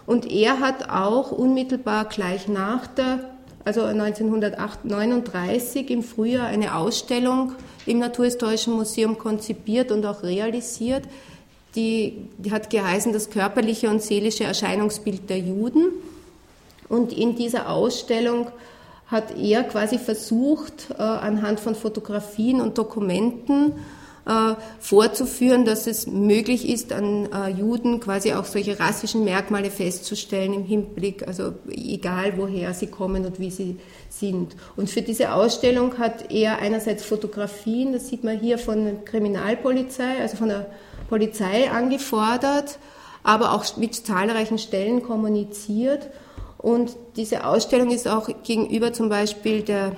Und 0.09 0.29
er 0.31 0.59
hat 0.59 0.89
auch 0.89 1.31
unmittelbar 1.31 2.05
gleich 2.05 2.47
nach 2.47 2.87
der, 2.87 3.19
also 3.63 3.83
1939 3.83 5.91
im 5.91 6.01
Frühjahr 6.01 6.47
eine 6.47 6.73
Ausstellung 6.73 7.51
im 7.85 7.99
Naturhistorischen 7.99 8.73
Museum 8.73 9.19
konzipiert 9.19 9.91
und 9.91 10.03
auch 10.07 10.23
realisiert. 10.23 11.03
Die, 11.75 12.27
die 12.39 12.51
hat 12.51 12.71
geheißen 12.71 13.13
das 13.13 13.29
körperliche 13.29 13.87
und 13.87 14.01
seelische 14.01 14.45
Erscheinungsbild 14.45 15.29
der 15.29 15.37
Juden. 15.37 15.89
Und 16.87 17.13
in 17.13 17.35
dieser 17.35 17.69
Ausstellung 17.69 18.47
hat 19.05 19.37
er 19.37 19.61
quasi 19.61 19.99
versucht, 19.99 20.87
äh, 20.97 21.03
anhand 21.03 21.59
von 21.59 21.75
Fotografien 21.75 22.61
und 22.61 22.79
Dokumenten 22.79 23.73
vorzuführen, 24.79 25.65
dass 25.65 25.87
es 25.87 26.05
möglich 26.05 26.69
ist, 26.69 26.93
an 26.93 27.29
äh, 27.31 27.49
Juden 27.49 27.99
quasi 27.99 28.33
auch 28.33 28.45
solche 28.45 28.79
rassischen 28.79 29.23
Merkmale 29.23 29.71
festzustellen 29.71 30.53
im 30.53 30.63
Hinblick, 30.63 31.27
also 31.27 31.53
egal 31.69 32.33
woher 32.37 32.73
sie 32.73 32.87
kommen 32.87 33.25
und 33.25 33.39
wie 33.39 33.49
sie 33.49 33.77
sind. 34.09 34.55
Und 34.75 34.89
für 34.89 35.01
diese 35.01 35.33
Ausstellung 35.33 35.97
hat 35.97 36.31
er 36.31 36.59
einerseits 36.59 37.03
Fotografien, 37.03 37.93
das 37.93 38.09
sieht 38.09 38.23
man 38.23 38.39
hier 38.39 38.57
von 38.57 38.85
der 38.85 38.95
Kriminalpolizei, 39.05 40.21
also 40.21 40.37
von 40.37 40.49
der 40.49 40.67
Polizei 41.09 41.71
angefordert, 41.71 42.77
aber 43.23 43.53
auch 43.53 43.77
mit 43.77 43.95
zahlreichen 43.95 44.59
Stellen 44.59 45.01
kommuniziert. 45.01 46.09
Und 46.57 46.97
diese 47.15 47.45
Ausstellung 47.45 47.89
ist 47.89 48.07
auch 48.07 48.29
gegenüber 48.43 48.93
zum 48.93 49.09
Beispiel 49.09 49.61
der 49.61 49.87
äh, 49.87 49.91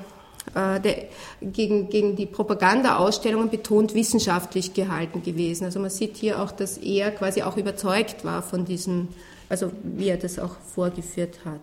der, 0.56 1.06
gegen, 1.42 1.90
gegen 1.90 2.16
die 2.16 2.26
Propaganda-Ausstellungen 2.26 3.50
betont 3.50 3.94
wissenschaftlich 3.94 4.74
gehalten 4.74 5.24
gewesen. 5.24 5.66
Also 5.66 5.80
man 5.80 5.90
sieht 5.90 6.18
hier 6.18 6.42
auch, 6.42 6.52
dass 6.52 6.78
er 6.78 7.12
quasi 7.12 7.44
auch 7.44 7.58
überzeugt 7.58 8.26
war 8.26 8.42
von 8.42 8.66
diesem, 8.66 9.10
also 9.50 9.72
wie 9.84 10.10
er 10.10 10.18
das 10.18 10.40
auch 10.40 10.56
vorgeführt 10.74 11.40
hat. 11.46 11.62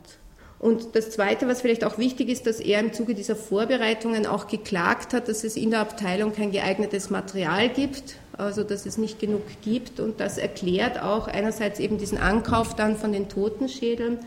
Und 0.60 0.96
das 0.96 1.10
Zweite, 1.10 1.46
was 1.46 1.60
vielleicht 1.60 1.84
auch 1.84 1.98
wichtig 1.98 2.28
ist, 2.28 2.46
dass 2.46 2.58
er 2.58 2.80
im 2.80 2.92
Zuge 2.92 3.14
dieser 3.14 3.36
Vorbereitungen 3.36 4.26
auch 4.26 4.48
geklagt 4.48 5.12
hat, 5.12 5.28
dass 5.28 5.44
es 5.44 5.56
in 5.56 5.70
der 5.70 5.80
Abteilung 5.80 6.32
kein 6.32 6.50
geeignetes 6.50 7.10
Material 7.10 7.68
gibt, 7.68 8.16
also 8.36 8.64
dass 8.64 8.84
es 8.84 8.98
nicht 8.98 9.20
genug 9.20 9.42
gibt. 9.62 10.00
Und 10.00 10.18
das 10.18 10.36
erklärt 10.36 11.00
auch 11.00 11.28
einerseits 11.28 11.78
eben 11.78 11.98
diesen 11.98 12.18
Ankauf 12.18 12.74
dann 12.74 12.96
von 12.96 13.12
den 13.12 13.28
Totenschädeln 13.28 14.18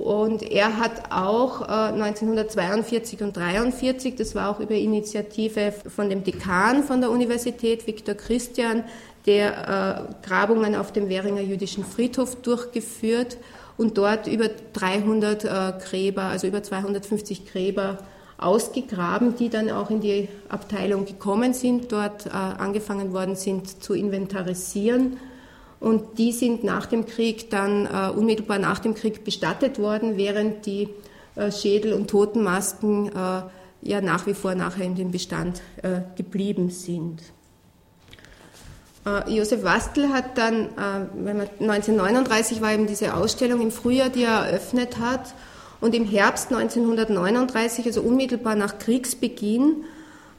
und 0.00 0.42
er 0.42 0.78
hat 0.78 1.12
auch 1.12 1.60
äh, 1.60 1.92
1942 1.92 3.20
und 3.20 3.36
1943, 3.36 4.14
das 4.14 4.34
war 4.34 4.48
auch 4.48 4.58
über 4.58 4.74
Initiative 4.74 5.72
von 5.72 6.08
dem 6.08 6.24
Dekan 6.24 6.82
von 6.84 7.02
der 7.02 7.10
Universität, 7.10 7.86
Viktor 7.86 8.14
Christian, 8.14 8.84
der 9.26 10.08
äh, 10.08 10.26
Grabungen 10.26 10.74
auf 10.74 10.90
dem 10.90 11.10
Währinger 11.10 11.42
jüdischen 11.42 11.84
Friedhof 11.84 12.36
durchgeführt 12.36 13.36
und 13.76 13.98
dort 13.98 14.26
über 14.26 14.48
300 14.72 15.44
äh, 15.44 15.48
Gräber, 15.84 16.22
also 16.22 16.46
über 16.46 16.62
250 16.62 17.44
Gräber 17.52 17.98
ausgegraben, 18.38 19.36
die 19.36 19.50
dann 19.50 19.70
auch 19.70 19.90
in 19.90 20.00
die 20.00 20.28
Abteilung 20.48 21.04
gekommen 21.04 21.52
sind, 21.52 21.92
dort 21.92 22.24
äh, 22.24 22.30
angefangen 22.30 23.12
worden 23.12 23.36
sind 23.36 23.82
zu 23.82 23.92
inventarisieren 23.92 25.18
und 25.80 26.18
die 26.18 26.32
sind 26.32 26.62
nach 26.62 26.86
dem 26.86 27.06
Krieg 27.06 27.50
dann 27.50 27.86
äh, 27.86 28.10
unmittelbar 28.10 28.58
nach 28.58 28.78
dem 28.78 28.94
Krieg 28.94 29.24
bestattet 29.24 29.78
worden, 29.78 30.16
während 30.16 30.66
die 30.66 30.88
äh, 31.36 31.50
Schädel 31.50 31.94
und 31.94 32.08
Totenmasken 32.08 33.08
äh, 33.08 33.42
ja 33.82 34.00
nach 34.02 34.26
wie 34.26 34.34
vor 34.34 34.54
nachher 34.54 34.84
in 34.84 34.94
dem 34.94 35.10
Bestand 35.10 35.62
äh, 35.82 36.02
geblieben 36.16 36.70
sind. 36.70 37.22
Äh, 39.06 39.34
Josef 39.34 39.64
Wastel 39.64 40.10
hat 40.10 40.36
dann, 40.36 40.66
äh, 40.66 41.06
wenn 41.14 41.38
man 41.38 41.48
1939 41.60 42.60
war 42.60 42.72
eben 42.72 42.86
diese 42.86 43.14
Ausstellung 43.14 43.62
im 43.62 43.70
Frühjahr, 43.70 44.10
die 44.10 44.24
er 44.24 44.46
eröffnet 44.46 44.98
hat, 44.98 45.34
und 45.80 45.94
im 45.94 46.04
Herbst 46.04 46.52
1939, 46.52 47.86
also 47.86 48.02
unmittelbar 48.02 48.54
nach 48.54 48.78
Kriegsbeginn, 48.78 49.84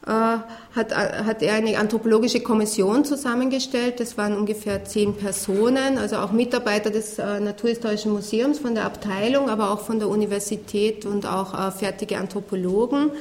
hat, 0.06 0.96
hat 0.96 1.44
er 1.44 1.54
eine 1.54 1.78
anthropologische 1.78 2.40
Kommission 2.40 3.06
zusammengestellt. 3.06 4.00
Das 4.00 4.18
waren 4.18 4.36
ungefähr 4.36 4.84
zehn 4.84 5.16
Personen, 5.16 6.00
also 6.00 6.18
auch 6.18 6.32
Mitarbeiter 6.32 6.90
des 6.90 7.20
äh, 7.20 7.40
Naturhistorischen 7.40 8.12
Museums 8.12 8.58
von 8.58 8.74
der 8.74 8.86
Abteilung, 8.86 9.50
aber 9.50 9.70
auch 9.70 9.82
von 9.82 10.00
der 10.00 10.08
Universität 10.08 11.06
und 11.06 11.28
auch 11.28 11.54
äh, 11.54 11.72
fertige 11.72 12.18
Anthropologen 12.18 13.12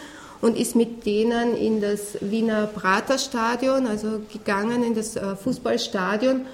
und 0.41 0.57
ist 0.57 0.75
mit 0.75 1.05
denen 1.05 1.55
in 1.55 1.83
das 1.83 2.17
Wiener 2.23 2.67
Praterstadion, 2.67 3.87
also 3.87 4.23
gegangen 4.33 4.83
in 4.83 4.95
das 4.95 5.19
Fußballstadion. 5.45 6.47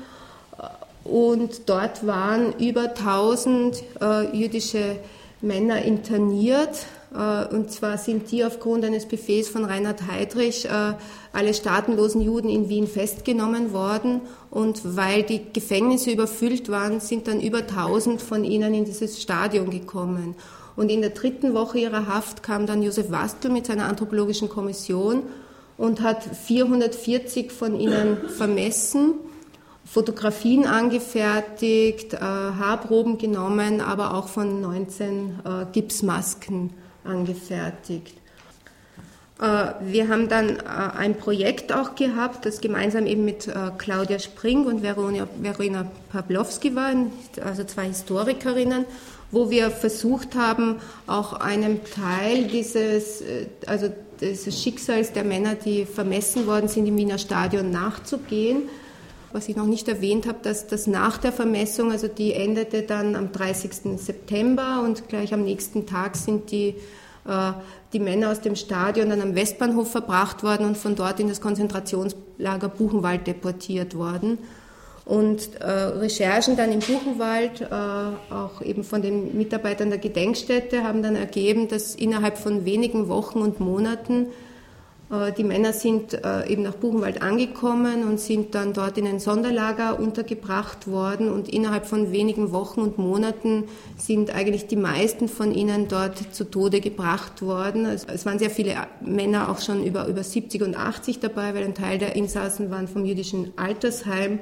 Und 1.04 1.68
dort 1.68 2.04
waren 2.04 2.52
über 2.58 2.96
1000 2.96 3.80
jüdische 4.32 4.96
Männer 5.40 5.82
interniert 5.82 6.70
äh, 6.70 6.95
und 7.16 7.70
zwar 7.70 7.96
sind 7.96 8.30
die 8.30 8.44
aufgrund 8.44 8.84
eines 8.84 9.06
Befehls 9.06 9.48
von 9.48 9.64
Reinhard 9.64 10.06
Heydrich 10.06 10.66
äh, 10.66 10.92
alle 11.32 11.54
staatenlosen 11.54 12.20
Juden 12.20 12.50
in 12.50 12.68
Wien 12.68 12.86
festgenommen 12.86 13.72
worden. 13.72 14.20
Und 14.50 14.96
weil 14.96 15.22
die 15.22 15.40
Gefängnisse 15.52 16.10
überfüllt 16.10 16.68
waren, 16.68 17.00
sind 17.00 17.26
dann 17.26 17.40
über 17.40 17.58
1000 17.58 18.20
von 18.20 18.44
ihnen 18.44 18.74
in 18.74 18.84
dieses 18.84 19.22
Stadion 19.22 19.70
gekommen. 19.70 20.34
Und 20.76 20.90
in 20.90 21.00
der 21.00 21.10
dritten 21.10 21.54
Woche 21.54 21.78
ihrer 21.78 22.06
Haft 22.06 22.42
kam 22.42 22.66
dann 22.66 22.82
Josef 22.82 23.10
Wastel 23.10 23.50
mit 23.50 23.66
seiner 23.66 23.86
anthropologischen 23.86 24.50
Kommission 24.50 25.22
und 25.78 26.02
hat 26.02 26.22
440 26.22 27.50
von 27.50 27.80
ihnen 27.80 28.28
vermessen, 28.28 29.14
Fotografien 29.86 30.66
angefertigt, 30.66 32.12
äh, 32.12 32.18
Haarproben 32.18 33.16
genommen, 33.16 33.80
aber 33.80 34.14
auch 34.14 34.28
von 34.28 34.60
19 34.60 35.38
Gipsmasken 35.72 36.74
angefertigt. 37.06 38.16
Äh, 39.40 39.72
wir 39.80 40.08
haben 40.08 40.28
dann 40.28 40.56
äh, 40.56 40.62
ein 40.96 41.16
Projekt 41.16 41.72
auch 41.72 41.94
gehabt, 41.94 42.46
das 42.46 42.60
gemeinsam 42.60 43.06
eben 43.06 43.24
mit 43.24 43.48
äh, 43.48 43.52
Claudia 43.76 44.18
Spring 44.18 44.64
und 44.64 44.82
Verona, 44.82 45.90
Pawlowski 46.10 46.74
war, 46.74 46.92
also 47.44 47.64
zwei 47.64 47.84
Historikerinnen, 47.84 48.86
wo 49.30 49.50
wir 49.50 49.70
versucht 49.70 50.34
haben, 50.34 50.76
auch 51.06 51.34
einem 51.34 51.80
Teil 51.84 52.44
dieses, 52.44 53.22
also 53.66 53.88
des 54.20 54.62
Schicksals 54.62 55.12
der 55.12 55.24
Männer, 55.24 55.56
die 55.56 55.84
vermessen 55.84 56.46
worden 56.46 56.68
sind 56.68 56.86
im 56.86 56.96
Wiener 56.96 57.18
Stadion, 57.18 57.70
nachzugehen. 57.70 58.68
Was 59.32 59.48
ich 59.48 59.56
noch 59.56 59.66
nicht 59.66 59.88
erwähnt 59.88 60.26
habe, 60.26 60.38
dass 60.42 60.66
das 60.66 60.86
nach 60.86 61.18
der 61.18 61.32
Vermessung, 61.32 61.90
also 61.90 62.08
die 62.08 62.32
endete 62.32 62.82
dann 62.82 63.16
am 63.16 63.32
30. 63.32 63.98
September 63.98 64.82
und 64.84 65.08
gleich 65.08 65.34
am 65.34 65.42
nächsten 65.42 65.86
Tag 65.86 66.16
sind 66.16 66.50
die 66.50 66.76
äh, 67.26 67.52
die 67.92 67.98
Männer 67.98 68.30
aus 68.30 68.40
dem 68.40 68.56
Stadion 68.56 69.10
dann 69.10 69.20
am 69.20 69.34
Westbahnhof 69.34 69.90
verbracht 69.90 70.42
worden 70.42 70.66
und 70.66 70.76
von 70.76 70.96
dort 70.96 71.20
in 71.20 71.28
das 71.28 71.40
Konzentrationslager 71.40 72.68
Buchenwald 72.68 73.26
deportiert 73.26 73.96
worden. 73.96 74.38
Und 75.04 75.60
äh, 75.60 75.70
Recherchen 75.70 76.56
dann 76.56 76.72
im 76.72 76.80
Buchenwald, 76.80 77.60
äh, 77.60 77.74
auch 78.34 78.60
eben 78.60 78.82
von 78.82 79.02
den 79.02 79.36
Mitarbeitern 79.36 79.88
der 79.88 80.00
Gedenkstätte, 80.00 80.82
haben 80.82 81.02
dann 81.02 81.14
ergeben, 81.14 81.68
dass 81.68 81.94
innerhalb 81.94 82.38
von 82.38 82.64
wenigen 82.64 83.08
Wochen 83.08 83.38
und 83.38 83.60
Monaten 83.60 84.26
die 85.08 85.44
Männer 85.44 85.72
sind 85.72 86.14
äh, 86.14 86.48
eben 86.48 86.64
nach 86.64 86.74
Buchenwald 86.74 87.22
angekommen 87.22 88.02
und 88.08 88.18
sind 88.18 88.56
dann 88.56 88.72
dort 88.72 88.98
in 88.98 89.06
ein 89.06 89.20
Sonderlager 89.20 90.00
untergebracht 90.00 90.88
worden 90.88 91.30
und 91.30 91.48
innerhalb 91.48 91.86
von 91.86 92.10
wenigen 92.10 92.50
Wochen 92.50 92.80
und 92.80 92.98
Monaten 92.98 93.64
sind 93.96 94.34
eigentlich 94.34 94.66
die 94.66 94.74
meisten 94.74 95.28
von 95.28 95.54
ihnen 95.54 95.86
dort 95.86 96.34
zu 96.34 96.42
Tode 96.42 96.80
gebracht 96.80 97.40
worden. 97.40 97.86
Es 97.86 98.26
waren 98.26 98.40
sehr 98.40 98.50
viele 98.50 98.74
Männer 99.00 99.48
auch 99.48 99.60
schon 99.60 99.84
über, 99.84 100.08
über 100.08 100.24
70 100.24 100.64
und 100.64 100.76
80 100.76 101.20
dabei, 101.20 101.54
weil 101.54 101.62
ein 101.62 101.74
Teil 101.74 101.98
der 101.98 102.16
Insassen 102.16 102.72
waren 102.72 102.88
vom 102.88 103.04
jüdischen 103.04 103.52
Altersheim. 103.56 104.40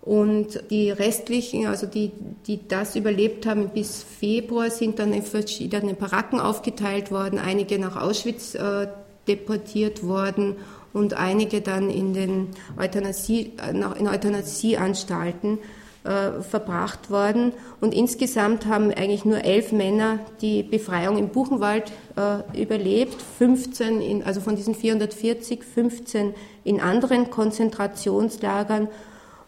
Und 0.00 0.70
die 0.70 0.90
restlichen, 0.90 1.66
also 1.66 1.86
die, 1.86 2.12
die 2.46 2.66
das 2.68 2.94
überlebt 2.94 3.46
haben 3.46 3.70
bis 3.70 4.04
Februar, 4.04 4.70
sind 4.70 5.00
dann 5.00 5.12
in 5.12 5.24
verschiedene 5.24 5.94
Baracken 5.94 6.38
aufgeteilt 6.38 7.10
worden, 7.10 7.40
einige 7.40 7.80
nach 7.80 7.96
Auschwitz 7.96 8.54
äh, 8.54 8.86
deportiert 9.28 10.06
worden 10.06 10.56
und 10.92 11.14
einige 11.14 11.60
dann 11.60 11.90
in 11.90 12.14
den 12.14 12.48
Euthanasie, 12.78 13.52
in 13.70 14.08
Euthanasieanstalten 14.08 15.58
äh, 16.04 16.42
verbracht 16.42 17.10
worden. 17.10 17.52
Und 17.80 17.94
insgesamt 17.94 18.66
haben 18.66 18.90
eigentlich 18.92 19.24
nur 19.24 19.44
elf 19.44 19.72
Männer 19.72 20.20
die 20.40 20.62
Befreiung 20.62 21.18
im 21.18 21.28
Buchenwald 21.28 21.92
äh, 22.16 22.60
überlebt, 22.60 23.20
15 23.38 24.00
in, 24.00 24.22
also 24.22 24.40
von 24.40 24.56
diesen 24.56 24.74
440, 24.74 25.62
15 25.64 26.34
in 26.64 26.80
anderen 26.80 27.30
Konzentrationslagern 27.30 28.88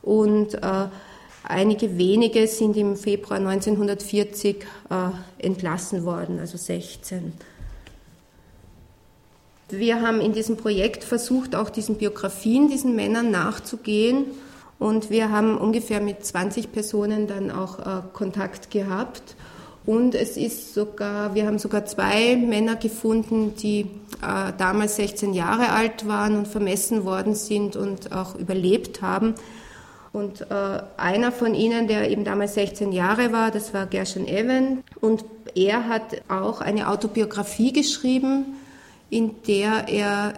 und 0.03 0.55
äh, 0.55 0.89
einige 1.45 1.99
wenige 1.99 2.47
sind 2.47 2.77
im 2.77 2.97
Februar 2.97 3.39
1940 3.39 4.57
äh, 4.91 5.45
entlassen 5.45 6.05
worden, 6.05 6.39
also 6.39 6.57
16. 6.57 7.33
Wir 9.73 10.03
haben 10.03 10.21
in 10.21 10.33
diesem 10.33 10.57
Projekt 10.57 11.05
versucht, 11.05 11.55
auch 11.55 11.71
diesen 11.71 11.97
Biografien, 11.97 12.69
diesen 12.69 12.97
Männern 12.97 13.31
nachzugehen. 13.31 14.27
Und 14.79 15.11
wir 15.11 15.31
haben 15.31 15.59
ungefähr 15.59 16.01
mit 16.01 16.25
20 16.25 16.73
Personen 16.73 17.27
dann 17.27 17.51
auch 17.51 17.79
äh, 17.79 18.03
Kontakt 18.13 18.71
gehabt. 18.71 19.37
Und 19.87 20.15
es 20.15 20.37
ist 20.37 20.75
sogar, 20.75 21.35
wir 21.35 21.47
haben 21.47 21.59
sogar 21.59 21.87
zwei 21.87 22.37
Männer 22.37 22.77
gefunden, 22.77 23.55
die 23.57 23.87
äh, 24.23 24.53
damals 24.57 24.97
16 24.97 25.35
Jahre 25.35 25.71
alt 25.71 26.07
waren 26.07 26.37
und 26.37 26.49
vermessen 26.49 27.05
worden 27.05 27.35
sind 27.35 27.77
und 27.77 28.13
auch 28.13 28.35
überlebt 28.37 29.03
haben. 29.03 29.35
Und 30.13 30.43
äh, 30.43 30.83
einer 30.97 31.31
von 31.31 31.55
ihnen, 31.55 31.87
der 31.87 32.11
eben 32.11 32.25
damals 32.25 32.55
16 32.55 32.93
Jahre 32.93 33.33
war, 33.33 33.51
das 33.51 33.73
war 33.73 33.87
Gershon 33.87 34.27
Evan. 34.27 34.83
Und 35.01 35.25
er 35.55 35.89
hat 35.89 36.23
auch 36.29 36.61
eine 36.61 36.89
Autobiografie 36.89 37.73
geschrieben, 37.73 38.57
in 39.11 39.43
der 39.47 39.89
er 39.89 40.35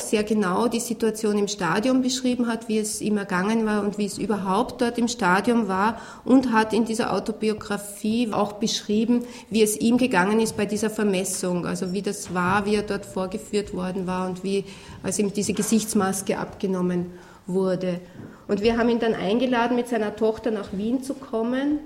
sehr 0.00 0.24
genau 0.24 0.66
die 0.66 0.80
Situation 0.80 1.38
im 1.38 1.48
Stadion 1.48 2.02
beschrieben 2.02 2.48
hat, 2.48 2.68
wie 2.68 2.78
es 2.78 3.00
ihm 3.00 3.16
ergangen 3.16 3.64
war 3.64 3.82
und 3.82 3.96
wie 3.96 4.06
es 4.06 4.18
überhaupt 4.18 4.80
dort 4.80 4.98
im 4.98 5.08
Stadion 5.08 5.68
war 5.68 6.00
und 6.24 6.52
hat 6.52 6.72
in 6.72 6.84
dieser 6.84 7.12
Autobiografie 7.12 8.32
auch 8.32 8.54
beschrieben, 8.54 9.24
wie 9.50 9.62
es 9.62 9.76
ihm 9.76 9.98
gegangen 9.98 10.40
ist 10.40 10.56
bei 10.56 10.66
dieser 10.66 10.90
Vermessung, 10.90 11.64
also 11.66 11.92
wie 11.92 12.02
das 12.02 12.34
war, 12.34 12.66
wie 12.66 12.74
er 12.74 12.82
dort 12.82 13.06
vorgeführt 13.06 13.72
worden 13.72 14.06
war 14.06 14.26
und 14.28 14.42
wie, 14.42 14.64
als 15.02 15.18
ihm 15.18 15.32
diese 15.32 15.52
Gesichtsmaske 15.52 16.38
abgenommen 16.38 17.12
wurde. 17.46 18.00
Und 18.48 18.62
wir 18.62 18.76
haben 18.76 18.88
ihn 18.88 18.98
dann 18.98 19.14
eingeladen, 19.14 19.76
mit 19.76 19.88
seiner 19.88 20.16
Tochter 20.16 20.50
nach 20.50 20.72
Wien 20.72 21.02
zu 21.02 21.14
kommen 21.14 21.78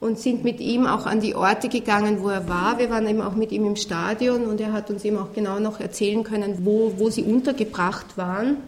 und 0.00 0.18
sind 0.18 0.44
mit 0.44 0.60
ihm 0.60 0.86
auch 0.86 1.06
an 1.06 1.20
die 1.20 1.34
Orte 1.34 1.68
gegangen, 1.68 2.22
wo 2.22 2.28
er 2.28 2.48
war. 2.48 2.78
Wir 2.78 2.90
waren 2.90 3.06
eben 3.08 3.20
auch 3.20 3.34
mit 3.34 3.50
ihm 3.52 3.66
im 3.66 3.76
Stadion 3.76 4.44
und 4.46 4.60
er 4.60 4.72
hat 4.72 4.90
uns 4.90 5.04
eben 5.04 5.18
auch 5.18 5.32
genau 5.34 5.58
noch 5.58 5.80
erzählen 5.80 6.22
können, 6.22 6.64
wo, 6.64 6.94
wo 6.98 7.10
sie 7.10 7.22
untergebracht 7.22 8.16
waren. 8.16 8.58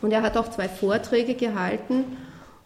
Und 0.00 0.12
er 0.12 0.22
hat 0.22 0.36
auch 0.36 0.48
zwei 0.48 0.68
Vorträge 0.68 1.34
gehalten 1.34 2.04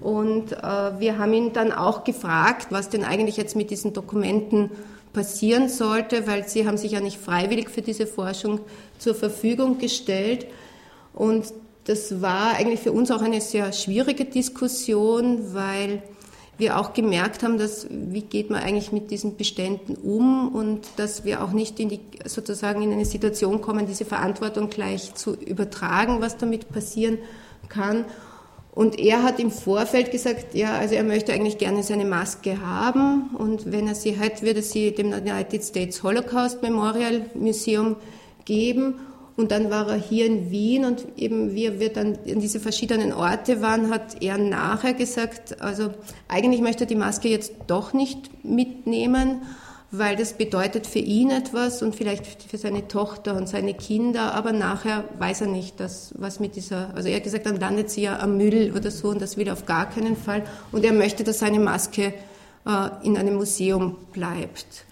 und 0.03 0.53
äh, 0.53 1.01
wir 1.01 1.19
haben 1.19 1.33
ihn 1.33 1.53
dann 1.53 1.73
auch 1.73 2.05
gefragt, 2.05 2.69
was 2.71 2.89
denn 2.89 3.05
eigentlich 3.05 3.37
jetzt 3.37 3.55
mit 3.55 3.71
diesen 3.71 3.93
Dokumenten 3.93 4.71
passieren 5.13 5.69
sollte, 5.69 6.27
weil 6.27 6.49
sie 6.49 6.67
haben 6.67 6.77
sich 6.77 6.93
ja 6.93 7.01
nicht 7.01 7.19
freiwillig 7.19 7.69
für 7.71 7.83
diese 7.83 8.07
Forschung 8.07 8.61
zur 8.99 9.15
Verfügung 9.15 9.79
gestellt. 9.79 10.47
Und 11.15 11.53
das 11.85 12.21
war 12.21 12.55
eigentlich 12.57 12.81
für 12.81 12.93
uns 12.93 13.11
auch 13.11 13.23
eine 13.23 13.41
sehr 13.41 13.73
schwierige 13.73 14.25
Diskussion, 14.25 15.55
weil 15.55 16.03
wir 16.63 16.79
auch 16.79 16.95
gemerkt 16.95 17.43
haben, 17.43 17.59
dass 17.59 17.87
wie 17.91 18.23
geht 18.23 18.49
man 18.49 18.63
eigentlich 18.63 18.93
mit 18.93 19.11
diesen 19.11 19.37
Beständen 19.37 19.97
um 19.97 20.49
und 20.55 20.87
dass 20.97 21.25
wir 21.25 21.43
auch 21.43 21.51
nicht 21.51 21.79
in 21.81 21.89
die, 21.89 22.01
sozusagen 22.25 22.81
in 22.83 22.93
eine 22.93 23.05
Situation 23.05 23.61
kommen, 23.61 23.87
diese 23.87 24.05
Verantwortung 24.05 24.71
gleich 24.71 25.15
zu 25.15 25.35
übertragen, 25.35 26.21
was 26.21 26.39
damit 26.39 26.69
passieren 26.71 27.19
kann. 27.69 28.05
Und 28.71 28.99
er 28.99 29.25
hat 29.25 29.41
im 29.41 29.51
Vorfeld 29.51 30.13
gesagt, 30.13 30.55
ja, 30.55 30.79
also 30.79 30.95
er 30.95 31.05
möchte 31.05 31.33
eigentlich 31.33 31.59
gerne 31.59 31.83
seine 31.83 32.07
Maske 32.07 32.65
haben 32.65 33.31
und 33.37 33.71
wenn 33.71 33.89
er 33.89 33.97
sie 33.97 34.19
hat, 34.19 34.43
würde 34.43 34.63
sie 34.63 34.93
dem 34.95 35.13
United 35.13 35.63
States 35.63 36.03
Holocaust 36.03 36.63
Memorial 36.63 37.27
Museum 37.35 37.97
geben 38.45 38.95
und 39.37 39.51
dann 39.51 39.71
war 39.71 39.89
er 39.89 39.97
hier 39.97 40.27
in 40.27 40.51
Wien 40.51 40.85
und 40.85 41.07
eben 41.17 41.55
wie 41.55 41.81
wir 41.81 41.93
dann 41.93 42.19
in 42.25 42.41
diese 42.41 42.61
verschiedenen 42.61 43.13
Orte 43.13 43.63
waren, 43.63 43.91
hat 43.91 44.23
er 44.23 44.39
nachher 44.39 44.95
gesagt, 44.95 45.61
also 45.61 45.91
eigentlich 46.29 46.61
möchte 46.61 46.85
er 46.85 46.89
die 46.89 46.95
Maske 46.95 47.29
jetzt 47.29 47.53
doch 47.67 47.93
nicht 47.93 48.45
mitnehmen, 48.45 49.43
weil 49.91 50.17
das 50.17 50.35
bedeutet 50.35 50.87
für 50.87 50.99
ihn 50.99 51.31
etwas 51.31 51.83
und 51.83 51.95
vielleicht 51.95 52.43
für 52.43 52.57
seine 52.57 52.89
Tochter 52.89 53.37
und 53.37 53.49
seine 53.49 53.75
Kinder, 53.75 54.35
aber 54.35 54.53
nachher 54.53 55.05
weiß 55.19 55.43
er 55.43 55.47
nicht, 55.49 55.81
dass, 55.81 56.15
was 56.17 56.41
mit 56.41 56.57
dieser, 56.57 56.95
also 56.95 57.09
er 57.09 57.17
hat 57.17 57.25
gesagt, 57.25 57.47
dann 57.47 57.61
landet 57.61 57.91
sie 57.91 58.03
ja 58.03 58.19
am 58.19 58.37
Müll 58.37 58.73
oder 58.77 58.91
so 58.91 59.09
und 59.09 59.21
das 59.21 59.37
will 59.37 59.47
er 59.47 59.53
auf 59.53 59.67
gar 59.67 59.89
keinen 59.89 60.17
Fall 60.17 60.45
und 60.73 60.85
er 60.85 60.93
möchte, 60.93 61.25
dass 61.25 61.39
seine 61.39 61.61
Maske 61.61 62.15
äh, 62.67 62.89
in 63.03 63.17
einem 63.17 63.35
Museum 63.35 63.97
bleibt. 64.13 64.87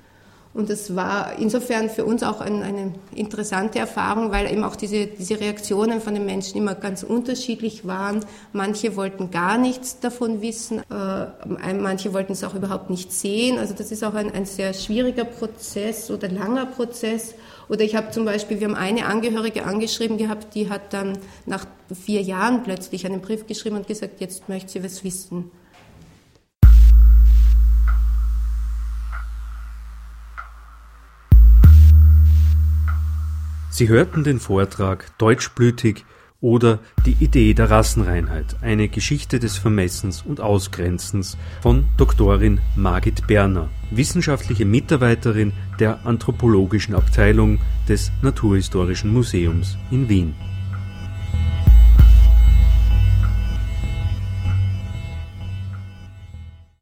Und 0.53 0.69
das 0.69 0.97
war 0.97 1.39
insofern 1.39 1.89
für 1.89 2.05
uns 2.05 2.25
auch 2.25 2.41
ein, 2.41 2.63
eine 2.63 2.93
interessante 3.15 3.79
Erfahrung, 3.79 4.33
weil 4.33 4.51
eben 4.51 4.65
auch 4.65 4.75
diese, 4.75 5.07
diese 5.07 5.39
Reaktionen 5.39 6.01
von 6.01 6.13
den 6.15 6.27
Menschen 6.27 6.59
immer 6.59 6.75
ganz 6.75 7.05
unterschiedlich 7.05 7.87
waren. 7.87 8.25
Manche 8.53 8.97
wollten 8.97 9.31
gar 9.31 9.59
nichts 9.59 10.01
davon 10.01 10.43
wissen, 10.43 10.81
äh, 10.91 11.73
manche 11.73 12.13
wollten 12.13 12.33
es 12.33 12.43
auch 12.43 12.57
überhaupt 12.57 12.91
nicht 12.91 13.13
sehen. 13.13 13.59
Also 13.59 13.75
das 13.75 13.93
ist 13.93 14.03
auch 14.03 14.15
ein, 14.15 14.33
ein 14.33 14.45
sehr 14.45 14.75
schwieriger 14.75 15.25
Prozess 15.25 16.11
oder 16.11 16.29
langer 16.29 16.67
Prozess. 16.67 17.35
Oder 17.69 17.83
ich 17.83 17.95
habe 17.95 18.11
zum 18.11 18.25
Beispiel, 18.25 18.59
wir 18.59 18.67
haben 18.67 18.75
eine 18.75 19.07
Angehörige 19.07 19.65
angeschrieben 19.65 20.19
gehabt, 20.19 20.57
die 20.57 20.69
hat 20.69 20.93
dann 20.93 21.17
nach 21.47 21.65
vier 21.95 22.23
Jahren 22.23 22.65
plötzlich 22.65 23.07
einen 23.07 23.21
Brief 23.21 23.47
geschrieben 23.47 23.77
und 23.77 23.87
gesagt, 23.87 24.21
jetzt 24.21 24.49
möchte 24.49 24.73
sie 24.73 24.83
was 24.83 25.05
wissen. 25.05 25.53
Sie 33.71 33.89
hörten 33.89 34.25
den 34.25 34.41
Vortrag 34.41 35.17
Deutschblütig 35.19 36.05
oder 36.41 36.81
Die 37.07 37.17
Idee 37.23 37.55
der 37.55 37.71
Rassenreinheit, 37.71 38.57
eine 38.63 38.89
Geschichte 38.89 39.39
des 39.39 39.59
Vermessens 39.59 40.23
und 40.23 40.41
Ausgrenzens 40.41 41.37
von 41.61 41.85
Doktorin 41.97 42.61
Margit 42.75 43.27
Berner, 43.29 43.69
wissenschaftliche 43.93 44.65
Mitarbeiterin 44.65 45.53
der 45.79 46.05
anthropologischen 46.05 46.97
Abteilung 46.97 47.61
des 47.89 48.11
Naturhistorischen 48.23 49.13
Museums 49.13 49.77
in 49.91 50.09
Wien. 50.09 50.35